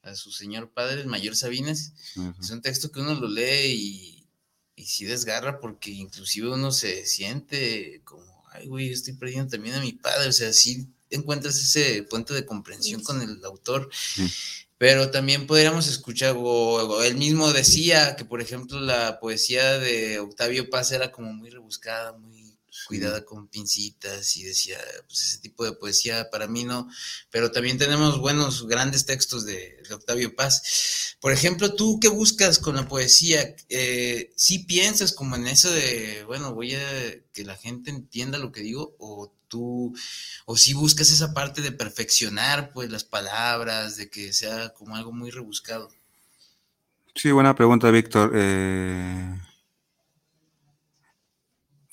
a 0.03 0.15
su 0.15 0.31
señor 0.31 0.69
padre, 0.71 1.01
el 1.01 1.07
mayor 1.07 1.35
Sabines. 1.35 1.93
Es 2.39 2.49
un 2.49 2.61
texto 2.61 2.91
que 2.91 2.99
uno 2.99 3.15
lo 3.15 3.27
lee 3.27 3.71
y, 3.71 4.27
y 4.75 4.85
sí 4.85 5.05
desgarra 5.05 5.59
porque 5.59 5.91
inclusive 5.91 6.49
uno 6.49 6.71
se 6.71 7.05
siente 7.05 8.01
como, 8.03 8.43
ay, 8.51 8.67
güey, 8.67 8.91
estoy 8.91 9.13
perdiendo 9.13 9.49
también 9.49 9.75
a 9.75 9.81
mi 9.81 9.93
padre. 9.93 10.27
O 10.27 10.33
sea, 10.33 10.51
sí 10.53 10.87
encuentras 11.09 11.55
ese 11.57 12.03
puente 12.03 12.33
de 12.33 12.45
comprensión 12.45 13.01
con 13.01 13.21
el 13.21 13.43
autor. 13.45 13.89
Pero 14.77 15.11
también 15.11 15.47
podríamos 15.47 15.87
escuchar, 15.87 16.35
o, 16.37 17.03
él 17.03 17.15
mismo 17.15 17.53
decía 17.53 18.17
que, 18.17 18.25
por 18.25 18.41
ejemplo, 18.41 18.81
la 18.81 19.19
poesía 19.19 19.77
de 19.79 20.19
Octavio 20.19 20.69
Paz 20.69 20.91
era 20.91 21.11
como 21.11 21.31
muy 21.31 21.49
rebuscada, 21.49 22.11
muy 22.13 22.42
cuidada 22.87 23.23
con 23.25 23.47
pincitas 23.47 24.35
y 24.37 24.43
decía, 24.43 24.77
pues 25.07 25.21
ese 25.23 25.37
tipo 25.39 25.63
de 25.63 25.73
poesía 25.73 26.29
para 26.29 26.47
mí 26.47 26.63
no, 26.63 26.89
pero 27.29 27.51
también 27.51 27.77
tenemos 27.77 28.19
buenos, 28.19 28.67
grandes 28.67 29.05
textos 29.05 29.45
de, 29.45 29.77
Octavio 29.91 30.35
Paz. 30.35 31.15
Por 31.19 31.31
ejemplo, 31.31 31.75
tú 31.75 31.99
qué 31.99 32.07
buscas 32.07 32.59
con 32.59 32.75
la 32.75 32.87
poesía, 32.87 33.55
eh, 33.69 34.33
si 34.35 34.59
piensas 34.59 35.13
como 35.13 35.35
en 35.35 35.47
eso 35.47 35.71
de, 35.71 36.23
bueno, 36.25 36.53
voy 36.53 36.75
a 36.75 37.23
que 37.31 37.43
la 37.43 37.55
gente 37.55 37.89
entienda 37.89 38.37
lo 38.37 38.51
que 38.51 38.61
digo, 38.61 38.95
o 38.99 39.33
tú, 39.47 39.93
o 40.45 40.57
si 40.57 40.73
buscas 40.73 41.11
esa 41.11 41.33
parte 41.33 41.61
de 41.61 41.71
perfeccionar 41.71 42.71
pues 42.73 42.89
las 42.89 43.03
palabras, 43.03 43.97
de 43.97 44.09
que 44.09 44.33
sea 44.33 44.73
como 44.73 44.95
algo 44.95 45.11
muy 45.11 45.31
rebuscado. 45.31 45.89
Sí, 47.15 47.31
buena 47.31 47.55
pregunta, 47.55 47.91
Víctor. 47.91 48.31
Eh, 48.33 49.39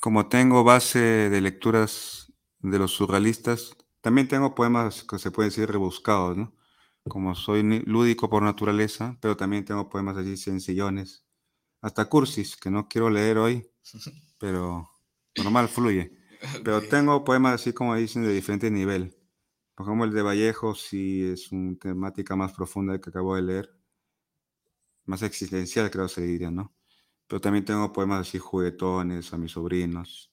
como 0.01 0.29
tengo 0.29 0.65
base 0.65 0.99
de 0.99 1.41
lecturas 1.43 2.33
de 2.61 2.79
los 2.79 2.93
surrealistas, 2.93 3.77
también 4.01 4.29
tengo 4.29 4.55
poemas 4.55 5.05
que 5.05 5.19
se 5.19 5.31
pueden 5.31 5.51
decir 5.51 5.71
rebuscados, 5.71 6.37
¿no? 6.37 6.55
Como 7.07 7.35
soy 7.35 7.63
lúdico 7.85 8.31
por 8.31 8.43
naturaleza, 8.43 9.19
pero 9.21 9.37
también 9.37 9.65
tengo 9.65 9.89
poemas 9.91 10.17
así 10.17 10.37
sencillones, 10.39 11.27
hasta 11.83 12.07
cursis, 12.07 12.57
que 12.57 12.71
no 12.71 12.89
quiero 12.89 13.11
leer 13.11 13.39
hoy, 13.39 13.71
pero 14.39 14.89
normal 15.37 15.69
fluye. 15.69 16.13
Pero 16.65 16.81
tengo 16.83 17.23
poemas 17.23 17.61
así 17.61 17.75
como 17.75 17.95
dicen 17.95 18.23
de 18.23 18.33
diferente 18.33 18.71
nivel. 18.71 19.17
Por 19.75 19.87
ejemplo, 19.87 20.07
el 20.07 20.13
de 20.13 20.23
Vallejo 20.23 20.75
sí 20.75 21.23
es 21.25 21.53
una 21.53 21.79
temática 21.79 22.37
más 22.37 22.53
profunda 22.53 22.99
que 23.01 23.11
acabo 23.11 23.37
de 23.37 23.43
leer, 23.43 23.71
más 25.05 25.23
existencial 25.23 25.91
creo 25.91 26.09
se 26.09 26.23
diría, 26.23 26.51
¿no? 26.51 26.73
Pero 27.31 27.41
también 27.41 27.65
tengo 27.65 27.93
poemas 27.93 28.27
así 28.27 28.41
juguetones 28.41 29.33
a 29.33 29.39
mis 29.39 29.53
sobrinos. 29.53 30.33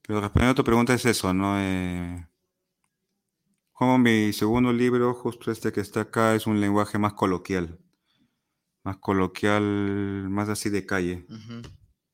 Pero 0.00 0.20
respondiendo 0.20 0.52
a 0.52 0.54
tu 0.54 0.62
pregunta 0.62 0.94
es 0.94 1.04
eso, 1.06 1.34
¿no? 1.34 1.58
Eh, 1.58 2.28
como 3.72 3.98
mi 3.98 4.32
segundo 4.32 4.72
libro, 4.72 5.12
justo 5.14 5.50
este 5.50 5.72
que 5.72 5.80
está 5.80 6.02
acá, 6.02 6.36
es 6.36 6.46
un 6.46 6.60
lenguaje 6.60 6.98
más 6.98 7.14
coloquial. 7.14 7.80
Más 8.84 8.98
coloquial, 8.98 10.28
más 10.30 10.48
así 10.48 10.70
de 10.70 10.86
calle. 10.86 11.26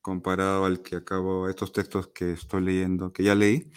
Comparado 0.00 0.64
al 0.64 0.80
que 0.80 0.96
acabo, 0.96 1.50
estos 1.50 1.70
textos 1.70 2.06
que 2.08 2.32
estoy 2.32 2.62
leyendo, 2.62 3.12
que 3.12 3.22
ya 3.22 3.34
leí. 3.34 3.70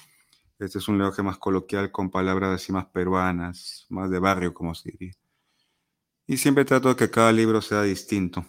Este 0.58 0.78
es 0.78 0.88
un 0.88 1.00
lenguaje 1.00 1.22
más 1.22 1.38
coloquial 1.38 1.92
con 1.92 2.10
palabras 2.10 2.62
así 2.62 2.72
más 2.72 2.86
peruanas, 2.86 3.88
más 3.90 4.10
de 4.10 4.20
barrio, 4.20 4.54
como 4.54 4.74
se 4.74 4.90
diría. 4.92 5.14
Y 6.26 6.38
siempre 6.38 6.64
trato 6.64 6.88
de 6.88 6.96
que 6.96 7.12
cada 7.12 7.34
libro 7.34 7.62
sea 7.62 7.82
distinto. 7.82 8.46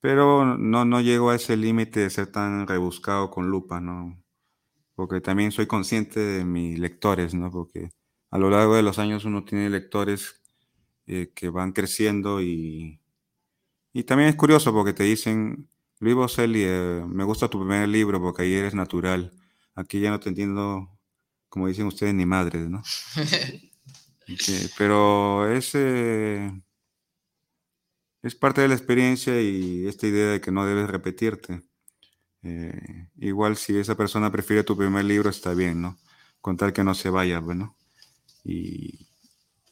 Pero 0.00 0.56
no, 0.56 0.84
no 0.84 1.00
llego 1.00 1.30
a 1.30 1.36
ese 1.36 1.56
límite 1.56 2.00
de 2.00 2.10
ser 2.10 2.28
tan 2.28 2.66
rebuscado 2.66 3.30
con 3.30 3.50
lupa, 3.50 3.80
¿no? 3.80 4.22
Porque 4.94 5.20
también 5.20 5.52
soy 5.52 5.66
consciente 5.66 6.20
de 6.20 6.44
mis 6.44 6.78
lectores, 6.78 7.34
¿no? 7.34 7.50
Porque 7.50 7.90
a 8.30 8.38
lo 8.38 8.50
largo 8.50 8.76
de 8.76 8.82
los 8.82 8.98
años 8.98 9.24
uno 9.24 9.44
tiene 9.44 9.70
lectores 9.70 10.42
eh, 11.06 11.32
que 11.34 11.50
van 11.50 11.72
creciendo 11.72 12.42
y, 12.42 13.00
y 13.92 14.04
también 14.04 14.30
es 14.30 14.36
curioso 14.36 14.72
porque 14.72 14.92
te 14.92 15.04
dicen, 15.04 15.68
Luis 16.00 16.14
Boselli, 16.14 16.62
eh, 16.64 17.04
me 17.06 17.24
gusta 17.24 17.48
tu 17.48 17.58
primer 17.60 17.88
libro 17.88 18.20
porque 18.20 18.42
ahí 18.42 18.54
eres 18.54 18.74
natural. 18.74 19.32
Aquí 19.74 20.00
ya 20.00 20.10
no 20.10 20.20
te 20.20 20.28
entiendo, 20.30 20.98
como 21.48 21.68
dicen 21.68 21.86
ustedes, 21.86 22.14
ni 22.14 22.26
madres, 22.26 22.68
¿no? 22.68 22.82
pero 24.78 25.48
ese 25.50 26.52
es 28.22 28.34
parte 28.34 28.60
de 28.60 28.68
la 28.68 28.74
experiencia 28.74 29.40
y 29.40 29.86
esta 29.86 30.06
idea 30.06 30.32
de 30.32 30.40
que 30.40 30.52
no 30.52 30.66
debes 30.66 30.90
repetirte. 30.90 31.62
Eh, 32.42 33.08
igual 33.18 33.56
si 33.56 33.78
esa 33.78 33.96
persona 33.96 34.30
prefiere 34.32 34.64
tu 34.64 34.76
primer 34.76 35.04
libro 35.04 35.30
está 35.30 35.54
bien, 35.54 35.82
¿no? 35.82 35.98
Con 36.40 36.56
tal 36.56 36.72
que 36.72 36.84
no 36.84 36.94
se 36.94 37.10
vaya, 37.10 37.40
bueno. 37.40 37.76
Y, 38.44 39.08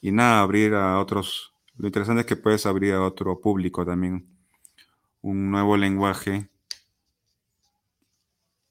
y 0.01 0.13
nada, 0.13 0.41
abrir 0.41 0.75
a 0.75 0.99
otros. 1.01 1.53
Lo 1.77 1.87
interesante 1.87 2.21
es 2.23 2.27
que 2.27 2.37
puedes 2.37 2.67
abrir 2.67 2.95
a 2.95 3.03
otro 3.03 3.41
público 3.41 3.85
también. 3.85 4.27
Un 5.23 5.51
nuevo 5.51 5.77
lenguaje. 5.77 6.51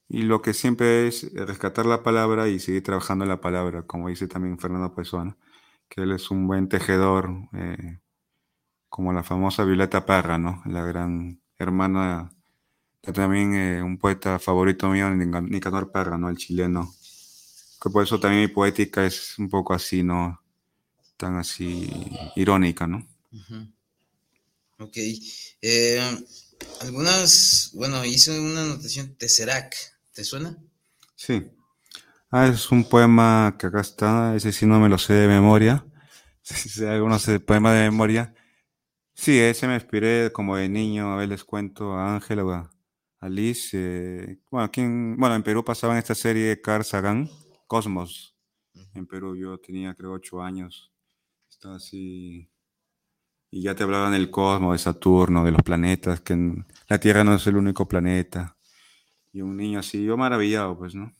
Y 0.09 0.23
lo 0.23 0.41
que 0.41 0.53
siempre 0.53 1.07
es 1.07 1.33
rescatar 1.33 1.85
la 1.85 2.01
palabra 2.01 2.47
y 2.47 2.59
seguir 2.59 2.83
trabajando 2.83 3.25
la 3.25 3.41
palabra, 3.41 3.83
como 3.83 4.07
dice 4.09 4.27
también 4.27 4.57
Fernando 4.57 4.95
Pessoa, 4.95 5.37
que 5.89 6.01
él 6.01 6.11
es 6.13 6.31
un 6.31 6.47
buen 6.47 6.69
tejedor. 6.69 7.29
Eh, 7.53 7.99
como 8.89 9.13
la 9.13 9.23
famosa 9.23 9.63
Violeta 9.63 10.05
Parra, 10.05 10.37
¿no? 10.37 10.61
La 10.65 10.83
gran 10.83 11.41
hermana, 11.57 12.31
también 13.13 13.55
eh, 13.55 13.81
un 13.81 13.97
poeta 13.97 14.39
favorito 14.39 14.89
mío, 14.89 15.09
Nicanor 15.09 15.91
Parra, 15.91 16.17
¿no? 16.17 16.29
El 16.29 16.37
chileno. 16.37 16.93
Que 17.81 17.89
por 17.89 18.03
eso 18.03 18.19
también 18.19 18.43
mi 18.43 18.47
poética 18.47 19.05
es 19.05 19.37
un 19.37 19.49
poco 19.49 19.73
así, 19.73 20.03
¿no? 20.03 20.41
Tan 21.15 21.37
así 21.37 21.89
irónica, 22.35 22.87
¿no? 22.87 23.07
Ok. 24.79 24.97
Eh, 25.61 26.25
algunas, 26.81 27.71
bueno, 27.73 28.03
hice 28.05 28.39
una 28.39 28.63
anotación, 28.63 29.15
Tesseract, 29.15 29.73
¿te 30.13 30.23
suena? 30.23 30.57
Sí. 31.15 31.51
Ah, 32.29 32.47
es 32.47 32.71
un 32.71 32.83
poema 32.83 33.55
que 33.57 33.67
acá 33.67 33.81
está, 33.81 34.35
ese 34.35 34.51
sí 34.51 34.65
no 34.65 34.79
me 34.79 34.89
lo 34.89 34.97
sé 34.97 35.13
de 35.13 35.27
memoria. 35.27 35.85
Si 36.43 36.85
algunos 36.85 37.27
poema 37.45 37.73
de 37.73 37.89
memoria, 37.89 38.33
Sí, 39.19 39.39
ese 39.39 39.67
me 39.67 39.73
inspiré 39.73 40.31
como 40.31 40.55
de 40.57 40.69
niño, 40.69 41.11
a 41.11 41.17
ver, 41.17 41.29
les 41.29 41.43
cuento 41.43 41.93
a 41.93 42.15
Ángela 42.15 42.45
o 42.45 42.51
a, 42.51 43.29
Liz. 43.29 43.73
Eh, 43.73 44.39
bueno, 44.51 44.65
aquí 44.65 44.81
en, 44.81 45.17
bueno, 45.17 45.35
en 45.35 45.43
Perú 45.43 45.65
pasaban 45.65 45.97
esta 45.97 46.15
serie 46.15 46.61
Carl 46.61 46.85
Sagan, 46.85 47.27
Cosmos. 47.67 48.37
En 48.93 49.07
Perú 49.07 49.35
yo 49.35 49.57
tenía 49.59 49.95
creo 49.95 50.13
ocho 50.13 50.41
años. 50.41 50.93
Estaba 51.49 51.75
así. 51.77 52.49
Y 53.51 53.63
ya 53.63 53.75
te 53.75 53.83
hablaban 53.83 54.13
del 54.13 54.29
cosmos, 54.29 54.73
de 54.73 54.79
Saturno, 54.79 55.43
de 55.43 55.51
los 55.51 55.63
planetas, 55.63 56.21
que 56.21 56.35
la 56.87 56.99
Tierra 56.99 57.23
no 57.23 57.35
es 57.35 57.47
el 57.47 57.57
único 57.57 57.87
planeta. 57.87 58.57
Y 59.33 59.41
un 59.41 59.57
niño 59.57 59.79
así, 59.79 60.03
yo 60.05 60.15
maravillado, 60.17 60.77
pues, 60.77 60.95
¿no? 60.95 61.11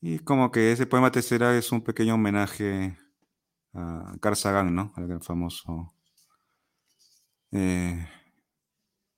Y 0.00 0.18
como 0.20 0.50
que 0.50 0.72
ese 0.72 0.86
poema 0.86 1.10
tercera 1.10 1.56
es 1.56 1.72
un 1.72 1.82
pequeño 1.82 2.14
homenaje 2.14 2.98
a 3.74 4.16
Carl 4.20 4.36
Sagan, 4.36 4.74
¿no? 4.74 4.92
Al 4.96 5.22
famoso 5.22 5.94
eh, 7.52 8.08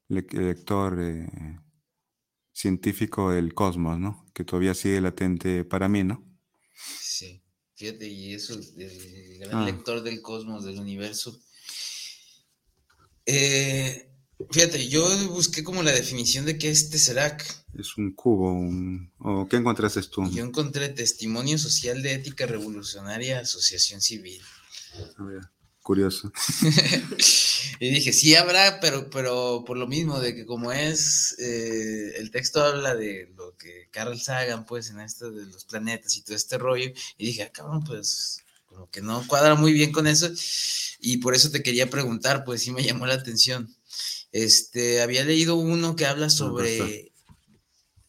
lector 0.09 0.99
eh, 1.01 1.29
científico 2.53 3.31
del 3.31 3.55
cosmos, 3.55 3.99
¿no? 3.99 4.27
Que 4.35 4.45
todavía 4.45 4.75
sigue 4.75 5.01
latente 5.01 5.65
para 5.65 5.89
mí, 5.89 6.05
¿no? 6.05 6.25
Sí, 7.01 7.43
fíjate, 7.75 8.09
y 8.09 8.35
eso, 8.35 8.55
el 8.55 9.39
gran 9.39 9.63
ah. 9.63 9.67
lector 9.67 10.03
del 10.03 10.21
cosmos, 10.23 10.65
del 10.65 10.79
universo. 10.79 11.39
Eh, 13.27 14.11
fíjate, 14.51 14.89
yo 14.89 15.07
busqué 15.29 15.63
como 15.63 15.83
la 15.83 15.93
definición 15.93 16.45
de 16.45 16.59
qué 16.59 16.71
es 16.71 16.91
Tesseract. 16.91 17.49
Es 17.79 17.97
un 17.97 18.13
cubo, 18.13 18.59
¿o 19.19 19.49
qué 19.49 19.57
encontraste 19.57 20.03
tú? 20.03 20.29
Yo 20.31 20.45
encontré 20.45 20.89
Testimonio 20.89 21.57
Social 21.59 22.03
de 22.03 22.15
Ética 22.15 22.47
Revolucionaria 22.47 23.41
Asociación 23.41 24.01
Civil. 24.01 24.43
A 25.19 25.23
ver, 25.23 25.43
curioso. 25.83 26.33
Y 27.83 27.89
dije, 27.89 28.13
sí 28.13 28.35
habrá, 28.35 28.79
pero, 28.79 29.09
pero 29.09 29.65
por 29.67 29.79
lo 29.79 29.87
mismo, 29.87 30.21
de 30.21 30.35
que 30.35 30.45
como 30.45 30.71
es, 30.71 31.35
eh, 31.39 32.13
el 32.19 32.31
texto 32.31 32.63
habla 32.63 32.95
de 32.95 33.33
lo 33.35 33.57
que 33.57 33.89
Carl 33.91 34.21
Sagan, 34.21 34.67
pues, 34.67 34.91
en 34.91 35.01
esto 35.01 35.31
de 35.31 35.47
los 35.47 35.65
planetas 35.65 36.15
y 36.15 36.23
todo 36.23 36.37
este 36.37 36.59
rollo, 36.59 36.93
y 37.17 37.27
dije, 37.27 37.43
ah, 37.43 37.51
cabrón, 37.51 37.83
pues, 37.83 38.45
como 38.67 38.91
que 38.91 39.01
no 39.01 39.27
cuadra 39.27 39.55
muy 39.55 39.73
bien 39.73 39.93
con 39.93 40.07
eso, 40.07 40.29
y 41.01 41.17
por 41.17 41.35
eso 41.35 41.51
te 41.51 41.63
quería 41.63 41.89
preguntar, 41.89 42.45
pues 42.45 42.61
sí 42.61 42.71
me 42.71 42.85
llamó 42.85 43.07
la 43.07 43.15
atención. 43.15 43.75
Este, 44.31 45.01
había 45.01 45.25
leído 45.25 45.57
uno 45.57 45.97
que 45.97 46.05
habla 46.05 46.29
sobre, 46.29 47.13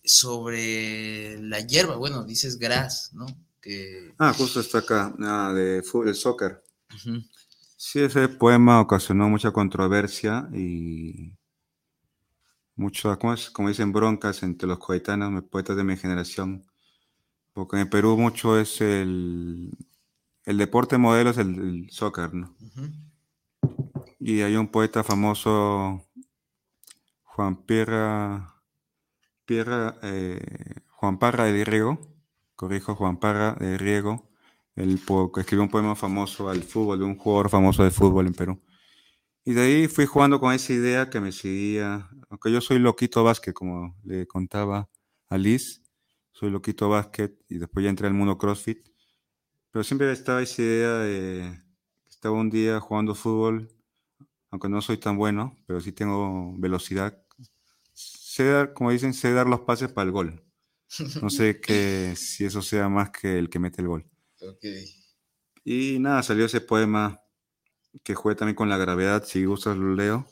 sobre 0.04 1.42
la 1.42 1.62
hierba, 1.62 1.96
bueno, 1.96 2.26
dices 2.26 2.58
gras, 2.60 3.12
¿no? 3.14 3.26
Que... 3.62 4.14
Ah, 4.18 4.34
justo 4.34 4.60
está 4.60 4.80
acá, 4.80 5.16
ah, 5.22 5.54
de 5.56 5.82
fútbol, 5.82 6.14
soccer. 6.14 6.62
Sí, 7.84 8.00
ese 8.00 8.30
poema 8.30 8.80
ocasionó 8.80 9.28
mucha 9.28 9.52
controversia 9.52 10.48
y 10.54 11.34
como, 12.76 13.36
como 13.54 13.70
dicen, 13.70 13.92
broncas 13.92 14.44
entre 14.44 14.68
los 14.68 14.78
coetanos, 14.78 15.44
poetas 15.46 15.76
de 15.78 15.84
mi 15.84 15.98
generación, 15.98 16.64
porque 17.54 17.80
en 17.80 17.90
Perú 17.90 18.18
mucho 18.18 18.60
es 18.60 18.82
el, 18.82 19.72
el 20.46 20.58
deporte 20.60 21.00
modelo 21.00 21.32
es 21.32 21.40
el, 21.40 21.90
soccer, 21.90 22.36
¿no? 22.36 22.56
Y 24.20 24.42
hay 24.42 24.58
un 24.58 24.68
poeta 24.68 25.04
famoso, 25.04 26.06
Juan 27.24 27.56
Pierra, 27.66 28.62
Pierra 29.46 29.98
eh, 30.04 30.40
Juan 30.90 31.18
Parra 31.18 31.46
de 31.46 31.66
Riego, 31.66 32.00
corrijo, 32.56 32.96
Juan 32.96 33.18
Parra 33.18 33.54
de 33.56 33.80
Riego, 33.80 34.31
él 34.76 35.00
escribió 35.38 35.64
un 35.64 35.70
poema 35.70 35.96
famoso 35.96 36.50
al 36.50 36.64
fútbol, 36.64 37.00
de 37.00 37.06
un 37.06 37.18
jugador 37.18 37.50
famoso 37.50 37.84
de 37.84 37.92
fútbol 37.92 38.28
en 38.28 38.34
Perú. 38.34 38.62
Y 39.44 39.54
de 39.54 39.62
ahí 39.62 39.88
fui 39.88 40.06
jugando 40.06 40.40
con 40.40 40.54
esa 40.54 40.72
idea 40.74 41.10
que 41.10 41.20
me 41.20 41.32
seguía, 41.32 42.10
aunque 42.30 42.52
yo 42.52 42.62
soy 42.62 42.80
loquito 42.80 43.24
básquet, 43.24 43.54
como 43.54 43.98
le 44.04 44.28
contaba 44.28 44.90
a 45.30 45.38
Liz, 45.38 45.82
soy 46.32 46.52
loquito 46.52 46.90
básquet 46.90 47.38
y 47.50 47.58
después 47.58 47.84
ya 47.84 47.90
entré 47.90 48.08
al 48.08 48.14
mundo 48.14 48.38
CrossFit, 48.38 48.88
pero 49.72 49.84
siempre 49.84 50.12
estaba 50.12 50.42
esa 50.42 50.62
idea 50.62 50.94
de 51.00 51.64
que 52.04 52.10
estaba 52.10 52.36
un 52.36 52.50
día 52.50 52.80
jugando 52.80 53.16
fútbol, 53.16 53.70
aunque 54.52 54.70
no 54.70 54.82
soy 54.82 54.98
tan 54.98 55.18
bueno, 55.18 55.56
pero 55.66 55.80
sí 55.80 55.92
tengo 55.92 56.54
velocidad. 56.58 57.24
Sé 57.94 58.46
dar, 58.46 58.74
como 58.74 58.92
dicen, 58.92 59.14
sé 59.14 59.34
dar 59.34 59.48
los 59.48 59.62
pases 59.62 59.92
para 59.92 60.06
el 60.06 60.12
gol. 60.12 60.44
No 61.22 61.30
sé 61.30 61.62
que, 61.62 62.16
si 62.18 62.46
eso 62.46 62.62
sea 62.62 62.90
más 62.90 63.12
que 63.12 63.40
el 63.40 63.50
que 63.50 63.60
mete 63.60 63.82
el 63.82 63.88
gol. 63.88 64.11
Y 65.64 66.00
nada, 66.00 66.24
salió 66.24 66.46
ese 66.46 66.62
poema 66.62 67.22
que 68.04 68.16
juega 68.16 68.40
también 68.40 68.56
con 68.56 68.70
la 68.70 68.78
gravedad. 68.78 69.24
Si 69.26 69.46
gustas, 69.46 69.78
lo 69.78 69.96
leo. 69.96 70.28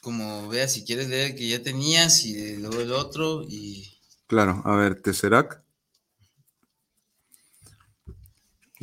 como 0.00 0.48
veas, 0.48 0.72
si 0.72 0.84
quieres 0.84 1.08
leer 1.08 1.34
que 1.34 1.48
ya 1.48 1.62
tenías 1.62 2.24
y 2.24 2.56
luego 2.56 2.80
el 2.80 2.92
otro. 2.92 3.44
y 3.48 3.94
Claro, 4.26 4.62
a 4.64 4.76
ver, 4.76 5.00
Tesseract. 5.00 5.64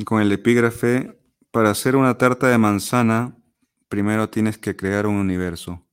Con 0.04 0.20
el 0.20 0.32
epígrafe, 0.32 1.18
para 1.50 1.70
hacer 1.70 1.96
una 1.96 2.18
tarta 2.18 2.48
de 2.48 2.58
manzana, 2.58 3.36
primero 3.88 4.30
tienes 4.30 4.58
que 4.58 4.74
crear 4.74 5.06
un 5.06 5.16
universo. 5.16 5.86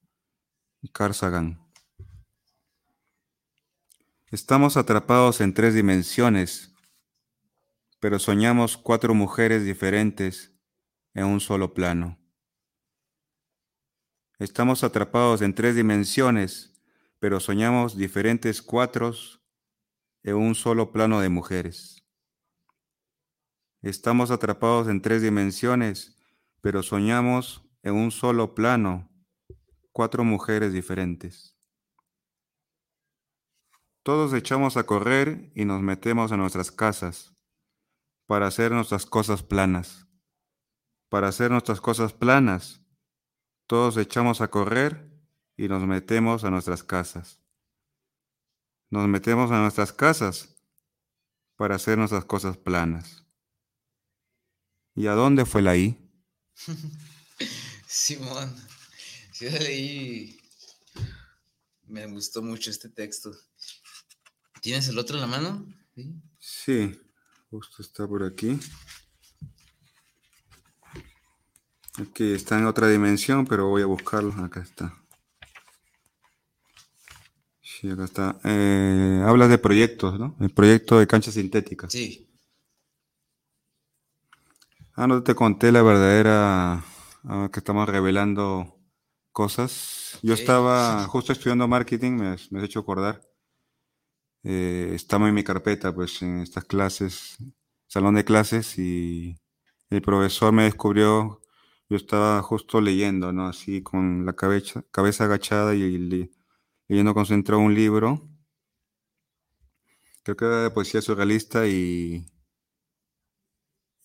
Carl 0.93 1.13
Sagan. 1.13 1.59
Estamos 4.31 4.77
atrapados 4.77 5.41
en 5.41 5.53
tres 5.53 5.73
dimensiones, 5.73 6.68
pero 7.99 8.17
soñamos 8.17 8.77
cuatro 8.77 9.13
mujeres 9.13 9.65
diferentes 9.65 10.53
en 11.13 11.25
un 11.25 11.39
solo 11.39 11.73
plano. 11.73 12.17
Estamos 14.37 14.85
atrapados 14.85 15.41
en 15.41 15.53
tres 15.53 15.75
dimensiones, 15.75 16.81
pero 17.19 17.41
soñamos 17.41 17.97
diferentes 17.97 18.61
cuatros 18.61 19.41
en 20.23 20.35
un 20.35 20.55
solo 20.55 20.93
plano 20.93 21.19
de 21.19 21.27
mujeres. 21.27 22.05
Estamos 23.81 24.31
atrapados 24.31 24.87
en 24.87 25.01
tres 25.01 25.21
dimensiones, 25.21 26.17
pero 26.61 26.83
soñamos 26.83 27.65
en 27.83 27.95
un 27.95 28.11
solo 28.11 28.55
plano 28.55 29.09
cuatro 29.91 30.23
mujeres 30.23 30.71
diferentes. 30.71 31.57
Todos 34.03 34.33
echamos 34.33 34.77
a 34.77 34.85
correr 34.85 35.51
y 35.53 35.65
nos 35.65 35.81
metemos 35.81 36.31
en 36.31 36.39
nuestras 36.39 36.71
casas 36.71 37.38
para 38.29 38.45
hacer 38.45 38.71
nuestras 38.71 39.07
cosas 39.07 39.41
planas. 39.41 40.05
Para 41.09 41.29
hacer 41.29 41.49
nuestras 41.49 41.81
cosas 41.81 42.13
planas, 42.13 42.79
todos 43.65 43.97
echamos 43.97 44.39
a 44.41 44.51
correr 44.51 45.11
y 45.57 45.67
nos 45.67 45.81
metemos 45.87 46.43
a 46.43 46.51
nuestras 46.51 46.83
casas. 46.83 47.39
Nos 48.91 49.07
metemos 49.07 49.49
a 49.49 49.59
nuestras 49.59 49.91
casas 49.91 50.55
para 51.55 51.73
hacer 51.73 51.97
nuestras 51.97 52.23
cosas 52.23 52.55
planas. 52.55 53.25
¿Y 54.93 55.07
a 55.07 55.13
dónde 55.13 55.47
fue 55.47 55.63
la 55.63 55.75
I? 55.75 55.97
Simón, 57.87 58.55
sí 59.31 59.49
leí. 59.49 60.39
Me 61.87 62.05
gustó 62.05 62.43
mucho 62.43 62.69
este 62.69 62.89
texto. 62.89 63.35
¿Tienes 64.61 64.87
el 64.87 64.99
otro 64.99 65.15
en 65.15 65.21
la 65.21 65.27
mano? 65.27 65.65
Sí. 65.95 66.21
Sí, 66.37 67.08
justo 67.49 67.81
está 67.81 68.07
por 68.07 68.23
aquí. 68.23 68.59
Aquí 71.99 72.33
está 72.33 72.57
en 72.57 72.65
otra 72.65 72.87
dimensión, 72.87 73.45
pero 73.45 73.67
voy 73.67 73.81
a 73.81 73.85
buscarlo. 73.85 74.31
Acá 74.43 74.61
está. 74.61 74.95
Sí, 77.61 77.89
acá 77.89 78.05
está. 78.05 78.39
Eh, 78.43 79.23
hablas 79.25 79.49
de 79.49 79.57
proyectos, 79.57 80.19
¿no? 80.19 80.35
El 80.39 80.51
proyecto 80.51 80.99
de 80.99 81.07
cancha 81.07 81.31
sintética. 81.31 81.89
Sí. 81.89 82.29
Ah, 84.95 85.07
no 85.07 85.23
te 85.23 85.35
conté 85.35 85.71
la 85.71 85.81
verdadera. 85.81 86.83
Ah, 87.23 87.49
que 87.51 87.59
estamos 87.59 87.87
revelando 87.89 88.79
cosas. 89.31 90.19
Yo 90.21 90.33
estaba 90.33 91.05
justo 91.07 91.33
estudiando 91.33 91.67
marketing, 91.67 92.11
me, 92.13 92.35
me 92.51 92.59
has 92.59 92.65
hecho 92.65 92.79
acordar. 92.79 93.28
Eh, 94.43 94.91
estaba 94.93 95.27
en 95.27 95.35
mi 95.35 95.43
carpeta, 95.43 95.93
pues, 95.93 96.21
en 96.21 96.41
estas 96.41 96.65
clases, 96.65 97.37
salón 97.87 98.15
de 98.15 98.25
clases, 98.25 98.77
y 98.79 99.37
el 99.89 100.01
profesor 100.01 100.53
me 100.53 100.63
descubrió 100.63 101.41
yo 101.89 101.97
estaba 101.97 102.41
justo 102.43 102.81
leyendo, 102.81 103.33
¿no? 103.33 103.47
Así 103.47 103.81
con 103.81 104.25
la 104.25 104.33
cabeza, 104.33 104.83
cabeza 104.91 105.25
agachada 105.25 105.73
y, 105.75 105.97
leyendo 106.87 107.13
concentrado 107.15 107.61
un 107.61 107.73
libro. 107.73 108.29
Creo 110.23 110.37
que 110.37 110.45
era 110.45 110.63
de 110.63 110.69
poesía 110.69 111.01
surrealista 111.01 111.67
y, 111.67 112.31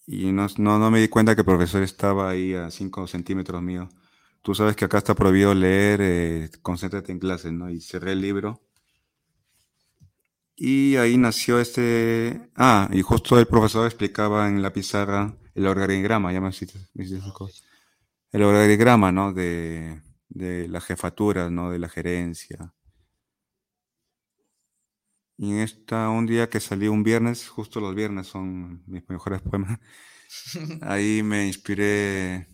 y 0.06 0.32
no, 0.32 0.46
no, 0.58 0.90
me 0.90 1.00
di 1.00 1.08
cuenta 1.08 1.34
que 1.34 1.42
el 1.42 1.46
profesor 1.46 1.82
estaba 1.82 2.30
ahí 2.30 2.54
a 2.54 2.70
5 2.70 3.06
centímetros 3.06 3.62
mío. 3.62 3.88
Tú 4.42 4.54
sabes 4.54 4.76
que 4.76 4.86
acá 4.86 4.98
está 4.98 5.14
prohibido 5.14 5.54
leer, 5.54 6.00
eh, 6.02 6.50
concéntrate 6.62 7.12
en 7.12 7.18
clases, 7.18 7.52
¿no? 7.52 7.70
Y 7.70 7.80
cerré 7.80 8.12
el 8.12 8.20
libro. 8.22 8.62
Y 10.56 10.96
ahí 10.96 11.16
nació 11.16 11.60
este... 11.60 12.50
Ah, 12.56 12.88
y 12.92 13.02
justo 13.02 13.38
el 13.38 13.46
profesor 13.46 13.86
explicaba 13.86 14.48
en 14.48 14.62
la 14.62 14.72
pizarra 14.72 15.36
el 15.54 15.66
organigrama, 15.66 16.32
ya 16.32 16.40
me 16.40 16.48
hiciste, 16.50 16.78
me 16.94 17.04
el 17.04 18.42
organigrama, 18.42 19.12
¿no? 19.12 19.32
De, 19.32 20.02
de 20.28 20.68
la 20.68 20.80
jefatura, 20.80 21.50
¿no? 21.50 21.70
De 21.70 21.78
la 21.78 21.88
gerencia. 21.88 22.74
Y 25.36 25.50
en 25.52 25.58
esta, 25.58 26.08
un 26.10 26.26
día 26.26 26.48
que 26.48 26.60
salí 26.60 26.88
un 26.88 27.02
viernes, 27.02 27.48
justo 27.48 27.80
los 27.80 27.94
viernes 27.94 28.28
son 28.28 28.82
mis 28.86 29.08
mejores 29.08 29.42
poemas, 29.42 29.80
ahí 30.82 31.22
me 31.22 31.46
inspiré. 31.46 32.46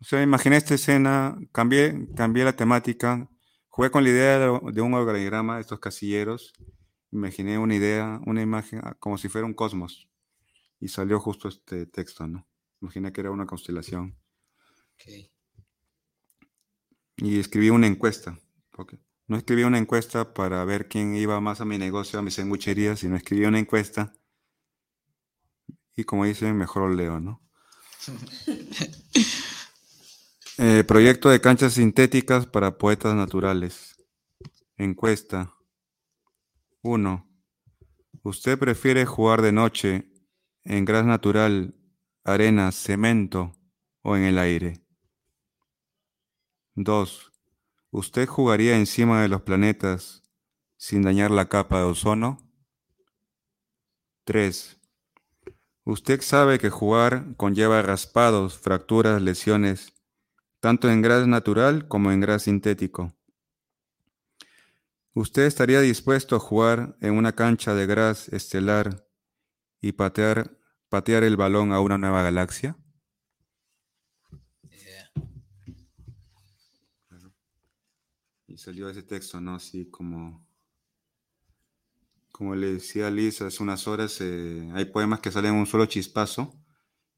O 0.00 0.04
sea, 0.04 0.22
imaginé 0.22 0.56
esta 0.56 0.74
escena, 0.74 1.38
cambié, 1.52 2.08
cambié 2.14 2.44
la 2.44 2.56
temática, 2.56 3.28
jugué 3.68 3.90
con 3.90 4.04
la 4.04 4.10
idea 4.10 4.38
de, 4.38 4.80
un 4.80 4.94
organigrama, 4.94 5.60
estos 5.60 5.80
casilleros, 5.80 6.52
imaginé 7.10 7.58
una 7.58 7.74
idea, 7.74 8.20
una 8.26 8.42
imagen 8.42 8.80
ah, 8.82 8.96
como 8.98 9.18
si 9.18 9.28
fuera 9.28 9.46
un 9.46 9.54
cosmos. 9.54 10.08
Y 10.80 10.88
salió 10.88 11.20
justo 11.20 11.48
este 11.48 11.86
texto, 11.86 12.26
¿no? 12.26 12.46
Imaginé 12.80 13.12
que 13.12 13.22
era 13.22 13.30
una 13.30 13.46
constelación. 13.46 14.18
Y 17.16 17.38
escribí 17.38 17.70
una 17.70 17.86
encuesta. 17.86 18.38
No 19.28 19.36
escribí 19.36 19.64
una 19.64 19.78
encuesta 19.78 20.34
para 20.34 20.64
ver 20.64 20.86
quién 20.88 21.16
iba 21.16 21.40
más 21.40 21.60
a 21.60 21.64
mi 21.64 21.78
negocio, 21.78 22.18
a 22.18 22.22
mis 22.22 22.34
sangucherías, 22.34 23.00
sino 23.00 23.16
escribí 23.16 23.44
una 23.44 23.58
encuesta. 23.58 24.12
Y 25.96 26.04
como 26.04 26.24
dicen, 26.26 26.56
mejor 26.56 26.94
leo, 26.94 27.20
¿no? 27.20 27.42
Eh, 30.58 30.84
proyecto 30.84 31.28
de 31.28 31.38
canchas 31.38 31.74
sintéticas 31.74 32.46
para 32.46 32.78
poetas 32.78 33.14
naturales. 33.14 33.94
Encuesta. 34.78 35.55
1. 36.86 37.28
¿Usted 38.22 38.58
prefiere 38.58 39.06
jugar 39.06 39.42
de 39.42 39.50
noche 39.50 40.08
en 40.62 40.84
gras 40.84 41.04
natural, 41.04 41.74
arena, 42.22 42.70
cemento 42.70 43.52
o 44.02 44.16
en 44.16 44.22
el 44.22 44.38
aire? 44.38 44.86
2. 46.76 47.32
¿Usted 47.90 48.28
jugaría 48.28 48.76
encima 48.76 49.20
de 49.20 49.28
los 49.28 49.42
planetas 49.42 50.22
sin 50.76 51.02
dañar 51.02 51.32
la 51.32 51.48
capa 51.48 51.78
de 51.78 51.86
ozono? 51.86 52.38
3. 54.24 54.80
Usted 55.84 56.20
sabe 56.20 56.60
que 56.60 56.70
jugar 56.70 57.34
conlleva 57.36 57.82
raspados, 57.82 58.58
fracturas, 58.58 59.20
lesiones, 59.20 59.92
tanto 60.60 60.88
en 60.88 61.02
gras 61.02 61.26
natural 61.26 61.88
como 61.88 62.12
en 62.12 62.20
gras 62.20 62.44
sintético. 62.44 63.15
¿Usted 65.16 65.46
estaría 65.46 65.80
dispuesto 65.80 66.36
a 66.36 66.38
jugar 66.38 66.94
en 67.00 67.14
una 67.14 67.32
cancha 67.32 67.72
de 67.72 67.86
gras 67.86 68.28
estelar 68.28 69.08
y 69.80 69.92
patear, 69.92 70.58
patear 70.90 71.24
el 71.24 71.38
balón 71.38 71.72
a 71.72 71.80
una 71.80 71.96
nueva 71.96 72.22
galaxia? 72.22 72.76
salió 78.58 78.90
ese 78.90 79.02
texto, 79.02 79.40
¿no? 79.40 79.54
Así 79.54 79.90
como, 79.90 80.46
como 82.30 82.54
le 82.54 82.74
decía 82.74 83.10
Liz 83.10 83.40
hace 83.40 83.62
unas 83.62 83.88
horas, 83.88 84.18
eh, 84.20 84.70
hay 84.74 84.84
poemas 84.84 85.20
que 85.20 85.32
salen 85.32 85.54
un 85.54 85.66
solo 85.66 85.86
chispazo, 85.86 86.62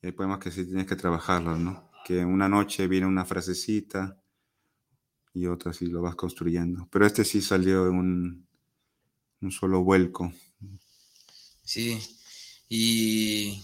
y 0.03 0.07
hay 0.07 0.13
poemas 0.13 0.39
que 0.39 0.53
sí 0.53 0.65
tienes 0.65 0.87
que 0.87 0.95
trabajarlos, 0.95 1.59
¿no? 1.59 1.91
Que 2.05 2.25
una 2.25 2.49
noche 2.49 2.87
viene 2.87 3.09
una 3.09 3.25
frasecita 3.25 4.23
y 5.35 5.47
otra 5.47 5.73
sí 5.73 5.87
lo 5.87 6.03
vas 6.03 6.15
construyendo. 6.15 6.89
Pero 6.91 7.07
este 7.07 7.25
sí 7.25 7.41
salió 7.41 7.89
en 7.89 7.95
un, 7.95 8.47
un 9.41 9.51
solo 9.51 9.83
vuelco. 9.83 10.33
Sí, 11.65 12.01
y 12.69 13.63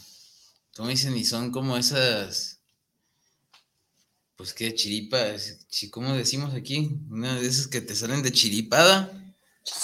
como 0.77 0.89
dicen, 0.89 1.17
y 1.17 1.25
son 1.25 1.51
como 1.51 1.77
esas 1.77 2.55
pues 4.37 4.53
qué 4.53 4.75
chiripa, 4.75 5.19
¿cómo 5.91 6.13
decimos 6.15 6.55
aquí? 6.55 6.99
Una 7.09 7.35
de 7.41 7.47
esas 7.47 7.69
que 7.69 7.81
te 7.81 7.95
salen 7.95 8.23
de 8.23 8.33
chiripada. 8.33 9.21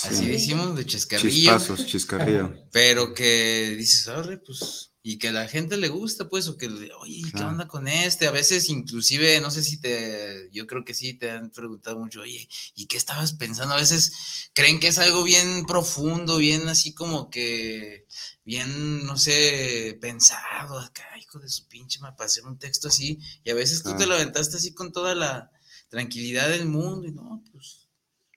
Así 0.03 0.27
decimos, 0.27 0.77
de 0.77 0.85
chascarrillo. 0.85 1.31
Chispazos, 1.31 1.87
chiscarrillo. 1.87 2.55
Pero 2.73 3.15
que 3.15 3.75
dices, 3.79 4.09
arre, 4.09 4.39
pues, 4.39 4.90
y 5.03 5.19
que 5.19 5.29
a 5.29 5.33
la 5.33 5.49
gente 5.49 5.79
le 5.79 5.89
gusta, 5.89 6.29
pues, 6.29 6.47
o 6.49 6.59
que, 6.59 6.69
oye, 6.69 7.23
¿qué 7.35 7.43
onda 7.43 7.67
con 7.67 7.89
este? 7.89 8.27
A 8.27 8.31
veces, 8.31 8.69
inclusive, 8.69 9.41
no 9.41 9.51
sé 9.51 9.63
si 9.63 9.81
te, 9.81 10.51
yo 10.53 10.67
creo 10.67 10.85
que 10.85 10.93
sí, 10.93 11.15
te 11.15 11.31
han 11.31 11.51
preguntado 11.51 11.99
mucho, 11.99 12.21
oye, 12.21 12.49
¿y 12.75 12.87
qué 12.87 12.99
estabas 12.99 13.33
pensando? 13.33 13.75
A 13.75 13.81
veces 13.81 14.51
creen 14.53 14.79
que 14.79 14.89
es 14.89 14.99
algo 14.99 15.23
bien 15.23 15.65
profundo, 15.65 16.37
bien 16.37 16.69
así 16.69 16.93
como 16.93 17.31
que, 17.31 18.07
bien, 18.45 19.07
no 19.07 19.17
sé, 19.17 19.97
pensado, 20.03 20.79
acá, 20.79 21.07
hijo 21.19 21.39
de 21.39 21.49
su 21.49 21.67
pinche, 21.67 21.99
para 22.01 22.27
hacer 22.27 22.45
un 22.45 22.59
texto 22.59 22.89
así, 22.89 23.19
y 23.43 23.51
a 23.51 23.55
veces 23.55 23.83
tú 23.83 23.97
te 23.97 24.07
lo 24.07 24.15
aventaste 24.15 24.59
así 24.59 24.75
con 24.75 24.93
toda 24.93 25.15
la 25.15 25.51
tranquilidad 25.89 26.51
del 26.51 26.67
mundo, 26.67 27.09
y 27.09 27.13
no, 27.13 27.43
pues, 27.53 27.89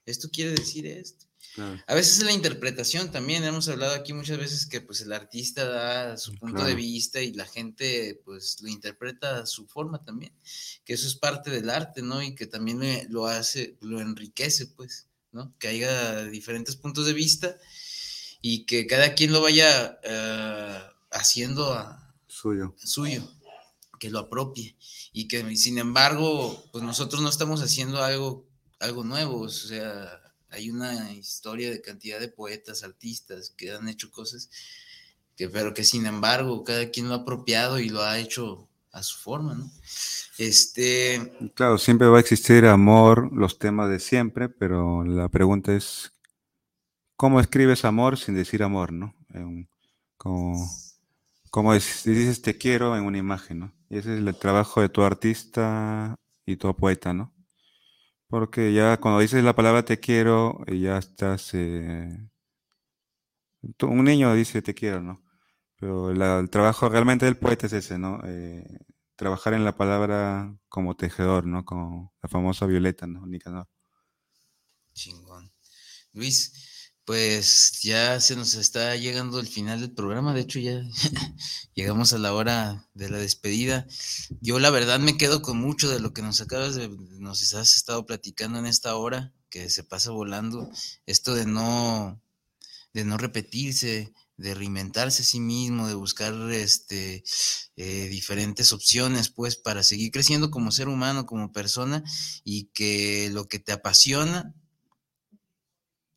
esto 0.06 0.30
quiere 0.30 0.52
decir 0.52 0.86
esto. 0.86 1.26
A 1.86 1.94
veces 1.94 2.24
la 2.24 2.32
interpretación 2.32 3.10
también, 3.10 3.44
hemos 3.44 3.68
hablado 3.68 3.94
aquí 3.94 4.12
muchas 4.12 4.38
veces 4.38 4.66
que 4.66 4.80
pues 4.80 5.00
el 5.00 5.12
artista 5.12 5.64
da 5.64 6.16
su 6.16 6.34
punto 6.34 6.64
de 6.64 6.74
vista 6.74 7.20
y 7.20 7.32
la 7.32 7.46
gente 7.46 8.20
pues 8.24 8.60
lo 8.60 8.68
interpreta 8.68 9.38
a 9.38 9.46
su 9.46 9.66
forma 9.66 10.02
también, 10.02 10.32
que 10.84 10.94
eso 10.94 11.06
es 11.06 11.14
parte 11.14 11.50
del 11.50 11.70
arte, 11.70 12.02
¿no? 12.02 12.22
Y 12.22 12.34
que 12.34 12.46
también 12.46 12.80
lo 13.08 13.26
hace, 13.26 13.76
lo 13.80 14.00
enriquece 14.00 14.66
pues, 14.66 15.06
¿no? 15.32 15.54
Que 15.58 15.68
haya 15.68 16.24
diferentes 16.24 16.76
puntos 16.76 17.06
de 17.06 17.12
vista 17.12 17.56
y 18.40 18.66
que 18.66 18.86
cada 18.86 19.14
quien 19.14 19.32
lo 19.32 19.40
vaya 19.40 19.98
eh, 20.02 20.80
haciendo 21.12 21.72
a, 21.72 22.14
suyo. 22.26 22.74
Suyo. 22.76 23.22
que 24.00 24.10
lo 24.10 24.18
apropie 24.18 24.76
y 25.12 25.28
que 25.28 25.56
sin 25.56 25.78
embargo, 25.78 26.64
pues 26.72 26.82
nosotros 26.82 27.22
no 27.22 27.28
estamos 27.28 27.62
haciendo 27.62 28.02
algo, 28.02 28.44
algo 28.80 29.04
nuevo, 29.04 29.42
o 29.42 29.48
sea, 29.48 30.20
hay 30.54 30.70
una 30.70 31.12
historia 31.12 31.70
de 31.70 31.80
cantidad 31.80 32.20
de 32.20 32.28
poetas, 32.28 32.82
artistas 32.82 33.52
que 33.56 33.72
han 33.72 33.88
hecho 33.88 34.10
cosas, 34.10 34.50
pero 35.36 35.74
que 35.74 35.84
sin 35.84 36.06
embargo 36.06 36.64
cada 36.64 36.90
quien 36.90 37.08
lo 37.08 37.14
ha 37.14 37.18
apropiado 37.18 37.78
y 37.78 37.88
lo 37.88 38.02
ha 38.02 38.18
hecho 38.18 38.68
a 38.92 39.02
su 39.02 39.18
forma, 39.18 39.54
¿no? 39.54 39.68
Este... 40.38 41.32
Claro, 41.54 41.78
siempre 41.78 42.06
va 42.06 42.18
a 42.18 42.20
existir 42.20 42.64
amor, 42.66 43.32
los 43.32 43.58
temas 43.58 43.90
de 43.90 43.98
siempre, 43.98 44.48
pero 44.48 45.04
la 45.04 45.28
pregunta 45.28 45.74
es, 45.74 46.12
¿cómo 47.16 47.40
escribes 47.40 47.84
amor 47.84 48.16
sin 48.16 48.36
decir 48.36 48.62
amor, 48.62 48.92
¿no? 48.92 49.14
como, 50.16 50.70
como 51.50 51.74
dices 51.74 52.40
te 52.40 52.56
quiero 52.56 52.96
en 52.96 53.04
una 53.04 53.18
imagen, 53.18 53.58
¿no? 53.58 53.72
Y 53.90 53.98
ese 53.98 54.14
es 54.14 54.20
el 54.20 54.34
trabajo 54.36 54.80
de 54.80 54.88
tu 54.88 55.02
artista 55.02 56.14
y 56.46 56.56
tu 56.56 56.74
poeta, 56.76 57.12
¿no? 57.12 57.33
Porque 58.28 58.72
ya 58.72 58.98
cuando 58.98 59.20
dices 59.20 59.44
la 59.44 59.54
palabra 59.54 59.84
te 59.84 60.00
quiero, 60.00 60.60
eh, 60.66 60.78
ya 60.78 60.98
estás... 60.98 61.50
Eh, 61.54 62.08
un 63.82 64.04
niño 64.04 64.34
dice 64.34 64.62
te 64.62 64.74
quiero, 64.74 65.00
¿no? 65.00 65.24
Pero 65.76 66.10
el 66.10 66.50
trabajo 66.50 66.88
realmente 66.88 67.24
del 67.24 67.36
poeta 67.36 67.66
es 67.66 67.72
ese, 67.72 67.98
¿no? 67.98 68.20
Eh, 68.24 68.64
trabajar 69.16 69.54
en 69.54 69.64
la 69.64 69.76
palabra 69.76 70.54
como 70.68 70.96
tejedor, 70.96 71.46
¿no? 71.46 71.64
Como 71.64 72.14
la 72.22 72.28
famosa 72.28 72.66
Violeta, 72.66 73.06
¿no? 73.06 73.26
Nicanor. 73.26 73.68
Chingón. 74.92 75.52
Luis, 76.12 76.73
pues 77.04 77.80
ya 77.82 78.18
se 78.20 78.34
nos 78.34 78.54
está 78.54 78.96
llegando 78.96 79.38
el 79.38 79.46
final 79.46 79.80
del 79.80 79.92
programa, 79.92 80.32
de 80.32 80.40
hecho 80.40 80.58
ya 80.58 80.82
llegamos 81.74 82.12
a 82.12 82.18
la 82.18 82.32
hora 82.32 82.88
de 82.94 83.10
la 83.10 83.18
despedida. 83.18 83.86
Yo 84.40 84.58
la 84.58 84.70
verdad 84.70 84.98
me 85.00 85.18
quedo 85.18 85.42
con 85.42 85.58
mucho 85.58 85.90
de 85.90 86.00
lo 86.00 86.12
que 86.12 86.22
nos 86.22 86.40
acabas 86.40 86.74
de, 86.74 86.88
nos 86.88 87.54
has 87.54 87.76
estado 87.76 88.06
platicando 88.06 88.58
en 88.58 88.66
esta 88.66 88.96
hora, 88.96 89.32
que 89.50 89.68
se 89.70 89.84
pasa 89.84 90.10
volando, 90.10 90.70
esto 91.06 91.34
de 91.34 91.46
no, 91.46 92.20
de 92.94 93.04
no 93.04 93.18
repetirse, 93.18 94.12
de 94.36 94.54
reinventarse 94.54 95.22
a 95.22 95.26
sí 95.26 95.40
mismo, 95.40 95.86
de 95.86 95.94
buscar 95.94 96.34
este, 96.50 97.22
eh, 97.76 98.08
diferentes 98.08 98.72
opciones, 98.72 99.28
pues, 99.28 99.56
para 99.56 99.82
seguir 99.82 100.10
creciendo 100.10 100.50
como 100.50 100.72
ser 100.72 100.88
humano, 100.88 101.26
como 101.26 101.52
persona, 101.52 102.02
y 102.44 102.64
que 102.74 103.30
lo 103.30 103.46
que 103.46 103.58
te 103.58 103.72
apasiona 103.72 104.54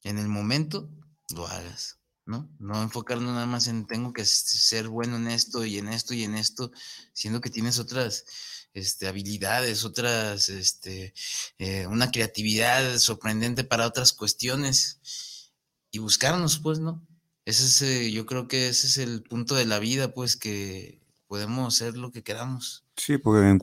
en 0.07 0.17
el 0.17 0.27
momento, 0.27 0.89
lo 1.35 1.47
hagas, 1.47 1.99
¿no? 2.25 2.49
No 2.59 2.81
enfocarnos 2.81 3.33
nada 3.33 3.45
más 3.45 3.67
en 3.67 3.85
tengo 3.85 4.13
que 4.13 4.25
ser 4.25 4.87
bueno 4.87 5.17
en 5.17 5.27
esto 5.27 5.65
y 5.65 5.77
en 5.77 5.89
esto 5.89 6.13
y 6.13 6.23
en 6.23 6.35
esto, 6.35 6.71
siendo 7.13 7.41
que 7.41 7.49
tienes 7.49 7.77
otras 7.79 8.25
este, 8.73 9.07
habilidades, 9.07 9.83
otras, 9.83 10.49
este, 10.49 11.13
eh, 11.57 11.87
una 11.87 12.11
creatividad 12.11 12.97
sorprendente 12.99 13.63
para 13.63 13.87
otras 13.87 14.13
cuestiones 14.13 15.51
y 15.91 15.99
buscarnos, 15.99 16.59
pues, 16.59 16.79
¿no? 16.79 17.05
Ese 17.45 17.65
es, 17.65 17.81
eh, 17.81 18.11
yo 18.11 18.25
creo 18.25 18.47
que 18.47 18.69
ese 18.69 18.87
es 18.87 18.97
el 18.97 19.23
punto 19.23 19.55
de 19.55 19.65
la 19.65 19.79
vida, 19.79 20.13
pues 20.13 20.37
que 20.37 21.01
podemos 21.27 21.75
hacer 21.75 21.97
lo 21.97 22.11
que 22.11 22.23
queramos. 22.23 22.85
Sí, 22.95 23.17
porque 23.17 23.49
en 23.49 23.59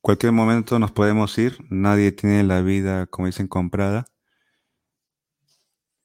cualquier 0.00 0.32
momento 0.32 0.78
nos 0.78 0.92
podemos 0.92 1.36
ir, 1.38 1.58
nadie 1.70 2.12
tiene 2.12 2.42
la 2.44 2.62
vida, 2.62 3.06
como 3.06 3.26
dicen, 3.26 3.48
comprada. 3.48 4.06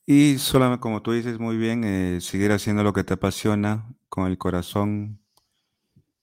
Y 0.08 0.38
solamente, 0.40 0.80
como 0.82 1.02
tú 1.04 1.12
dices 1.12 1.38
muy 1.38 1.58
bien, 1.58 1.84
eh, 1.84 2.20
seguir 2.22 2.52
haciendo 2.52 2.82
lo 2.82 2.94
que 2.94 3.04
te 3.04 3.14
apasiona 3.16 3.86
con 4.10 4.26
el 4.28 4.38
corazón 4.38 5.20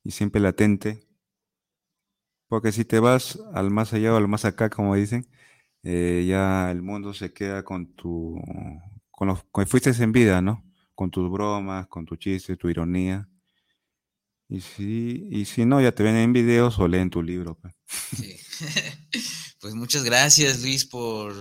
y 0.05 0.11
siempre 0.13 0.41
latente. 0.41 1.07
Porque 2.49 2.73
si 2.73 2.85
te 2.85 3.01
vas 3.01 3.39
al 3.55 3.71
más 3.71 3.93
allá 3.93 4.13
o 4.15 4.17
al 4.17 4.29
más 4.29 4.45
acá, 4.45 4.71
como 4.71 4.95
dicen, 4.95 5.27
eh, 5.83 6.25
ya 6.29 6.71
el 6.71 6.83
mundo 6.83 7.15
se 7.15 7.33
queda 7.33 7.65
con 7.65 7.95
tu, 7.95 8.41
con 9.11 9.29
lo 9.29 9.37
que 9.55 9.67
fuiste 9.67 9.91
en 10.03 10.13
vida, 10.13 10.41
¿no? 10.43 10.65
con 10.95 11.11
tus 11.11 11.31
bromas, 11.31 11.89
con 11.89 12.07
tu 12.07 12.17
chiste, 12.17 12.57
tu 12.57 12.69
ironía. 12.69 13.29
Y 14.49 14.61
si, 14.61 15.27
y 15.31 15.45
si 15.47 15.65
no, 15.65 15.81
ya 15.81 15.93
te 15.93 16.03
ven 16.03 16.17
en 16.17 16.33
videos 16.33 16.79
o 16.79 16.87
leen 16.87 17.11
tu 17.11 17.23
libro. 17.23 17.59
Pues. 17.61 17.75
pues 19.61 19.75
muchas 19.75 20.05
gracias, 20.05 20.61
Luis, 20.61 20.85
por, 20.85 21.35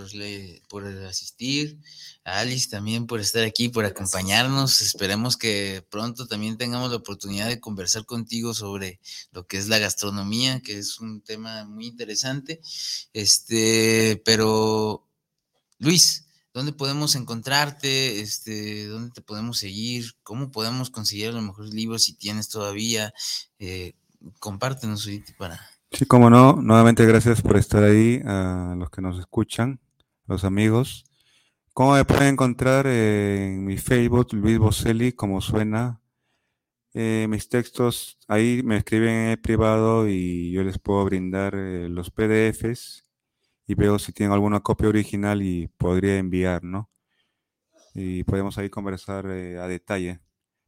por 0.70 0.86
asistir. 0.86 1.80
Alice 2.24 2.70
también 2.70 3.06
por 3.06 3.20
estar 3.20 3.44
aquí, 3.44 3.68
por 3.68 3.84
acompañarnos. 3.84 4.80
Esperemos 4.80 5.36
que 5.36 5.86
pronto 5.90 6.26
también 6.28 6.58
tengamos 6.58 6.90
la 6.90 6.98
oportunidad 6.98 7.50
de 7.50 7.60
conversar 7.60 8.06
contigo 8.06 8.54
sobre 8.54 9.02
lo 9.32 9.46
que 9.46 9.58
es 9.58 9.68
la 9.68 9.80
gastronomía, 9.80 10.62
que 10.62 10.78
es 10.78 11.00
un 11.00 11.22
tema 11.22 11.66
muy 11.66 11.88
interesante. 11.88 12.62
Este, 13.12 14.22
pero, 14.24 15.06
Luis, 15.80 16.26
¿Dónde 16.54 16.72
podemos 16.72 17.16
encontrarte? 17.16 18.22
Este, 18.22 18.86
¿Dónde 18.86 19.12
te 19.12 19.22
podemos 19.22 19.58
seguir? 19.58 20.14
¿Cómo 20.22 20.52
podemos 20.52 20.92
conseguir 20.92 21.30
a 21.30 21.32
los 21.32 21.44
mejores 21.44 21.74
libros 21.74 22.04
si 22.04 22.14
tienes 22.14 22.48
todavía? 22.48 23.12
Eh, 23.58 23.94
compártenos 24.40 25.10
para... 25.36 25.60
Sí, 25.92 26.06
como 26.06 26.30
no, 26.30 26.54
nuevamente 26.54 27.06
gracias 27.06 27.42
por 27.42 27.58
estar 27.58 27.84
ahí, 27.84 28.22
a 28.26 28.76
los 28.78 28.92
que 28.92 29.02
nos 29.02 29.20
escuchan, 29.20 29.80
los 30.28 30.44
amigos. 30.44 31.06
¿Cómo 31.74 31.94
me 31.94 32.06
pueden 32.06 32.34
encontrar 32.34 32.86
en 32.86 33.66
mi 33.66 33.78
Facebook, 33.78 34.34
Luis 34.34 34.60
Boselli, 34.60 35.12
como 35.12 35.42
suena? 35.42 36.02
Eh, 36.94 37.26
mis 37.28 37.50
textos, 37.50 38.20
ahí 38.28 38.62
me 38.64 38.78
escriben 38.78 39.30
en 39.30 39.42
privado 39.42 40.08
y 40.08 40.52
yo 40.52 40.64
les 40.64 40.78
puedo 40.78 41.04
brindar 41.06 41.56
eh, 41.56 41.90
los 41.90 42.12
PDFs 42.12 43.03
y 43.68 43.76
veo 43.76 44.00
si 44.00 44.12
tienen 44.12 44.34
alguna 44.34 44.60
copia 44.60 44.90
original 44.90 45.42
y 45.42 45.68
podría 45.68 46.18
enviar, 46.18 46.64
¿no? 46.64 46.90
Y 47.94 48.24
podemos 48.24 48.58
ahí 48.58 48.70
conversar 48.70 49.28
eh, 49.30 49.60
a 49.60 49.68
detalle. 49.68 50.20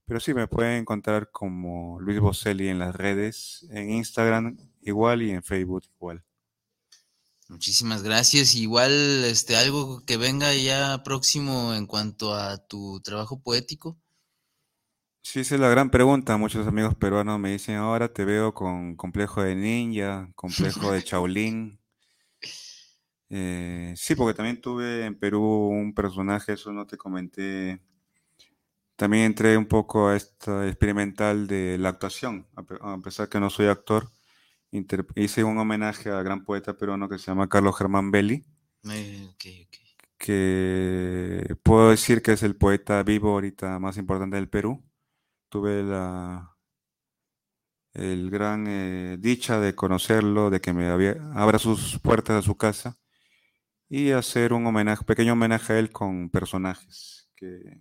Pero 0.05 0.19
sí, 0.19 0.33
me 0.33 0.47
pueden 0.47 0.81
encontrar 0.81 1.31
como 1.31 1.99
Luis 1.99 2.19
Boselli 2.19 2.67
en 2.69 2.79
las 2.79 2.95
redes, 2.95 3.65
en 3.71 3.89
Instagram 3.89 4.57
igual 4.81 5.23
y 5.23 5.31
en 5.31 5.43
Facebook 5.43 5.83
igual. 5.95 6.23
Muchísimas 7.47 8.03
gracias. 8.03 8.55
Igual, 8.55 8.91
este, 9.25 9.55
algo 9.55 10.03
que 10.05 10.17
venga 10.17 10.53
ya 10.53 11.03
próximo 11.03 11.73
en 11.73 11.85
cuanto 11.85 12.33
a 12.33 12.57
tu 12.57 13.01
trabajo 13.01 13.41
poético. 13.41 13.97
Sí, 15.21 15.39
esa 15.39 15.55
es 15.55 15.61
la 15.61 15.69
gran 15.69 15.89
pregunta. 15.89 16.37
Muchos 16.37 16.67
amigos 16.67 16.95
peruanos 16.95 17.39
me 17.39 17.51
dicen, 17.51 17.75
ahora 17.75 18.13
te 18.13 18.25
veo 18.25 18.53
con 18.53 18.95
complejo 18.95 19.41
de 19.41 19.55
ninja, 19.55 20.29
complejo 20.35 20.91
de 20.91 21.01
Shaolin. 21.01 21.79
Eh, 23.29 23.93
sí, 23.97 24.15
porque 24.15 24.35
también 24.35 24.61
tuve 24.61 25.05
en 25.05 25.17
Perú 25.17 25.41
un 25.41 25.93
personaje, 25.93 26.53
eso 26.53 26.71
no 26.71 26.85
te 26.85 26.97
comenté. 26.97 27.81
También 28.95 29.25
entré 29.25 29.57
un 29.57 29.65
poco 29.67 30.07
a 30.07 30.15
esta 30.15 30.67
experimental 30.67 31.47
de 31.47 31.77
la 31.77 31.89
actuación, 31.89 32.47
a 32.55 32.97
pesar 32.99 33.27
que 33.29 33.39
no 33.39 33.49
soy 33.49 33.67
actor. 33.67 34.09
hice 35.15 35.43
un 35.43 35.57
homenaje 35.57 36.09
al 36.11 36.23
gran 36.23 36.45
poeta 36.45 36.77
peruano 36.77 37.09
que 37.09 37.17
se 37.17 37.27
llama 37.27 37.49
Carlos 37.49 37.77
Germán 37.77 38.11
Belli, 38.11 38.45
eh, 38.89 39.33
que 40.17 41.55
puedo 41.63 41.89
decir 41.89 42.21
que 42.21 42.33
es 42.33 42.43
el 42.43 42.55
poeta 42.55 43.03
vivo 43.03 43.31
ahorita 43.31 43.79
más 43.79 43.97
importante 43.97 44.37
del 44.37 44.49
Perú. 44.49 44.83
Tuve 45.49 45.83
la 45.83 46.55
el 47.93 48.29
gran 48.29 48.65
eh, 48.67 49.17
dicha 49.19 49.59
de 49.59 49.73
conocerlo, 49.75 50.49
de 50.49 50.61
que 50.61 50.73
me 50.73 50.87
abra 50.89 51.59
sus 51.59 51.99
puertas 51.99 52.37
a 52.37 52.41
su 52.41 52.55
casa 52.57 52.97
y 53.95 54.11
hacer 54.11 54.51
un 54.51 54.65
pequeño 55.07 55.33
homenaje 55.33 55.71
a 55.71 55.79
él 55.79 55.89
con 55.89 56.29
personajes 56.29 57.29
que, 57.33 57.79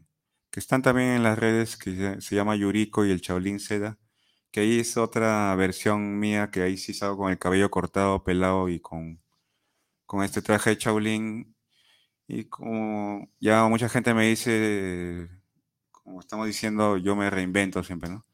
están 0.52 0.80
también 0.80 1.08
en 1.08 1.24
las 1.24 1.36
redes, 1.36 1.76
que 1.76 2.20
se, 2.20 2.36
llama 2.36 2.54
Yuriko 2.54 3.04
y 3.04 3.10
el 3.10 3.20
Shaolin 3.20 3.58
Seda, 3.58 3.98
que 4.52 4.60
ahí 4.60 4.78
es 4.78 4.96
otra 4.96 5.52
versión 5.56 6.20
mía, 6.20 6.52
que 6.52 6.62
ahí 6.62 6.76
sí 6.76 6.94
salgo 6.94 7.16
con 7.16 7.32
el 7.32 7.38
cabello 7.40 7.68
cortado, 7.68 8.22
pelado 8.22 8.68
y 8.68 8.78
con, 8.78 9.20
con 10.06 10.22
este 10.22 10.40
traje 10.40 10.70
de 10.70 10.76
Shaolin. 10.76 11.56
Y 12.28 12.44
como 12.44 13.28
ya 13.40 13.66
mucha 13.66 13.88
gente 13.88 14.14
me 14.14 14.28
dice, 14.28 15.28
como 15.90 16.20
estamos 16.20 16.46
diciendo, 16.46 16.96
yo 16.96 17.16
me 17.16 17.28
reinvento 17.28 17.82
siempre, 17.82 18.10
¿no? 18.10 18.24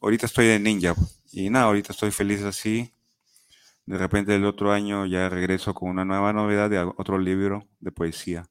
ahorita 0.00 0.24
estoy 0.24 0.46
de 0.46 0.58
ninja 0.58 0.94
y 1.32 1.50
nada, 1.50 1.66
ahorita 1.66 1.92
estoy 1.92 2.10
feliz 2.10 2.42
así 2.42 2.94
de 3.88 3.96
repente 3.96 4.34
el 4.34 4.44
otro 4.44 4.70
año 4.70 5.06
ya 5.06 5.30
regreso 5.30 5.72
con 5.72 5.88
una 5.88 6.04
nueva 6.04 6.34
novedad 6.34 6.68
de 6.68 6.78
otro 6.78 7.18
libro 7.18 7.66
de 7.80 7.90
poesía. 7.90 8.44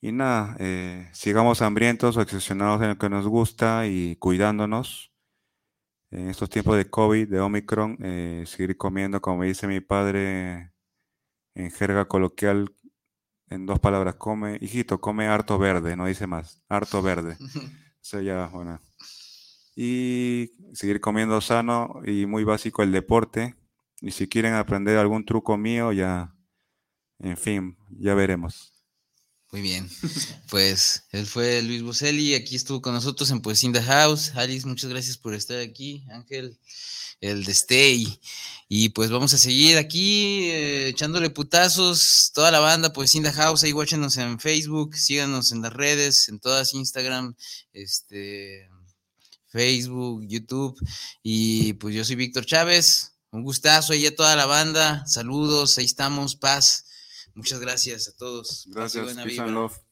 Y 0.00 0.10
nada, 0.10 0.56
eh, 0.58 1.10
sigamos 1.12 1.60
hambrientos, 1.60 2.16
obsesionados 2.16 2.80
en 2.80 2.88
lo 2.88 2.98
que 2.98 3.10
nos 3.10 3.26
gusta 3.26 3.86
y 3.86 4.16
cuidándonos. 4.16 5.12
En 6.10 6.30
estos 6.30 6.48
tiempos 6.48 6.78
de 6.78 6.88
COVID, 6.88 7.28
de 7.28 7.40
Omicron, 7.40 7.98
eh, 8.02 8.44
seguir 8.46 8.78
comiendo, 8.78 9.20
como 9.20 9.38
me 9.38 9.48
dice 9.48 9.66
mi 9.66 9.80
padre 9.80 10.72
en 11.54 11.70
jerga 11.70 12.06
coloquial, 12.06 12.74
en 13.50 13.66
dos 13.66 13.80
palabras, 13.80 14.14
come, 14.14 14.56
hijito, 14.62 14.98
come 14.98 15.26
harto 15.26 15.58
verde, 15.58 15.94
no 15.94 16.06
dice 16.06 16.26
más, 16.26 16.62
harto 16.70 17.02
verde. 17.02 17.36
Eso 18.02 18.22
ya, 18.22 18.46
bueno. 18.46 18.80
y 19.74 20.52
seguir 20.72 21.02
comiendo 21.02 21.38
sano 21.42 22.00
y 22.06 22.24
muy 22.24 22.44
básico 22.44 22.82
el 22.82 22.92
deporte. 22.92 23.56
Y 24.00 24.10
si 24.10 24.28
quieren 24.28 24.54
aprender 24.54 24.98
algún 24.98 25.24
truco 25.24 25.56
mío, 25.56 25.92
ya, 25.92 26.34
en 27.18 27.36
fin, 27.36 27.76
ya 27.98 28.14
veremos. 28.14 28.72
Muy 29.52 29.62
bien, 29.62 29.88
pues 30.50 31.04
él 31.12 31.26
fue 31.26 31.62
Luis 31.62 31.82
Boselli, 31.82 32.34
aquí 32.34 32.56
estuvo 32.56 32.82
con 32.82 32.94
nosotros 32.94 33.30
en 33.30 33.40
Pues 33.40 33.62
in 33.64 33.72
House. 33.72 34.32
Alice, 34.34 34.66
muchas 34.66 34.90
gracias 34.90 35.16
por 35.16 35.34
estar 35.34 35.60
aquí. 35.60 36.04
Ángel, 36.10 36.58
el 37.20 37.44
de 37.44 37.52
Stay. 37.52 38.20
Y 38.68 38.88
pues 38.90 39.10
vamos 39.10 39.32
a 39.32 39.38
seguir 39.38 39.78
aquí 39.78 40.50
eh, 40.50 40.88
echándole 40.88 41.30
putazos, 41.30 42.32
toda 42.34 42.50
la 42.50 42.58
banda, 42.58 42.92
pues 42.92 43.14
in 43.14 43.24
House, 43.24 43.62
ahí 43.62 43.72
watchenos 43.72 44.16
en 44.16 44.40
Facebook, 44.40 44.96
síganos 44.96 45.52
en 45.52 45.62
las 45.62 45.72
redes, 45.72 46.28
en 46.28 46.40
todas 46.40 46.74
Instagram, 46.74 47.36
este, 47.72 48.68
Facebook, 49.48 50.26
YouTube. 50.26 50.76
Y 51.22 51.74
pues 51.74 51.94
yo 51.94 52.04
soy 52.04 52.16
Víctor 52.16 52.44
Chávez, 52.44 53.15
un 53.36 53.42
gustazo 53.42 53.92
ahí 53.92 54.06
a 54.06 54.16
toda 54.16 54.34
la 54.34 54.46
banda, 54.46 55.06
saludos, 55.06 55.76
ahí 55.76 55.84
estamos, 55.84 56.36
paz. 56.36 56.86
Muchas 57.34 57.60
gracias 57.60 58.08
a 58.08 58.16
todos. 58.16 58.64
Gracias, 58.68 59.14
peace 59.14 59.40
and 59.40 59.52
love. 59.52 59.85